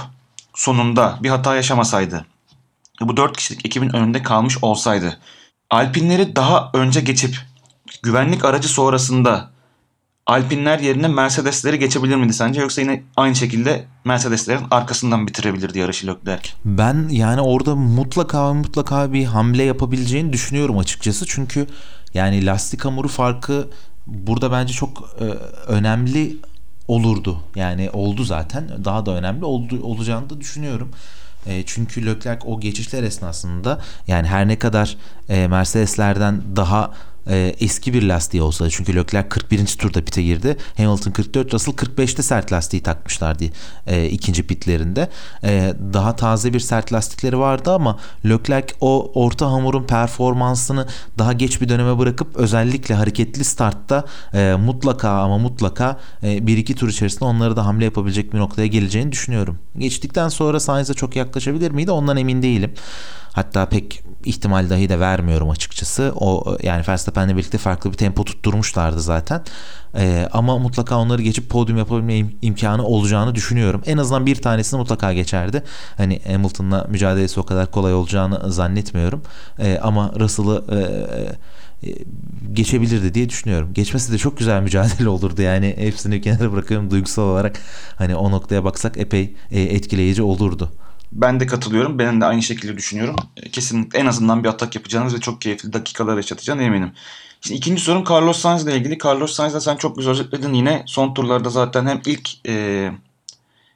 sonunda 0.54 1.18
bir 1.24 1.30
hata 1.30 1.56
yaşamasaydı 1.56 2.26
bu 3.02 3.18
4 3.18 3.38
kişilik 3.38 3.66
ekibin 3.66 3.96
önünde 3.96 4.24
kalmış 4.24 4.58
olsaydı 4.62 5.18
Alpinleri 5.70 6.36
daha 6.36 6.70
önce 6.74 7.02
geçip 7.02 7.36
güvenlik 8.04 8.46
aracı 8.46 8.68
sonrasında 8.68 9.50
Alpinler 10.30 10.80
yerine 10.80 11.08
Mercedesleri 11.08 11.80
geçebilir 11.80 12.16
miydi 12.16 12.34
sence 12.34 12.62
yoksa 12.62 12.82
yine 12.82 13.04
aynı 13.18 13.36
şekilde 13.36 13.86
Mercedeslerin 14.06 14.66
arkasından 14.72 15.28
bitirebilirdi 15.28 15.80
yarışı 15.80 16.08
Leclerc? 16.08 16.50
Ben 16.66 17.08
yani 17.10 17.42
orada 17.42 17.76
mutlaka 17.76 18.54
mutlaka 18.54 19.14
bir 19.14 19.26
hamle 19.26 19.64
yapabileceğini 19.64 20.34
düşünüyorum 20.34 20.78
açıkçası. 20.78 21.26
Çünkü 21.28 21.68
yani 22.14 22.46
lastik 22.46 22.86
hamuru 22.86 23.08
farkı 23.08 23.68
burada 24.08 24.52
bence 24.52 24.74
çok 24.74 25.16
e, 25.20 25.24
önemli 25.72 26.38
olurdu. 26.88 27.40
Yani 27.56 27.90
oldu 27.90 28.24
zaten. 28.24 28.70
Daha 28.86 29.06
da 29.06 29.12
önemli 29.12 29.46
oldu, 29.46 29.80
olacağını 29.84 30.30
da 30.30 30.42
düşünüyorum. 30.42 30.92
E, 31.46 31.64
çünkü 31.66 32.06
Leclerc 32.06 32.48
o 32.48 32.60
geçişler 32.60 33.04
esnasında 33.04 33.82
yani 34.08 34.28
her 34.28 34.48
ne 34.48 34.60
kadar 34.60 34.98
e, 35.30 35.48
Mercedeslerden 35.48 36.42
daha 36.56 36.92
e, 37.30 37.56
eski 37.60 37.94
bir 37.94 38.04
lastiği 38.04 38.44
olsaydı. 38.44 38.72
Çünkü 38.72 38.96
Leclerc 38.96 39.30
41. 39.30 39.66
turda 39.66 40.06
pite 40.06 40.24
girdi. 40.24 40.58
Hamilton 40.78 41.12
44, 41.12 41.54
Russell 41.54 41.74
45'te 41.74 42.24
sert 42.24 42.52
lastiği 42.52 42.84
takmışlardı 42.84 43.44
e, 43.88 44.06
ikinci 44.06 44.48
pitlerinde. 44.48 45.10
E, 45.44 45.74
daha 45.94 46.16
taze 46.16 46.54
bir 46.54 46.60
sert 46.60 46.94
lastikleri 46.94 47.40
vardı 47.40 47.74
ama 47.74 48.00
Leclerc 48.26 48.76
o 48.82 49.12
orta 49.16 49.52
hamurun 49.52 49.84
performansını 49.84 50.88
daha 51.18 51.34
geç 51.34 51.62
bir 51.62 51.70
döneme 51.70 51.98
bırakıp 52.00 52.36
özellikle 52.36 52.96
hareketli 52.96 53.44
startta 53.44 54.06
e, 54.34 54.56
mutlaka 54.60 55.10
ama 55.10 55.38
mutlaka 55.38 56.00
e, 56.24 56.48
bir 56.48 56.58
iki 56.58 56.76
tur 56.76 56.90
içerisinde 56.90 57.26
onları 57.26 57.56
da 57.56 57.66
hamle 57.66 57.86
yapabilecek 57.86 58.34
bir 58.34 58.40
noktaya 58.40 58.68
geleceğini 58.68 59.12
düşünüyorum. 59.12 59.60
Geçtikten 59.78 60.30
sonra 60.30 60.60
Sainz'e 60.60 60.94
çok 60.94 61.16
yaklaşabilir 61.16 61.72
miydi? 61.72 61.92
Ondan 61.92 62.18
emin 62.18 62.42
değilim. 62.42 62.74
Hatta 63.34 63.70
pek 63.70 64.04
ihtimal 64.26 64.70
dahi 64.70 64.90
de 64.90 65.00
vermiyorum 65.00 65.50
açıkçası. 65.50 66.14
O 66.16 66.58
yani 66.64 66.84
Verstappen'le 67.20 67.38
birlikte 67.38 67.58
farklı 67.58 67.92
bir 67.92 67.98
tempo 67.98 68.24
tutturmuşlardı 68.26 69.02
zaten. 69.02 69.42
Ee, 69.96 70.28
ama 70.32 70.58
mutlaka 70.58 70.98
onları 70.98 71.22
geçip 71.22 71.50
podyum 71.50 71.78
yapabilme 71.78 72.14
im- 72.20 72.34
imkanı 72.42 72.84
olacağını 72.86 73.36
düşünüyorum. 73.36 73.82
En 73.86 73.98
azından 73.98 74.26
bir 74.26 74.36
tanesini 74.36 74.78
mutlaka 74.78 75.14
geçerdi. 75.14 75.64
Hani 75.98 76.22
Hamilton'la 76.28 76.86
mücadelesi 76.90 77.40
o 77.40 77.44
kadar 77.44 77.72
kolay 77.72 77.94
olacağını 77.94 78.52
zannetmiyorum. 78.52 79.22
Ee, 79.60 79.80
ama 79.82 80.12
Russell'ı 80.20 80.64
e, 80.72 81.90
e, 81.90 81.96
geçebilirdi 82.54 83.14
diye 83.14 83.30
düşünüyorum. 83.30 83.74
Geçmesi 83.74 84.12
de 84.14 84.18
çok 84.18 84.38
güzel 84.38 84.62
mücadele 84.62 85.10
olurdu 85.16 85.42
yani 85.42 85.76
hepsini 85.78 86.22
kenara 86.22 86.52
bırakıyorum 86.52 86.92
duygusal 86.92 87.24
olarak 87.24 87.60
hani 87.96 88.16
o 88.16 88.32
noktaya 88.32 88.64
baksak 88.64 88.98
epey 88.98 89.36
e, 89.52 89.62
etkileyici 89.62 90.22
olurdu. 90.22 90.70
Ben 91.12 91.40
de 91.40 91.48
katılıyorum. 91.48 92.00
Ben 92.00 92.22
de 92.22 92.26
aynı 92.26 92.42
şekilde 92.42 92.78
düşünüyorum. 92.78 93.16
Kesinlikle 93.52 94.00
en 94.00 94.06
azından 94.06 94.44
bir 94.44 94.50
atak 94.50 94.76
yapacağınız 94.76 95.16
ve 95.16 95.20
çok 95.20 95.42
keyifli 95.42 95.74
dakikalar 95.74 96.18
yaşatacağını 96.18 96.64
eminim. 96.64 96.92
Şimdi 97.42 97.58
ikinci 97.58 97.82
sorum 97.82 98.04
Carlos 98.10 98.40
Sainz 98.40 98.64
ile 98.64 98.78
ilgili. 98.78 98.98
Carlos 99.06 99.34
Sainz'la 99.34 99.62
sen 99.62 99.76
çok 99.76 99.98
güzel 99.98 100.12
özetledin 100.12 100.54
yine. 100.54 100.84
Son 100.86 101.14
turlarda 101.14 101.50
zaten 101.50 101.86
hem 101.86 102.02
ilk 102.06 102.48
e, 102.48 102.92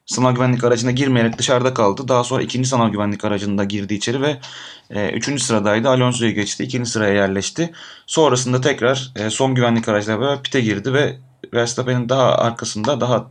sınav 0.06 0.34
güvenlik 0.34 0.63
aracına 0.63 0.91
girmeyerek 0.91 1.38
dışarıda 1.38 1.74
kaldı. 1.74 2.08
Daha 2.08 2.24
sonra 2.24 2.41
ikinci 2.43 2.69
sınav 2.69 2.89
güvenlik 2.89 3.26
aracında 3.26 3.63
girdi 3.63 3.93
içeri 3.93 4.22
ve 4.22 4.39
e, 4.89 5.10
üçüncü 5.10 5.43
sıradaydı. 5.43 5.89
Alonso'yu 5.89 6.32
geçti. 6.32 6.63
ikinci 6.63 6.89
sıraya 6.89 7.13
yerleşti. 7.13 7.72
Sonrasında 8.08 8.62
tekrar 8.62 9.12
e, 9.15 9.30
son 9.30 9.56
güvenlik 9.56 9.89
aracıyla 9.89 10.22
beraber 10.22 10.43
pite 10.43 10.62
girdi 10.62 10.93
ve 10.93 11.17
Verstappen'in 11.54 12.10
daha 12.10 12.36
arkasında 12.36 13.02
daha 13.02 13.28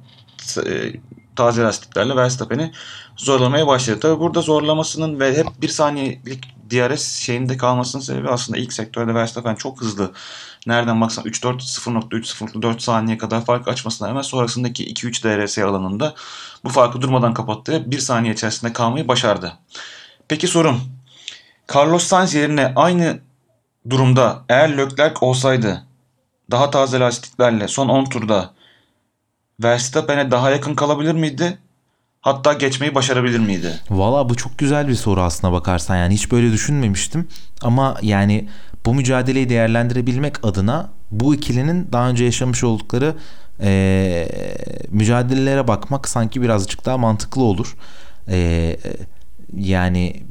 e, 0.66 0.92
taze 1.36 1.62
lastiklerle 1.62 2.16
Verstappen'i 2.16 2.72
zorlamaya 3.16 3.66
başladı. 3.66 4.00
Tabi 4.00 4.20
burada 4.20 4.40
zorlamasının 4.40 5.20
ve 5.20 5.36
hep 5.36 5.46
bir 5.60 5.68
saniyelik 5.68 6.54
DRS 6.70 7.14
şeyinde 7.14 7.56
kalmasının 7.56 8.02
sebebi 8.02 8.28
aslında 8.28 8.58
ilk 8.58 8.72
sektörde 8.72 9.14
Verstappen 9.14 9.54
çok 9.54 9.80
hızlı. 9.80 10.12
Nereden 10.66 11.00
baksan 11.00 11.24
3-4 11.24 11.58
0.3 11.58 12.10
0.4 12.10 12.80
saniye 12.80 13.18
kadar 13.18 13.44
fark 13.44 13.68
açmasına 13.68 14.08
rağmen 14.08 14.22
sonrasındaki 14.22 14.94
2-3 14.94 15.22
DRS 15.22 15.58
alanında 15.58 16.14
bu 16.64 16.68
farkı 16.68 17.02
durmadan 17.02 17.34
kapattı. 17.34 17.90
Bir 17.90 17.98
saniye 17.98 18.34
içerisinde 18.34 18.72
kalmayı 18.72 19.08
başardı. 19.08 19.52
Peki 20.28 20.48
sorum. 20.48 20.80
Carlos 21.74 22.04
Sainz 22.04 22.34
yerine 22.34 22.72
aynı 22.76 23.20
durumda 23.90 24.44
eğer 24.48 24.78
Leclerc 24.78 25.14
olsaydı 25.20 25.82
daha 26.50 26.70
taze 26.70 27.00
lastiklerle 27.00 27.68
son 27.68 27.88
10 27.88 28.04
turda 28.04 28.50
Verstappen'e 29.62 30.31
daha 30.31 30.51
yakın 30.51 30.75
kalabilir 30.75 31.14
miydi? 31.14 31.59
Hatta 32.20 32.53
geçmeyi 32.53 32.94
başarabilir 32.94 33.38
miydi? 33.38 33.81
Valla 33.90 34.29
bu 34.29 34.35
çok 34.35 34.59
güzel 34.59 34.88
bir 34.88 34.94
soru 34.94 35.22
aslına 35.22 35.53
bakarsan 35.53 35.96
yani 35.96 36.14
hiç 36.14 36.33
böyle 36.33 36.53
düşünmemiştim 36.53 37.29
ama 37.62 37.96
yani 38.03 38.48
bu 38.87 38.94
mücadeleyi 38.94 39.48
değerlendirebilmek 39.48 40.44
adına 40.44 40.90
bu 41.11 41.35
ikilinin 41.35 41.88
daha 41.92 42.09
önce 42.09 42.25
yaşamış 42.25 42.64
oldukları 42.64 43.14
e, 43.61 44.29
mücadelelere 44.90 45.68
bakmak 45.68 46.09
sanki 46.09 46.42
birazcık 46.42 46.85
daha 46.85 46.98
mantıklı 46.98 47.42
olur. 47.42 47.77
E, 48.29 48.77
yani 49.57 50.22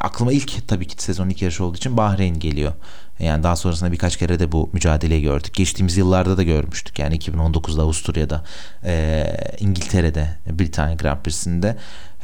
aklıma 0.00 0.32
ilk 0.32 0.68
tabii 0.68 0.86
ki 0.86 1.02
sezon 1.02 1.28
ilk 1.28 1.42
yarışı 1.42 1.64
olduğu 1.64 1.76
için 1.76 1.96
Bahreyn 1.96 2.38
geliyor. 2.38 2.72
Yani 3.18 3.42
daha 3.42 3.56
sonrasında 3.56 3.92
birkaç 3.92 4.16
kere 4.16 4.38
de 4.38 4.52
bu 4.52 4.70
mücadeleyi 4.72 5.22
gördük. 5.22 5.54
Geçtiğimiz 5.54 5.96
yıllarda 5.96 6.36
da 6.36 6.42
görmüştük. 6.42 6.98
Yani 6.98 7.18
2019'da 7.18 7.82
Avusturya'da, 7.82 8.44
e, 8.84 9.24
İngiltere'de, 9.60 10.36
Britanya 10.50 10.94
Grand 10.94 11.22
Prix'sinde. 11.22 11.76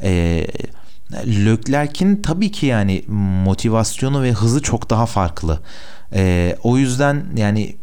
E, 0.02 0.46
Leclerc'in 1.26 2.22
tabii 2.22 2.52
ki 2.52 2.66
yani 2.66 3.04
motivasyonu 3.44 4.22
ve 4.22 4.32
hızı 4.32 4.62
çok 4.62 4.90
daha 4.90 5.06
farklı. 5.06 5.60
E, 6.14 6.56
o 6.62 6.78
yüzden 6.78 7.26
yani 7.36 7.76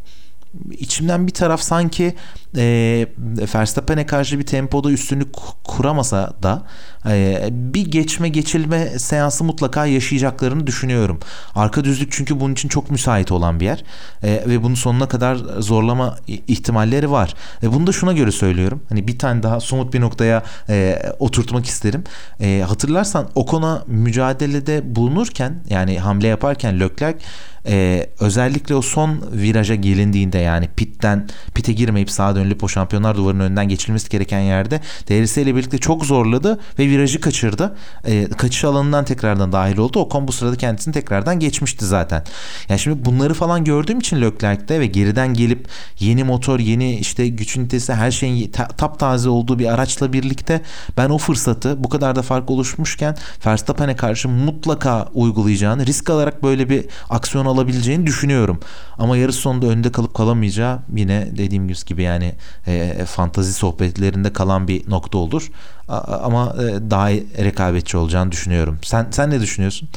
içimden 0.72 1.28
bir 1.28 1.34
taraf 1.34 1.62
sanki 1.62 2.16
e, 2.58 3.08
Verstappen'e 3.56 4.06
karşı 4.06 4.40
bir 4.40 4.46
tempoda 4.46 4.92
üstünlük 4.92 5.34
kuramasa 5.64 6.34
da 6.44 6.64
e, 7.10 7.50
bir 7.52 7.92
geçme 7.92 8.30
geçilme 8.30 9.00
seansı 9.00 9.44
mutlaka 9.44 9.86
yaşayacaklarını 9.86 10.68
düşünüyorum. 10.68 11.20
Arka 11.56 11.84
düzlük 11.84 12.12
çünkü 12.12 12.40
bunun 12.40 12.54
için 12.54 12.70
çok 12.70 12.92
müsait 12.92 13.32
olan 13.32 13.60
bir 13.60 13.66
yer 13.66 13.84
e, 14.24 14.44
ve 14.48 14.64
bunun 14.64 14.76
sonuna 14.76 15.08
kadar 15.08 15.36
zorlama 15.60 16.18
ihtimalleri 16.28 17.12
var. 17.12 17.34
Ve 17.64 17.74
bunu 17.74 17.88
da 17.88 17.92
şuna 17.92 18.14
göre 18.14 18.32
söylüyorum. 18.32 18.82
Hani 18.90 19.08
bir 19.08 19.20
tane 19.20 19.44
daha 19.44 19.60
somut 19.60 19.94
bir 19.94 20.02
noktaya 20.02 20.44
e, 20.70 21.00
oturtmak 21.20 21.66
isterim. 21.66 22.04
E, 22.40 22.64
hatırlarsan 22.68 23.30
Ocon'a 23.36 23.84
mücadelede 23.88 24.96
bulunurken 24.96 25.64
yani 25.70 26.00
hamle 26.00 26.28
yaparken 26.28 26.80
Leclerc 26.80 27.20
e, 27.68 28.08
özellikle 28.20 28.76
o 28.76 28.82
son 28.82 29.24
viraja 29.32 29.76
gelindiğinde 29.76 30.38
yani 30.38 30.70
pitten 30.76 31.28
pite 31.54 31.74
girmeyip 31.74 32.12
sağa 32.12 32.36
dönülüp 32.42 32.64
o 32.64 32.68
şampiyonlar 32.68 33.18
duvarının 33.18 33.44
önünden 33.44 33.70
geçilmesi 33.70 34.10
gereken 34.10 34.40
yerde 34.40 34.82
DRS 35.10 35.38
ile 35.38 35.56
birlikte 35.56 35.78
çok 35.78 36.06
zorladı 36.06 36.60
ve 36.80 36.90
virajı 36.90 37.22
kaçırdı. 37.22 37.76
E, 38.06 38.30
kaçış 38.30 38.64
alanından 38.64 39.06
tekrardan 39.06 39.52
dahil 39.52 39.78
oldu. 39.78 40.00
Ocon 40.00 40.28
bu 40.28 40.32
sırada 40.32 40.56
kendisini 40.56 40.94
tekrardan 40.94 41.40
geçmişti 41.40 41.86
zaten. 41.86 42.24
Yani 42.70 42.80
şimdi 42.80 43.06
bunları 43.06 43.34
falan 43.34 43.64
gördüğüm 43.64 44.00
için 44.00 44.22
Leclerc'te 44.22 44.80
ve 44.80 44.86
geriden 44.86 45.34
gelip 45.34 45.68
yeni 46.00 46.24
motor, 46.24 46.60
yeni 46.60 46.96
işte 46.96 47.28
güç 47.28 47.58
ünitesi 47.58 47.94
her 47.94 48.12
şeyin 48.12 48.52
ta- 48.52 48.68
taptaze 48.68 49.30
olduğu 49.30 49.60
bir 49.60 49.74
araçla 49.74 50.14
birlikte 50.14 50.62
ben 50.98 51.10
o 51.10 51.18
fırsatı 51.18 51.84
bu 51.84 51.90
kadar 51.90 52.16
da 52.16 52.22
fark 52.22 52.52
oluşmuşken 52.52 53.16
Verstappen'e 53.46 53.96
karşı 53.96 54.30
mutlaka 54.30 55.10
uygulayacağını 55.14 55.86
risk 55.86 56.10
alarak 56.10 56.44
böyle 56.44 56.70
bir 56.70 56.86
aksiyon 57.10 57.46
alabileceğini 57.46 58.06
düşünüyorum. 58.06 58.60
Ama 58.98 59.18
yarış 59.18 59.36
sonunda 59.36 59.66
önde 59.66 59.92
kalıp 59.92 60.14
kalamayacağı 60.14 60.80
yine 60.96 61.28
dediğim 61.38 61.68
gibi 61.68 62.04
yani 62.04 62.31
e, 62.68 63.06
fantazi 63.06 63.54
sohbetlerinde 63.54 64.34
kalan 64.34 64.68
bir 64.68 64.90
nokta 64.90 65.18
olur. 65.18 65.52
A, 65.88 65.98
ama 65.98 66.56
e, 66.56 66.92
daha 66.92 67.10
rekabetçi 67.44 67.98
olacağını 67.98 68.32
düşünüyorum. 68.32 68.80
Sen 68.84 69.08
sen 69.12 69.30
ne 69.30 69.42
düşünüyorsun? 69.42 69.90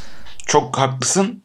Çok 0.47 0.79
haklısın. 0.79 1.43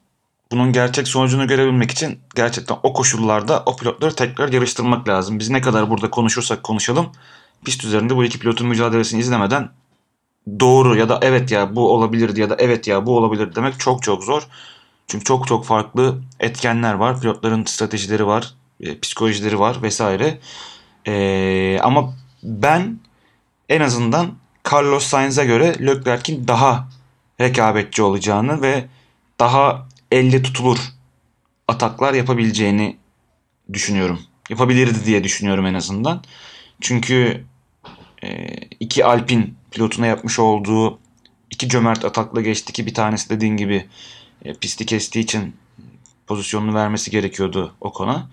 Bunun 0.52 0.74
gerçek 0.74 1.08
sonucunu 1.08 1.48
görebilmek 1.48 1.92
için 1.92 2.20
gerçekten 2.36 2.78
o 2.84 2.94
koşullarda 2.94 3.64
o 3.66 3.76
pilotları 3.76 4.16
tekrar 4.16 4.54
yarıştırmak 4.54 5.08
lazım. 5.08 5.40
Biz 5.40 5.50
ne 5.50 5.62
kadar 5.62 5.90
burada 5.90 6.10
konuşursak 6.10 6.64
konuşalım 6.64 7.12
pist 7.66 7.84
üzerinde 7.84 8.16
bu 8.16 8.26
iki 8.26 8.40
pilotun 8.40 8.68
mücadelesini 8.68 9.20
izlemeden 9.20 9.70
doğru 10.60 10.98
ya 10.98 11.10
da 11.10 11.20
evet 11.22 11.52
ya 11.52 11.76
bu 11.76 11.94
olabilirdi 11.94 12.42
ya 12.42 12.50
da 12.50 12.56
evet 12.60 12.88
ya 12.88 13.06
bu 13.06 13.18
olabilir 13.18 13.56
demek 13.56 13.80
çok 13.80 14.04
çok 14.04 14.24
zor. 14.24 14.48
Çünkü 15.08 15.26
çok 15.26 15.48
çok 15.48 15.66
farklı 15.66 16.22
etkenler 16.40 16.94
var. 16.94 17.22
Pilotların 17.22 17.66
stratejileri 17.66 18.28
var, 18.28 18.54
e, 18.82 19.00
psikolojileri 19.00 19.60
var 19.60 19.82
vesaire. 19.82 20.40
E, 21.08 21.80
ama 21.84 22.14
ben 22.44 23.00
en 23.70 23.82
azından 23.82 24.36
Carlos 24.72 25.04
Sainz'e 25.04 25.46
göre 25.46 25.86
Leclerc'in 25.86 26.48
daha 26.48 26.90
rekabetçi 27.42 28.02
olacağını 28.02 28.62
ve 28.62 28.86
daha 29.40 29.88
elle 30.12 30.42
tutulur 30.42 30.78
ataklar 31.68 32.14
yapabileceğini 32.14 32.98
düşünüyorum. 33.74 34.20
Yapabilirdi 34.50 35.06
diye 35.06 35.24
düşünüyorum 35.24 35.66
en 35.66 35.74
azından. 35.74 36.24
Çünkü 36.82 37.46
e, 38.24 38.48
iki 38.80 39.06
Alpin 39.06 39.58
pilotuna 39.72 40.06
yapmış 40.06 40.40
olduğu 40.40 41.00
iki 41.50 41.70
cömert 41.70 42.06
atakla 42.06 42.42
geçti 42.42 42.74
ki 42.74 42.86
bir 42.86 42.94
tanesi 42.94 43.30
dediğin 43.30 43.58
gibi 43.58 43.86
e, 44.46 44.54
pisti 44.54 44.86
kestiği 44.86 45.24
için 45.24 45.56
pozisyonunu 46.28 46.76
vermesi 46.76 47.12
gerekiyordu 47.12 47.74
o. 47.82 48.06
E, 48.06 48.30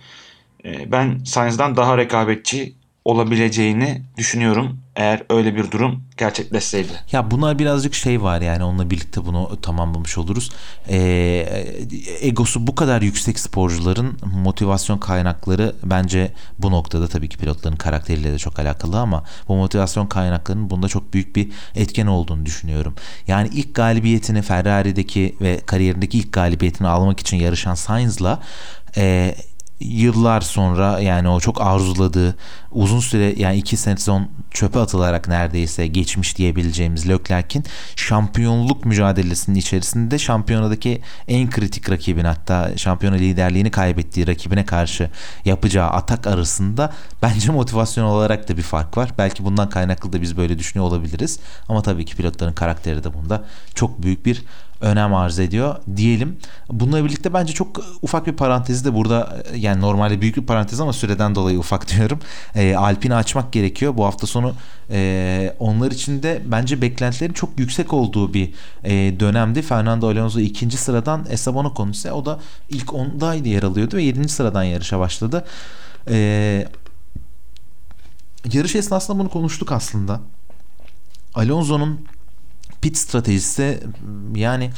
ben 0.92 1.24
Sainz'dan 1.24 1.76
daha 1.76 1.98
rekabetçi 1.98 2.76
olabileceğini 3.06 4.02
düşünüyorum 4.16 4.80
eğer 4.96 5.22
öyle 5.30 5.56
bir 5.56 5.70
durum 5.70 6.04
gerçekleşseydi. 6.16 6.88
Ya 7.12 7.30
bunlar 7.30 7.58
birazcık 7.58 7.94
şey 7.94 8.22
var 8.22 8.40
yani 8.40 8.64
onunla 8.64 8.90
birlikte 8.90 9.24
bunu 9.26 9.60
tamamlamış 9.60 10.18
oluruz. 10.18 10.50
Ee, 10.88 11.46
egosu 12.20 12.66
bu 12.66 12.74
kadar 12.74 13.02
yüksek 13.02 13.38
sporcuların 13.38 14.18
motivasyon 14.34 14.98
kaynakları 14.98 15.74
bence 15.84 16.32
bu 16.58 16.70
noktada 16.70 17.08
tabii 17.08 17.28
ki 17.28 17.38
pilotların 17.38 17.76
karakteriyle 17.76 18.32
de 18.32 18.38
çok 18.38 18.58
alakalı 18.58 19.00
ama 19.00 19.24
bu 19.48 19.56
motivasyon 19.56 20.06
kaynaklarının 20.06 20.70
bunda 20.70 20.88
çok 20.88 21.14
büyük 21.14 21.36
bir 21.36 21.50
etken 21.74 22.06
olduğunu 22.06 22.46
düşünüyorum. 22.46 22.94
Yani 23.28 23.48
ilk 23.52 23.74
galibiyetini 23.74 24.42
Ferrari'deki 24.42 25.36
ve 25.40 25.60
kariyerindeki 25.66 26.18
ilk 26.18 26.32
galibiyetini 26.32 26.88
almak 26.88 27.20
için 27.20 27.36
yarışan 27.36 27.74
Sainz'la 27.74 28.42
e, 28.96 29.34
yıllar 29.81 30.41
sonra 30.41 31.01
yani 31.01 31.29
o 31.29 31.41
çok 31.41 31.61
arzuladığı 31.61 32.37
uzun 32.70 33.01
süre 33.01 33.35
yani 33.37 33.57
iki 33.57 33.77
sezon 33.77 34.29
çöpe 34.51 34.79
atılarak 34.79 35.29
neredeyse 35.29 35.87
geçmiş 35.87 36.39
diyebileceğimiz 36.39 37.09
Leclerc'in 37.09 37.64
şampiyonluk 37.97 38.85
mücadelesinin 38.85 39.57
içerisinde 39.57 40.18
şampiyonadaki 40.18 41.01
en 41.29 41.51
kritik 41.51 41.91
rakibin 41.91 42.24
hatta 42.24 42.77
şampiyona 42.77 43.16
liderliğini 43.16 43.70
kaybettiği 43.70 44.27
rakibine 44.27 44.66
karşı 44.66 45.11
yapacağı 45.45 45.89
atak 45.89 46.27
arasında 46.27 46.93
bence 47.22 47.53
motivasyon 47.53 48.05
olarak 48.05 48.49
da 48.49 48.57
bir 48.57 48.62
fark 48.62 48.97
var. 48.97 49.11
Belki 49.18 49.45
bundan 49.45 49.68
kaynaklı 49.68 50.12
da 50.12 50.22
biz 50.22 50.37
böyle 50.37 50.59
düşünüyor 50.59 50.89
olabiliriz. 50.89 51.39
Ama 51.68 51.83
tabii 51.83 52.05
ki 52.05 52.16
pilotların 52.16 52.53
karakteri 52.53 53.05
de 53.05 53.14
bunda 53.14 53.45
çok 53.74 54.03
büyük 54.03 54.27
bir 54.27 54.43
önem 54.81 55.14
arz 55.14 55.39
ediyor 55.39 55.77
diyelim. 55.97 56.37
Bununla 56.70 57.05
birlikte 57.05 57.35
bence 57.35 57.53
çok 57.53 57.81
ufak 58.03 58.27
bir 58.27 58.33
parantezi 58.33 58.85
de 58.85 58.95
burada 58.95 59.43
yani 59.55 59.81
normalde 59.81 60.20
büyük 60.20 60.37
bir 60.37 60.47
parantez 60.47 60.81
ama 60.81 60.93
süreden 60.93 61.35
dolayı 61.35 61.59
ufak 61.59 61.89
diyorum. 61.97 62.18
E, 62.55 62.77
Alpine 62.77 63.14
açmak 63.14 63.53
gerekiyor. 63.53 63.97
Bu 63.97 64.05
hafta 64.05 64.27
sonu 64.27 64.55
e, 64.91 65.55
onlar 65.59 65.91
için 65.91 66.22
de 66.22 66.43
bence 66.47 66.83
beklentilerin 66.83 67.33
çok 67.33 67.59
yüksek 67.59 67.93
olduğu 67.93 68.35
bir 68.35 68.55
e, 68.85 69.20
dönemdi. 69.20 69.62
Fernando 69.62 70.09
Alonso 70.09 70.41
ikinci 70.41 70.77
sıradan 70.77 71.27
Esteban 71.31 71.64
Ocon 71.64 71.91
ise 71.91 72.12
o 72.12 72.24
da 72.24 72.41
ilk 72.68 72.95
ondaydı 72.95 73.49
yer 73.49 73.62
alıyordu 73.62 73.97
ve 73.97 74.03
yedinci 74.03 74.29
sıradan 74.29 74.62
yarışa 74.62 74.99
başladı. 74.99 75.45
E, 76.11 76.68
yarış 78.53 78.74
esnasında 78.74 79.18
bunu 79.18 79.29
konuştuk 79.29 79.72
aslında. 79.72 80.20
Alonso'nun 81.35 82.07
pit 82.81 82.97
stratejisi 82.97 83.81
yani 84.35 84.70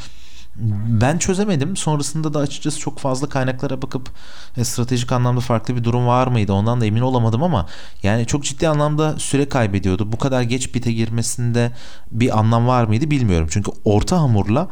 ben 1.00 1.18
çözemedim. 1.18 1.76
Sonrasında 1.76 2.34
da 2.34 2.38
açıkçası 2.38 2.78
çok 2.78 2.98
fazla 2.98 3.28
kaynaklara 3.28 3.82
bakıp 3.82 4.10
e, 4.56 4.64
stratejik 4.64 5.12
anlamda 5.12 5.40
farklı 5.40 5.76
bir 5.76 5.84
durum 5.84 6.06
var 6.06 6.26
mıydı? 6.26 6.52
Ondan 6.52 6.80
da 6.80 6.86
emin 6.86 7.00
olamadım 7.00 7.42
ama 7.42 7.66
yani 8.02 8.26
çok 8.26 8.44
ciddi 8.44 8.68
anlamda 8.68 9.18
süre 9.18 9.48
kaybediyordu. 9.48 10.12
Bu 10.12 10.18
kadar 10.18 10.42
geç 10.42 10.72
pite 10.72 10.92
girmesinde 10.92 11.72
bir 12.10 12.38
anlam 12.38 12.66
var 12.66 12.84
mıydı 12.84 13.10
bilmiyorum. 13.10 13.48
Çünkü 13.50 13.70
orta 13.84 14.20
hamurla 14.20 14.68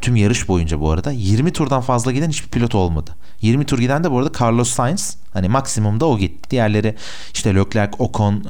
tüm 0.00 0.16
yarış 0.16 0.48
boyunca 0.48 0.80
bu 0.80 0.90
arada 0.90 1.12
20 1.12 1.52
turdan 1.52 1.80
fazla 1.80 2.12
giden 2.12 2.28
hiçbir 2.28 2.48
pilot 2.48 2.74
olmadı. 2.74 3.10
20 3.42 3.66
tur 3.66 3.78
giden 3.78 4.04
de 4.04 4.10
bu 4.10 4.18
arada 4.18 4.30
Carlos 4.40 4.70
Sainz. 4.70 5.16
Hani 5.32 5.48
maksimumda 5.48 6.06
o 6.06 6.18
gitti. 6.18 6.50
Diğerleri 6.50 6.94
işte 7.34 7.54
Leclerc, 7.54 7.92
Ocon, 7.98 8.44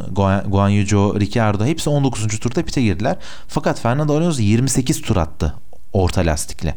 Guan 0.47 0.69
Yu 0.69 1.21
Ricciardo 1.21 1.65
hepsi 1.65 1.91
19. 1.91 2.41
turda 2.41 2.63
pite 2.63 2.83
girdiler. 2.83 3.17
Fakat 3.49 3.81
Fernando 3.81 4.17
Alonso 4.17 4.43
28 4.43 5.03
tur 5.03 5.17
attı 5.17 5.55
orta 5.93 6.21
lastikle. 6.21 6.75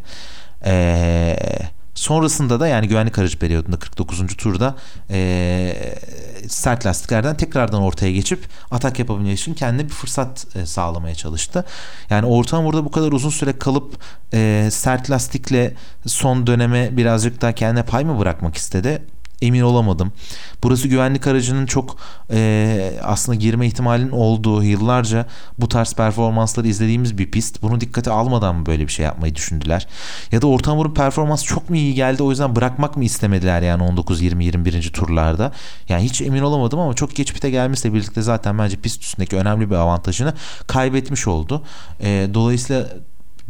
Eee 0.65 1.78
Sonrasında 1.95 2.59
da 2.59 2.67
yani 2.67 2.87
güvenlik 2.87 3.19
aracı 3.19 3.39
periyodunda 3.39 3.79
49. 3.79 4.27
turda 4.37 4.75
e, 5.09 5.99
sert 6.47 6.85
lastiklerden 6.85 7.37
tekrardan 7.37 7.81
ortaya 7.81 8.11
geçip 8.11 8.47
atak 8.71 8.99
yapabilmek 8.99 9.39
için 9.39 9.53
kendine 9.53 9.85
bir 9.85 9.93
fırsat 9.93 10.47
e, 10.55 10.65
sağlamaya 10.65 11.15
çalıştı. 11.15 11.65
Yani 12.09 12.25
orta 12.25 12.57
hamurda 12.57 12.85
bu 12.85 12.91
kadar 12.91 13.11
uzun 13.11 13.29
süre 13.29 13.59
kalıp 13.59 13.97
e, 14.33 14.69
sert 14.71 15.11
lastikle 15.11 15.73
son 16.05 16.47
döneme 16.47 16.97
birazcık 16.97 17.41
daha 17.41 17.51
kendine 17.51 17.83
pay 17.83 18.03
mı 18.03 18.19
bırakmak 18.19 18.57
istedi? 18.57 19.01
Emin 19.41 19.61
olamadım. 19.61 20.11
Burası 20.63 20.87
güvenlik 20.87 21.27
aracının 21.27 21.65
çok 21.65 21.97
e, 22.31 22.99
aslında 23.03 23.35
girme 23.35 23.67
ihtimalinin 23.67 24.11
olduğu 24.11 24.63
yıllarca 24.63 25.25
bu 25.57 25.67
tarz 25.67 25.93
performansları 25.93 26.67
izlediğimiz 26.67 27.17
bir 27.17 27.31
pist. 27.31 27.61
Bunu 27.61 27.81
dikkate 27.81 28.11
almadan 28.11 28.55
mı 28.55 28.65
böyle 28.65 28.87
bir 28.87 28.91
şey 28.91 29.05
yapmayı 29.05 29.35
düşündüler? 29.35 29.87
Ya 30.31 30.41
da 30.41 30.47
orta 30.47 30.71
hamurun 30.71 30.93
performansı 30.93 31.45
çok 31.45 31.69
mu 31.69 31.75
iyi 31.75 31.93
geldi 31.93 32.23
o 32.23 32.29
yüzden 32.29 32.55
bırakmak 32.55 32.97
mı 32.97 33.03
istemediler 33.03 33.61
yani 33.61 33.83
19 33.83 34.21
20 34.21 34.45
21. 34.45 34.89
turlarda? 34.93 35.51
Yani 35.89 36.03
hiç 36.03 36.21
emin 36.21 36.41
olamadım 36.41 36.79
ama 36.79 36.93
çok 36.93 37.15
geç 37.15 37.33
pite 37.33 37.49
gelmesiyle 37.49 37.95
birlikte 37.95 38.21
zaten 38.21 38.59
bence 38.59 38.77
pist 38.77 39.03
üstündeki 39.03 39.35
önemli 39.35 39.69
bir 39.69 39.75
avantajını 39.75 40.33
kaybetmiş 40.67 41.27
oldu. 41.27 41.63
E, 42.01 42.29
dolayısıyla 42.33 42.85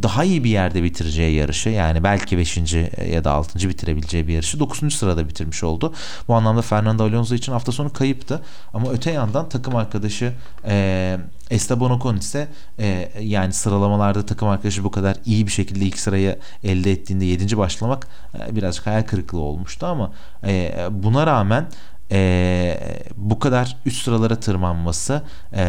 daha 0.04 0.24
iyi 0.24 0.43
bir 0.43 0.50
yerde 0.50 0.84
bitireceği 0.84 1.36
yarışı 1.36 1.70
yani 1.70 2.04
belki 2.04 2.38
5. 2.38 2.58
ya 3.12 3.24
da 3.24 3.32
6. 3.32 3.70
bitirebileceği 3.70 4.28
bir 4.28 4.34
yarışı 4.34 4.60
9. 4.60 4.93
sırada 4.93 5.28
bitirmiş 5.28 5.64
oldu. 5.64 5.93
Bu 6.28 6.36
anlamda 6.36 6.62
Fernando 6.62 7.04
Alonso 7.04 7.36
için 7.36 7.52
hafta 7.52 7.72
sonu 7.72 7.93
kayıptı. 7.93 8.41
Ama 8.74 8.91
öte 8.91 9.12
yandan 9.12 9.50
takım 9.50 9.76
arkadaşı 9.76 10.34
e, 10.66 11.18
Esteban 11.50 11.91
Ocon 11.91 12.18
ise 12.18 12.47
e, 12.80 13.12
yani 13.20 13.54
sıralamalarda 13.54 14.26
takım 14.26 14.47
arkadaşı 14.47 14.84
bu 14.84 14.91
kadar 14.91 15.18
iyi 15.26 15.47
bir 15.47 15.52
şekilde 15.52 15.86
ilk 15.86 16.00
sırayı 16.00 16.39
elde 16.64 16.91
ettiğinde 16.91 17.26
7. 17.26 17.58
başlamak 17.58 18.08
e, 18.39 18.56
birazcık 18.56 18.88
hayal 18.88 19.04
kırıklığı 19.04 19.39
olmuştu 19.39 19.86
ama 19.86 20.12
e, 20.43 20.74
buna 20.91 21.28
rağmen 21.28 21.68
e, 22.12 22.80
bu 23.18 23.39
kadar 23.39 23.78
üst 23.86 24.04
sıralara 24.04 24.36
tırmanması 24.36 25.24
e, 25.54 25.64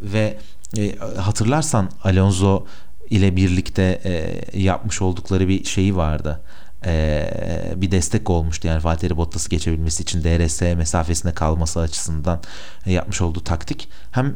ve 0.00 0.38
e, 0.78 0.96
hatırlarsan 0.98 1.90
Alonso 2.04 2.66
ile 3.10 3.36
birlikte 3.36 4.00
e, 4.04 4.60
yapmış 4.60 5.02
oldukları 5.02 5.48
bir 5.48 5.64
şeyi 5.64 5.96
vardı. 5.96 6.40
E, 6.86 7.32
bir 7.76 7.90
destek 7.90 8.30
olmuştu 8.30 8.68
yani 8.68 8.84
Valtteri 8.84 9.16
Bottas'ı 9.16 9.50
geçebilmesi 9.50 10.02
için 10.02 10.24
DRS 10.24 10.60
mesafesinde 10.60 11.34
kalması 11.34 11.80
açısından 11.80 12.40
e, 12.86 12.92
yapmış 12.92 13.20
olduğu 13.20 13.44
taktik. 13.44 13.88
Hem 14.10 14.34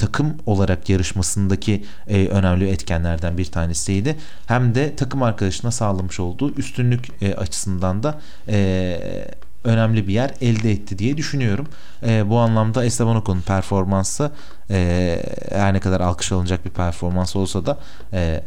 takım 0.00 0.36
olarak 0.46 0.88
yarışmasındaki 0.88 1.84
e, 2.08 2.26
önemli 2.26 2.68
etkenlerden 2.68 3.38
bir 3.38 3.44
tanesiydi. 3.44 4.16
Hem 4.46 4.74
de 4.74 4.96
takım 4.96 5.22
arkadaşına 5.22 5.70
sağlamış 5.70 6.20
olduğu 6.20 6.54
üstünlük 6.54 7.22
e, 7.22 7.34
açısından 7.34 8.02
da 8.02 8.20
e, 8.48 8.98
önemli 9.64 10.08
bir 10.08 10.12
yer 10.12 10.34
elde 10.40 10.70
etti 10.70 10.98
diye 10.98 11.16
düşünüyorum. 11.16 11.66
E, 12.06 12.30
bu 12.30 12.38
anlamda 12.38 12.84
Esteban 12.84 13.16
Ocon'un 13.16 13.40
performansı 13.40 14.32
e, 14.70 15.22
her 15.52 15.74
ne 15.74 15.80
kadar 15.80 16.00
alkış 16.00 16.32
alınacak 16.32 16.64
bir 16.64 16.70
performans 16.70 17.36
olsa 17.36 17.66
da 17.66 17.78
e, 18.12 18.44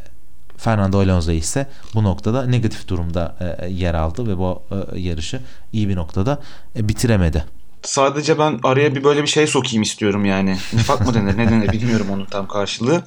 Fernando 0.58 1.00
Alonso 1.00 1.32
ise 1.32 1.68
bu 1.94 2.04
noktada 2.04 2.46
negatif 2.46 2.88
durumda 2.88 3.36
e, 3.60 3.68
yer 3.70 3.94
aldı 3.94 4.28
ve 4.28 4.38
bu 4.38 4.62
e, 4.72 5.00
yarışı 5.00 5.42
iyi 5.74 5.90
bir 5.90 5.96
noktada 5.96 6.42
e, 6.76 6.90
bitiremedi. 6.90 7.46
Sadece 7.82 8.40
ben 8.40 8.60
araya 8.64 8.96
bir 8.96 9.04
böyle 9.04 9.22
bir 9.22 9.28
şey 9.28 9.48
sokayım 9.48 9.84
istiyorum 9.84 10.26
yani. 10.26 10.58
Nifak 10.74 11.08
mı 11.08 11.14
denir 11.14 11.38
ne 11.38 11.50
denir 11.50 11.72
bilmiyorum 11.72 12.08
onun 12.12 12.26
tam 12.26 12.48
karşılığı. 12.48 13.04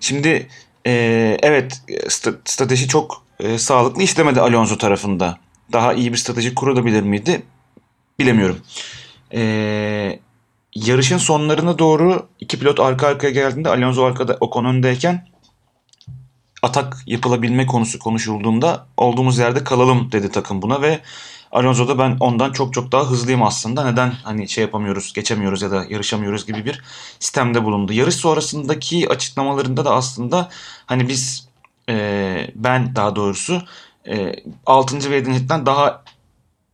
Şimdi 0.00 0.48
e, 0.86 0.92
evet 1.42 1.82
strateji 2.44 2.88
çok 2.88 3.22
e, 3.40 3.58
sağlıklı 3.58 4.02
işlemedi 4.02 4.40
Alonso 4.40 4.78
tarafında 4.78 5.38
daha 5.72 5.94
iyi 5.94 6.12
bir 6.12 6.16
strateji 6.16 6.54
kurabilir 6.54 7.02
miydi? 7.02 7.42
Bilemiyorum. 8.18 8.58
Ee, 9.34 10.20
yarışın 10.74 11.18
sonlarına 11.18 11.78
doğru 11.78 12.28
iki 12.40 12.58
pilot 12.58 12.80
arka 12.80 13.06
arkaya 13.06 13.30
geldiğinde 13.30 13.68
Alonso 13.68 14.04
arkada 14.04 14.36
Ocon 14.40 14.64
öndeyken 14.64 15.28
atak 16.62 16.96
yapılabilme 17.06 17.66
konusu 17.66 17.98
konuşulduğunda 17.98 18.86
olduğumuz 18.96 19.38
yerde 19.38 19.64
kalalım 19.64 20.12
dedi 20.12 20.30
takım 20.30 20.62
buna 20.62 20.82
ve 20.82 21.00
Alonso 21.52 21.88
da 21.88 21.98
ben 21.98 22.16
ondan 22.20 22.52
çok 22.52 22.74
çok 22.74 22.92
daha 22.92 23.10
hızlıyım 23.10 23.42
aslında. 23.42 23.90
Neden 23.90 24.12
hani 24.22 24.48
şey 24.48 24.62
yapamıyoruz, 24.62 25.12
geçemiyoruz 25.12 25.62
ya 25.62 25.70
da 25.70 25.84
yarışamıyoruz 25.88 26.46
gibi 26.46 26.64
bir 26.64 26.82
sistemde 27.20 27.64
bulundu. 27.64 27.92
Yarış 27.92 28.14
sonrasındaki 28.14 29.08
açıklamalarında 29.08 29.84
da 29.84 29.94
aslında 29.94 30.48
hani 30.86 31.08
biz 31.08 31.48
e, 31.88 32.50
ben 32.54 32.96
daha 32.96 33.16
doğrusu 33.16 33.62
e, 34.08 34.32
6. 34.66 35.10
ve 35.10 35.14
7. 35.14 35.48
daha 35.48 36.04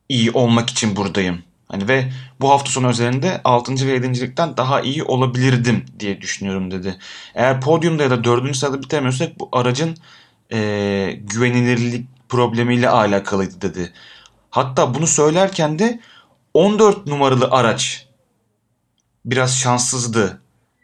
iyi 0.09 0.31
olmak 0.31 0.70
için 0.70 0.97
buradayım. 0.97 1.43
Hani 1.68 1.89
ve 1.89 2.12
bu 2.41 2.51
hafta 2.51 2.70
sonu 2.70 2.89
özelinde 2.89 3.41
6. 3.45 3.87
ve 3.87 3.93
7. 3.93 4.37
daha 4.37 4.81
iyi 4.81 5.03
olabilirdim 5.03 5.85
diye 6.01 6.20
düşünüyorum 6.20 6.70
dedi. 6.70 6.99
Eğer 7.35 7.61
podyumda 7.61 8.03
ya 8.03 8.11
da 8.11 8.24
4. 8.24 8.57
sırada 8.57 8.83
bitemiyorsak 8.83 9.41
bu 9.41 9.49
aracın 9.53 9.97
e, 10.53 11.18
güvenilirlik 11.20 12.07
problemiyle 12.28 12.89
alakalıydı 12.89 13.61
dedi. 13.61 13.93
Hatta 14.51 14.95
bunu 14.95 15.07
söylerken 15.07 15.78
de 15.78 16.01
14 16.55 17.07
numaralı 17.07 17.49
araç 17.51 18.07
biraz 19.24 19.59
şanssızdı 19.59 20.41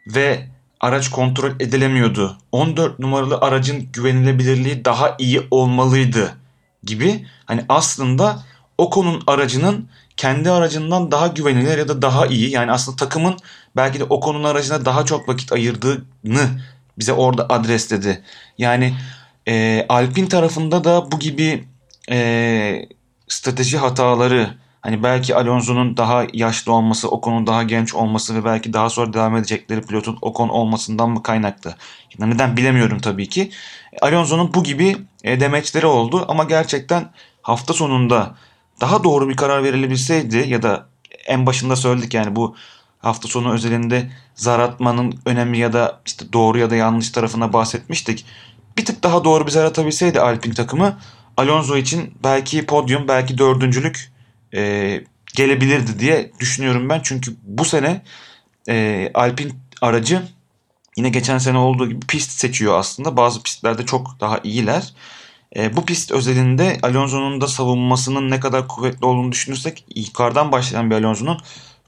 ve 0.07 0.47
araç 0.79 1.09
kontrol 1.09 1.51
edilemiyordu. 1.59 2.37
14 2.51 2.99
numaralı 2.99 3.37
aracın 3.37 3.89
güvenilebilirliği 3.93 4.85
daha 4.85 5.15
iyi 5.19 5.41
olmalıydı 5.51 6.37
gibi. 6.83 7.25
Hani 7.45 7.65
aslında 7.69 8.43
Ocon'un 8.77 9.23
aracının 9.27 9.89
kendi 10.17 10.51
aracından 10.51 11.11
daha 11.11 11.27
güvenilir 11.27 11.77
ya 11.77 11.87
da 11.87 12.01
daha 12.01 12.27
iyi. 12.27 12.51
Yani 12.51 12.71
aslında 12.71 12.95
takımın 12.97 13.37
belki 13.75 13.99
de 13.99 14.03
Ocon'un 14.03 14.43
aracına 14.43 14.85
daha 14.85 15.05
çok 15.05 15.29
vakit 15.29 15.51
ayırdığını 15.51 16.61
bize 16.99 17.13
orada 17.13 17.49
adresledi. 17.49 18.23
Yani 18.57 18.93
e, 19.47 19.85
Alpin 19.89 20.25
tarafında 20.25 20.83
da 20.83 21.11
bu 21.11 21.19
gibi 21.19 21.67
e, 22.11 22.89
strateji 23.27 23.77
hataları 23.77 24.49
hani 24.81 25.03
belki 25.03 25.35
Alonso'nun 25.35 25.97
daha 25.97 26.25
yaşlı 26.33 26.73
olması, 26.73 27.09
Ocon'un 27.09 27.47
daha 27.47 27.63
genç 27.63 27.93
olması 27.93 28.35
ve 28.35 28.45
belki 28.45 28.73
daha 28.73 28.89
sonra 28.89 29.13
devam 29.13 29.35
edecekleri 29.35 29.81
pilotun 29.81 30.17
Ocon 30.21 30.49
olmasından 30.49 31.09
mı 31.09 31.23
kaynaklı? 31.23 31.75
Neden 32.19 32.57
bilemiyorum 32.57 32.99
tabii 32.99 33.29
ki. 33.29 33.51
Alonso'nun 34.01 34.53
bu 34.53 34.63
gibi 34.63 34.97
e, 35.23 35.39
demeçleri 35.39 35.85
oldu 35.85 36.25
ama 36.27 36.43
gerçekten 36.43 37.09
hafta 37.41 37.73
sonunda 37.73 38.35
daha 38.81 39.03
doğru 39.03 39.29
bir 39.29 39.35
karar 39.35 39.63
verilebilseydi 39.63 40.45
ya 40.47 40.61
da 40.61 40.85
en 41.25 41.45
başında 41.45 41.75
söyledik 41.75 42.13
yani 42.13 42.35
bu 42.35 42.55
hafta 42.99 43.27
sonu 43.27 43.53
özelinde 43.53 44.11
zar 44.35 44.59
atmanın 44.59 45.19
önemi 45.25 45.57
ya 45.57 45.73
da 45.73 46.01
işte 46.05 46.33
doğru 46.33 46.57
ya 46.57 46.69
da 46.69 46.75
yanlış 46.75 47.09
tarafına 47.09 47.53
bahsetmiştik. 47.53 48.25
Bir 48.77 48.85
tık 48.85 49.03
daha 49.03 49.23
doğru 49.23 49.45
bir 49.45 49.51
zar 49.51 49.65
atabilseydi 49.65 50.21
Alpin 50.21 50.51
takımı 50.51 50.99
Alonso 51.37 51.77
için 51.77 52.13
belki 52.23 52.65
podyum 52.65 53.07
belki 53.07 53.37
dördüncülük 53.37 54.11
e, 54.53 55.03
gelebilirdi 55.35 55.99
diye 55.99 56.31
düşünüyorum 56.39 56.89
ben. 56.89 57.01
Çünkü 57.03 57.35
bu 57.43 57.65
sene 57.65 58.01
e, 58.69 59.09
Alpin 59.13 59.53
aracı 59.81 60.27
yine 60.97 61.09
geçen 61.09 61.37
sene 61.37 61.57
olduğu 61.57 61.89
gibi 61.89 61.99
pist 61.99 62.31
seçiyor 62.31 62.79
aslında. 62.79 63.17
Bazı 63.17 63.43
pistlerde 63.43 63.85
çok 63.85 64.19
daha 64.19 64.39
iyiler. 64.43 64.93
E, 65.55 65.75
bu 65.75 65.85
pist 65.85 66.11
özelinde 66.11 66.79
Alonso'nun 66.83 67.41
da 67.41 67.47
savunmasının 67.47 68.31
ne 68.31 68.39
kadar 68.39 68.67
kuvvetli 68.67 69.05
olduğunu 69.05 69.31
düşünürsek 69.31 69.85
yukarıdan 69.95 70.51
başlayan 70.51 70.91
bir 70.91 70.95
Alonso'nun 70.95 71.37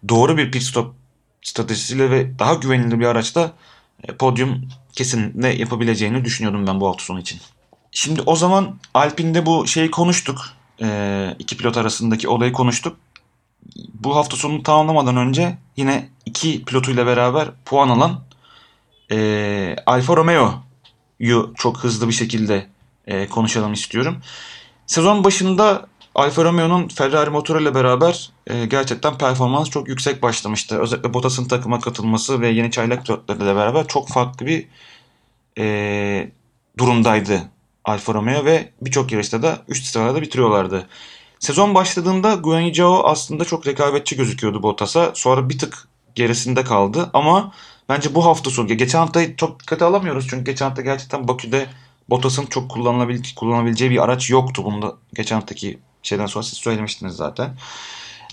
doğru 0.09 0.37
bir 0.37 0.51
pit 0.51 0.63
stop 0.63 0.95
stratejisiyle 1.41 2.11
ve 2.11 2.39
daha 2.39 2.53
güvenilir 2.53 2.99
bir 2.99 3.05
araçta 3.05 3.51
e, 4.03 4.17
podyum 4.17 4.69
kesinlikle 4.93 5.49
yapabileceğini 5.49 6.25
düşünüyordum 6.25 6.67
ben 6.67 6.81
bu 6.81 6.87
hafta 6.87 7.03
sonu 7.03 7.19
için. 7.19 7.39
Şimdi 7.91 8.21
o 8.21 8.35
zaman 8.35 8.79
Alpine'de 8.93 9.45
bu 9.45 9.67
şeyi 9.67 9.91
konuştuk. 9.91 10.58
E, 10.81 11.35
iki 11.39 11.57
pilot 11.57 11.77
arasındaki 11.77 12.27
olayı 12.27 12.51
konuştuk. 12.51 12.97
Bu 13.93 14.15
hafta 14.15 14.37
sonunu 14.37 14.63
tamamlamadan 14.63 15.17
önce 15.17 15.57
yine 15.77 16.09
iki 16.25 16.65
pilotuyla 16.65 17.05
beraber 17.05 17.47
puan 17.65 17.89
alan 17.89 18.21
e, 19.11 19.75
Alfa 19.85 20.15
Romeo'yu 20.15 21.53
çok 21.57 21.77
hızlı 21.77 22.07
bir 22.07 22.13
şekilde 22.13 22.67
e, 23.07 23.27
konuşalım 23.27 23.73
istiyorum. 23.73 24.17
Sezon 24.87 25.23
başında 25.23 25.87
Alfa 26.15 26.43
Romeo'nun 26.43 26.87
Ferrari 26.87 27.29
motoruyla 27.29 27.75
beraber 27.75 28.29
e, 28.47 28.65
gerçekten 28.65 29.17
performans 29.17 29.69
çok 29.69 29.87
yüksek 29.87 30.23
başlamıştı. 30.23 30.79
Özellikle 30.79 31.13
Bottas'ın 31.13 31.45
takıma 31.45 31.79
katılması 31.79 32.41
ve 32.41 32.47
yeni 32.49 32.71
çaylak 32.71 33.05
pilotlarıyla 33.05 33.55
beraber 33.55 33.87
çok 33.87 34.09
farklı 34.09 34.45
bir 34.45 34.67
e, 35.57 36.31
durumdaydı 36.77 37.41
Alfa 37.89 38.13
Romeo 38.13 38.45
ve 38.45 38.69
birçok 38.81 39.11
yarışta 39.11 39.43
da 39.43 39.57
üst 39.67 39.85
sıralarda 39.85 40.21
bitiriyorlardı. 40.21 40.87
Sezon 41.39 41.75
başladığında 41.75 42.33
Guanyu 42.33 43.01
aslında 43.03 43.45
çok 43.45 43.67
rekabetçi 43.67 44.17
gözüküyordu 44.17 44.63
Bottas'a. 44.63 45.11
Sonra 45.13 45.49
bir 45.49 45.57
tık 45.57 45.87
gerisinde 46.15 46.63
kaldı 46.63 47.09
ama 47.13 47.53
bence 47.89 48.15
bu 48.15 48.25
hafta 48.25 48.49
sonu, 48.49 48.67
geçen 48.67 48.99
haftayı 48.99 49.35
çok 49.35 49.59
dikkate 49.59 49.85
alamıyoruz 49.85 50.27
çünkü 50.29 50.43
geçen 50.43 50.65
hafta 50.65 50.81
gerçekten 50.81 51.27
Bakü'de 51.27 51.67
Bottas'ın 52.09 52.45
çok 52.45 52.71
kullanılabileceği, 52.71 53.35
kullanabileceği 53.35 53.91
bir 53.91 54.03
araç 54.03 54.29
yoktu. 54.29 54.63
Bunu 54.65 54.81
da 54.81 54.93
geçen 55.15 55.35
haftaki 55.35 55.79
şeyden 56.03 56.25
sonra 56.25 56.43
siz 56.43 56.57
söylemiştiniz 56.57 57.15
zaten. 57.15 57.57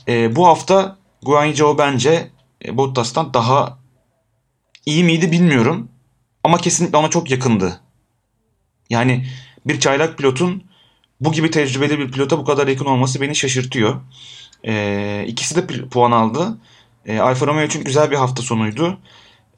E, 0.09 0.37
bu 0.37 0.47
hafta 0.47 0.97
Guanyu 1.23 1.79
bence 1.79 2.31
e, 2.65 2.77
Bottas'tan 2.77 3.35
daha 3.35 3.79
iyi 4.87 5.05
miydi 5.05 5.33
bilmiyorum. 5.33 5.89
Ama 6.45 6.59
kesinlikle 6.59 6.99
ona 6.99 7.11
çok 7.11 7.31
yakındı. 7.31 7.81
Yani 8.91 9.27
bir 9.67 9.81
çaylak 9.81 10.19
pilotun 10.19 10.63
bu 11.21 11.33
gibi 11.33 11.51
tecrübeli 11.51 11.99
bir 11.99 12.11
pilota 12.11 12.39
bu 12.39 12.45
kadar 12.45 12.69
yakın 12.69 12.85
olması 12.85 13.21
beni 13.21 13.37
şaşırtıyor. 13.37 14.01
E, 14.67 15.25
ikisi 15.29 15.57
de 15.57 15.89
puan 15.89 16.13
aldı. 16.13 16.59
E, 17.07 17.19
Alfa 17.19 17.47
Romeo 17.47 17.65
için 17.65 17.85
güzel 17.85 18.11
bir 18.11 18.17
hafta 18.17 18.43
sonuydu. 18.43 18.99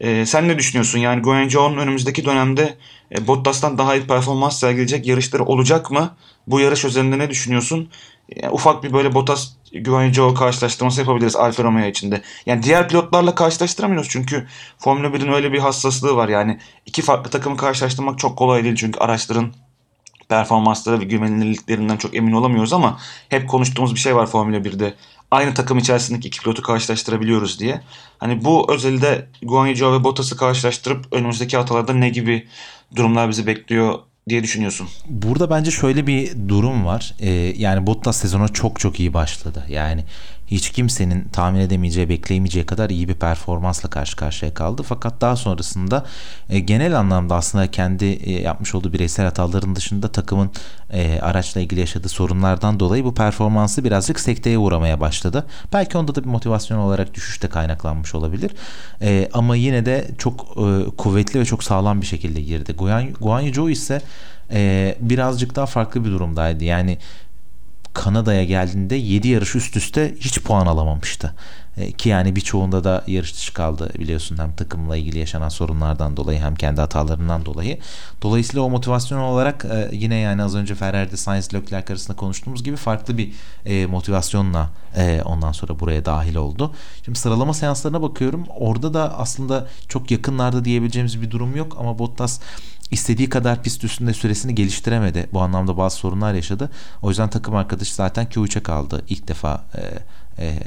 E, 0.00 0.26
sen 0.26 0.48
ne 0.48 0.58
düşünüyorsun? 0.58 0.98
Yani 0.98 1.22
Guanyu 1.22 1.60
önümüzdeki 1.60 2.24
dönemde 2.24 2.78
e, 3.18 3.26
Bottas'tan 3.26 3.78
daha 3.78 3.96
iyi 3.96 4.06
performans 4.06 4.60
sergileyecek 4.60 5.06
yarışları 5.06 5.44
olacak 5.44 5.90
mı? 5.90 6.16
Bu 6.46 6.60
yarış 6.60 6.84
üzerinde 6.84 7.18
ne 7.18 7.30
düşünüyorsun? 7.30 7.90
E, 8.36 8.48
ufak 8.48 8.84
bir 8.84 8.92
böyle 8.92 9.14
Bottas 9.14 9.48
Guanyu 9.84 10.34
karşılaştırması 10.34 11.00
yapabiliriz 11.00 11.36
Alfa 11.36 11.64
Romeo 11.64 11.86
içinde. 11.86 12.22
Yani 12.46 12.62
diğer 12.62 12.88
pilotlarla 12.88 13.34
karşılaştıramıyoruz 13.34 14.08
çünkü 14.10 14.46
Formula 14.78 15.06
1'in 15.06 15.32
öyle 15.32 15.52
bir 15.52 15.58
hassaslığı 15.58 16.16
var. 16.16 16.28
Yani 16.28 16.58
iki 16.86 17.02
farklı 17.02 17.30
takımı 17.30 17.56
karşılaştırmak 17.56 18.18
çok 18.18 18.38
kolay 18.38 18.64
değil 18.64 18.76
çünkü 18.76 19.00
araçların 19.00 19.52
performansları 20.28 21.00
ve 21.00 21.04
güvenilirliklerinden 21.04 21.96
çok 21.96 22.16
emin 22.16 22.32
olamıyoruz 22.32 22.72
ama 22.72 22.98
hep 23.28 23.48
konuştuğumuz 23.48 23.94
bir 23.94 24.00
şey 24.00 24.16
var 24.16 24.26
Formula 24.26 24.56
1'de. 24.56 24.94
Aynı 25.30 25.54
takım 25.54 25.78
içerisindeki 25.78 26.28
iki 26.28 26.40
pilotu 26.40 26.62
karşılaştırabiliyoruz 26.62 27.60
diye. 27.60 27.80
Hani 28.18 28.44
bu 28.44 28.72
özelde 28.72 29.26
Guanyu 29.42 29.92
ve 29.92 30.04
Bottas'ı 30.04 30.36
karşılaştırıp 30.36 31.06
önümüzdeki 31.12 31.56
haftalarda 31.56 31.94
ne 31.94 32.08
gibi 32.08 32.46
durumlar 32.96 33.28
bizi 33.28 33.46
bekliyor 33.46 33.98
diye 34.28 34.42
düşünüyorsun? 34.42 34.88
Burada 35.08 35.50
bence 35.50 35.70
şöyle 35.70 36.06
bir 36.06 36.48
durum 36.48 36.86
var. 36.86 37.14
Ee, 37.20 37.30
yani 37.56 37.86
Bottas 37.86 38.16
sezona 38.16 38.48
çok 38.48 38.80
çok 38.80 39.00
iyi 39.00 39.14
başladı. 39.14 39.64
Yani 39.68 40.04
hiç 40.50 40.70
kimsenin 40.70 41.24
tahmin 41.28 41.60
edemeyeceği, 41.60 42.08
bekleyemeyeceği 42.08 42.66
kadar 42.66 42.90
iyi 42.90 43.08
bir 43.08 43.14
performansla 43.14 43.90
karşı 43.90 44.16
karşıya 44.16 44.54
kaldı. 44.54 44.82
Fakat 44.82 45.20
daha 45.20 45.36
sonrasında 45.36 46.06
e, 46.48 46.58
genel 46.58 46.98
anlamda 46.98 47.34
aslında 47.34 47.70
kendi 47.70 48.04
e, 48.04 48.32
yapmış 48.32 48.74
olduğu 48.74 48.92
bireysel 48.92 49.24
hataların 49.24 49.76
dışında 49.76 50.08
takımın 50.08 50.50
e, 50.90 51.20
araçla 51.20 51.60
ilgili 51.60 51.80
yaşadığı 51.80 52.08
sorunlardan 52.08 52.80
dolayı 52.80 53.04
bu 53.04 53.14
performansı 53.14 53.84
birazcık 53.84 54.20
sekteye 54.20 54.58
uğramaya 54.58 55.00
başladı. 55.00 55.46
Belki 55.72 55.98
onda 55.98 56.14
da 56.14 56.24
bir 56.24 56.28
motivasyon 56.28 56.78
olarak 56.78 57.14
düşüş 57.14 57.42
de 57.42 57.48
kaynaklanmış 57.48 58.14
olabilir. 58.14 58.50
E, 59.02 59.28
ama 59.32 59.56
yine 59.56 59.86
de 59.86 60.10
çok 60.18 60.40
e, 60.56 60.96
kuvvetli 60.96 61.40
ve 61.40 61.44
çok 61.44 61.64
sağlam 61.64 62.00
bir 62.00 62.06
şekilde 62.06 62.40
girdi. 62.40 62.72
Guan, 62.72 63.12
Guan 63.12 63.40
Yu 63.40 63.70
ise 63.70 64.02
e, 64.52 64.94
birazcık 65.00 65.56
daha 65.56 65.66
farklı 65.66 66.04
bir 66.04 66.10
durumdaydı. 66.10 66.64
Yani 66.64 66.98
Kanada'ya 67.94 68.44
geldiğinde 68.44 68.96
7 68.96 69.28
yarış 69.28 69.54
üst 69.54 69.76
üste 69.76 70.14
hiç 70.20 70.42
puan 70.42 70.66
alamamıştı. 70.66 71.34
E, 71.78 71.92
ki 71.92 72.08
yani 72.08 72.36
birçoğunda 72.36 72.84
da 72.84 73.04
yarış 73.06 73.34
dışı 73.34 73.54
kaldı 73.54 73.90
biliyorsun 73.98 74.38
hem 74.38 74.52
takımla 74.52 74.96
ilgili 74.96 75.18
yaşanan 75.18 75.48
sorunlardan 75.48 76.16
dolayı 76.16 76.40
hem 76.40 76.54
kendi 76.54 76.80
hatalarından 76.80 77.46
dolayı. 77.46 77.78
Dolayısıyla 78.22 78.62
o 78.62 78.70
motivasyon 78.70 79.18
olarak 79.18 79.64
e, 79.64 79.88
yine 79.92 80.16
yani 80.16 80.42
az 80.42 80.54
önce 80.54 80.74
Ferrari'de 80.74 81.16
Sainz 81.16 81.54
Leclerc 81.54 81.92
arasında 81.92 82.16
konuştuğumuz 82.16 82.64
gibi 82.64 82.76
farklı 82.76 83.18
bir 83.18 83.32
e, 83.66 83.86
motivasyonla 83.86 84.70
ondan 85.24 85.52
sonra 85.52 85.80
buraya 85.80 86.04
dahil 86.04 86.34
oldu. 86.34 86.74
Şimdi 87.04 87.18
sıralama 87.18 87.54
seanslarına 87.54 88.02
bakıyorum. 88.02 88.44
Orada 88.48 88.94
da 88.94 89.18
aslında 89.18 89.66
çok 89.88 90.10
yakınlarda 90.10 90.64
diyebileceğimiz 90.64 91.22
bir 91.22 91.30
durum 91.30 91.56
yok 91.56 91.76
ama 91.80 91.98
Bottas 91.98 92.40
istediği 92.90 93.28
kadar 93.28 93.62
pist 93.62 93.84
üstünde 93.84 94.14
süresini 94.14 94.54
geliştiremedi. 94.54 95.28
Bu 95.32 95.40
anlamda 95.40 95.76
bazı 95.76 95.96
sorunlar 95.96 96.34
yaşadı. 96.34 96.70
O 97.02 97.08
yüzden 97.08 97.30
takım 97.30 97.54
arkadaşı 97.54 97.94
zaten 97.94 98.26
Q3'e 98.26 98.62
kaldı 98.62 99.04
ilk 99.08 99.28
defa 99.28 99.64
e, 100.38 100.46
e, 100.46 100.60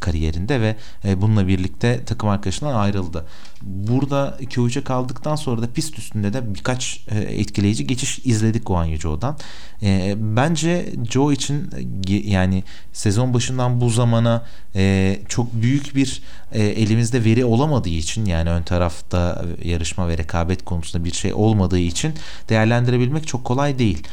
kariyerinde 0.00 0.60
ve 0.60 0.76
e, 1.04 1.22
bununla 1.22 1.48
birlikte 1.48 2.04
takım 2.04 2.28
arkadaşından 2.28 2.74
ayrıldı. 2.74 3.24
Burada 3.62 4.36
Q3'e 4.40 4.84
kaldıktan 4.84 5.36
sonra 5.36 5.62
da 5.62 5.66
pist 5.66 5.98
üstünde 5.98 6.32
de 6.32 6.54
birkaç 6.54 7.06
e, 7.10 7.18
etkileyici 7.18 7.86
geçiş 7.86 8.18
izledik 8.18 8.66
Guan 8.66 8.84
Yu 8.84 8.98
Zhou'dan. 8.98 9.38
E, 9.82 10.14
bence 10.18 10.92
Joe 11.10 11.32
için 11.32 11.70
yani 12.08 12.64
sezon 12.92 13.34
başından 13.34 13.80
bu 13.80 13.90
zamana 13.90 14.46
e, 14.74 15.16
çok 15.28 15.54
büyük 15.54 15.94
bir 15.94 16.22
e, 16.52 16.62
elimizde 16.62 17.24
veri 17.24 17.44
olamadığı 17.44 17.88
için 17.88 18.24
yani 18.24 18.50
ön 18.50 18.62
tarafta 18.62 19.44
yarışma 19.64 20.08
ve 20.08 20.18
rekabet 20.18 20.64
konusunda 20.64 21.04
bir 21.04 21.12
şey 21.12 21.34
olmadığı 21.34 21.78
için 21.78 22.14
değerlendirebilmek 22.48 23.26
çok 23.26 23.44
kolay 23.44 23.78
değil. 23.78 24.08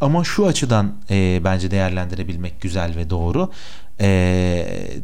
Ama 0.00 0.24
şu 0.24 0.46
açıdan 0.46 0.94
e, 1.10 1.40
bence 1.44 1.70
değerlendirebilmek 1.70 2.60
güzel 2.60 2.96
ve 2.96 3.10
doğru. 3.10 3.50
E, 3.98 5.02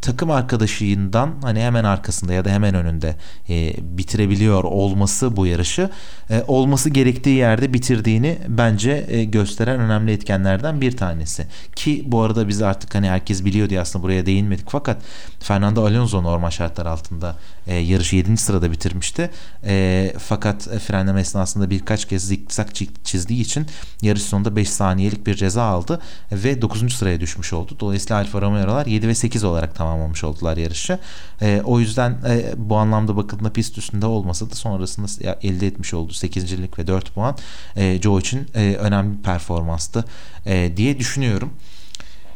takım 0.00 0.30
arkadaşından 0.30 1.34
hani 1.42 1.60
hemen 1.60 1.84
arkasında 1.84 2.32
ya 2.32 2.44
da 2.44 2.50
hemen 2.50 2.74
önünde 2.74 3.16
e, 3.48 3.74
bitirebiliyor 3.80 4.64
olması 4.64 5.36
bu 5.36 5.46
yarışı 5.46 5.90
e, 6.30 6.44
olması 6.48 6.90
gerektiği 6.90 7.36
yerde 7.36 7.72
bitirdiğini 7.72 8.38
bence 8.48 9.06
e, 9.08 9.24
gösteren 9.24 9.80
önemli 9.80 10.12
etkenlerden 10.12 10.80
bir 10.80 10.96
tanesi. 10.96 11.46
Ki 11.76 12.04
bu 12.06 12.20
arada 12.22 12.48
biz 12.48 12.62
artık 12.62 12.94
hani 12.94 13.08
herkes 13.08 13.44
biliyor 13.44 13.70
diye 13.70 13.80
aslında 13.80 14.02
buraya 14.02 14.26
değinmedik 14.26 14.70
fakat 14.70 15.02
Fernando 15.40 15.86
Alonso 15.86 16.22
normal 16.22 16.50
şartlar 16.50 16.86
altında 16.86 17.36
e, 17.66 17.74
yarışı 17.74 18.16
7. 18.16 18.36
sırada 18.36 18.72
bitirmişti. 18.72 19.30
E, 19.64 20.14
fakat 20.18 20.62
frenleme 20.62 21.20
esnasında 21.20 21.70
birkaç 21.70 22.08
kez 22.08 22.26
zikzak 22.26 22.74
çizdiği 23.04 23.40
için 23.40 23.66
yarış 24.02 24.22
sonunda 24.22 24.56
5 24.56 24.70
saniyelik 24.70 25.26
bir 25.26 25.34
ceza 25.34 25.62
aldı 25.62 26.00
ve 26.32 26.62
9. 26.62 26.92
sıraya 26.92 27.20
düşmüş 27.20 27.52
oldu. 27.52 27.76
Dolayısıyla 27.80 28.16
Alfa 28.16 28.40
Romeo'lar 28.40 28.86
7 28.86 29.08
ve 29.08 29.14
8 29.14 29.44
olarak 29.44 29.74
tamamlamış 29.90 30.24
oldular 30.24 30.56
yarışı. 30.56 30.98
E, 31.42 31.62
o 31.64 31.80
yüzden 31.80 32.10
e, 32.10 32.52
bu 32.56 32.76
anlamda 32.76 33.16
bakıldığında 33.16 33.52
pist 33.52 33.78
üstünde 33.78 34.06
olmasa 34.06 34.50
da 34.50 34.54
sonrasında 34.54 35.38
elde 35.42 35.66
etmiş 35.66 35.94
olduğu 35.94 36.12
8. 36.12 36.62
ve 36.78 36.86
4 36.86 37.14
puan 37.14 37.36
e, 37.76 38.02
Joe 38.02 38.18
için 38.18 38.46
e, 38.54 38.76
önemli 38.80 39.18
bir 39.18 39.22
performanstı 39.22 40.04
e, 40.46 40.72
diye 40.76 40.98
düşünüyorum. 40.98 41.50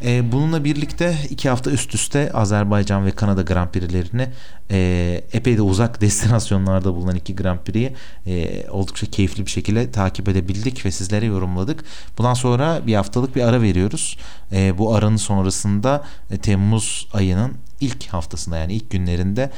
E, 0.03 0.33
bununla 0.33 0.65
birlikte 0.65 1.17
iki 1.31 1.49
hafta 1.49 1.71
üst 1.71 1.95
üste 1.95 2.33
Azerbaycan 2.33 3.07
ve 3.07 3.11
Kanada 3.11 3.43
Grand 3.43 3.69
Prix'lerini 3.69 4.29
e, 4.71 5.25
epey 5.33 5.57
de 5.57 5.63
uzak 5.63 6.01
destinasyonlarda 6.01 6.95
bulunan 6.95 7.17
iki 7.17 7.37
Grand 7.37 7.59
Prix'yi 7.59 7.95
e, 8.27 8.67
oldukça 8.71 9.07
keyifli 9.07 9.47
bir 9.47 9.51
şekilde 9.51 9.91
takip 9.91 10.29
edebildik 10.29 10.87
ve 10.87 10.91
sizlere 10.91 11.27
yorumladık. 11.27 11.85
Bundan 12.19 12.35
sonra 12.35 12.87
bir 12.87 12.95
haftalık 12.95 13.37
bir 13.37 13.43
ara 13.43 13.63
veriyoruz. 13.63 14.19
E, 14.53 14.79
bu 14.79 14.95
aranın 14.95 15.17
sonrasında 15.17 16.05
e, 16.31 16.39
Temmuz 16.39 17.09
ayının 17.13 17.53
ilk 17.81 18.07
haftasında 18.07 18.57
yani 18.57 18.75
ilk 18.75 18.91
günlerinde 18.91 19.51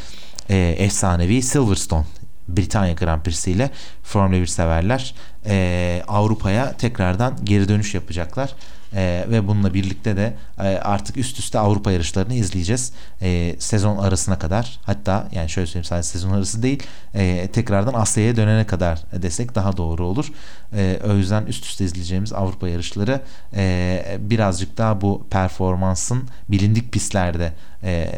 e, 0.51 0.57
efsanevi 0.79 1.43
Silverstone 1.43 2.05
Britanya 2.49 2.93
Grand 2.93 3.23
Prix'si 3.23 3.51
ile 3.51 3.71
Formula 4.03 4.41
1 4.41 4.47
severler 4.47 5.15
e, 5.47 6.03
Avrupa'ya 6.09 6.73
tekrardan 6.73 7.37
geri 7.45 7.69
dönüş 7.69 7.95
yapacaklar. 7.95 8.55
E, 8.97 9.25
ve 9.31 9.49
bununla 9.49 9.75
birlikte 9.75 10.17
de 10.17 10.37
e, 10.59 10.63
artık 10.63 11.17
üst 11.17 11.39
üste 11.39 11.59
Avrupa 11.59 11.93
yarışlarını 11.93 12.35
izleyeceğiz. 12.35 12.93
E, 13.23 13.57
sezon 13.59 13.97
arasına 13.97 14.39
kadar 14.39 14.79
hatta 14.83 15.29
yani 15.33 15.51
şöyle 15.51 15.67
söyleyeyim 15.67 15.85
sadece 15.85 16.09
sezon 16.09 16.31
arası 16.31 16.63
değil 16.63 16.83
e, 17.15 17.49
tekrardan 17.53 17.95
Asya'ya 17.95 18.37
dönene 18.37 18.67
kadar 18.67 19.03
desek 19.13 19.55
daha 19.55 19.77
doğru 19.77 20.07
olur. 20.07 20.33
E, 20.77 21.01
o 21.11 21.15
yüzden 21.15 21.47
üst 21.47 21.65
üste 21.65 21.85
izleyeceğimiz 21.85 22.33
Avrupa 22.33 22.69
yarışları 22.69 23.21
e, 23.57 24.19
birazcık 24.21 24.79
daha 24.79 25.01
bu 25.01 25.27
performansın 25.31 26.29
bilindik 26.49 26.93
pistlerde 26.93 27.53
e, 27.83 28.13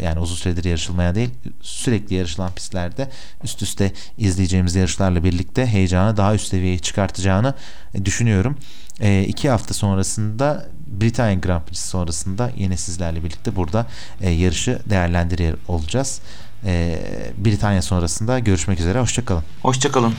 yani 0.00 0.20
uzun 0.20 0.34
süredir 0.34 0.64
yarışılmaya 0.64 1.14
değil 1.14 1.30
sürekli 1.60 2.14
yarışılan 2.16 2.52
pistlerde 2.52 3.08
üst 3.44 3.62
üste 3.62 3.92
izleyeceğimiz 4.18 4.74
yarışlarla 4.74 5.24
birlikte 5.24 5.66
heyecanı 5.66 6.16
daha 6.16 6.34
üst 6.34 6.48
seviyeye 6.48 6.78
çıkartacağını 6.78 7.54
düşünüyorum. 8.04 8.56
E, 9.00 9.24
iki 9.28 9.50
hafta 9.50 9.74
sonrasında 9.74 10.66
Britanya 10.86 11.34
Grand 11.34 11.62
Prix 11.62 11.80
sonrasında 11.80 12.50
yine 12.56 12.76
sizlerle 12.76 13.24
birlikte 13.24 13.56
burada 13.56 13.86
e, 14.20 14.30
yarışı 14.30 14.78
değerlendiriyor 14.90 15.58
olacağız. 15.68 16.20
E, 16.64 16.98
Britanya 17.38 17.82
sonrasında 17.82 18.38
görüşmek 18.38 18.80
üzere. 18.80 19.00
Hoşçakalın. 19.00 19.44
Hoşçakalın. 19.62 20.14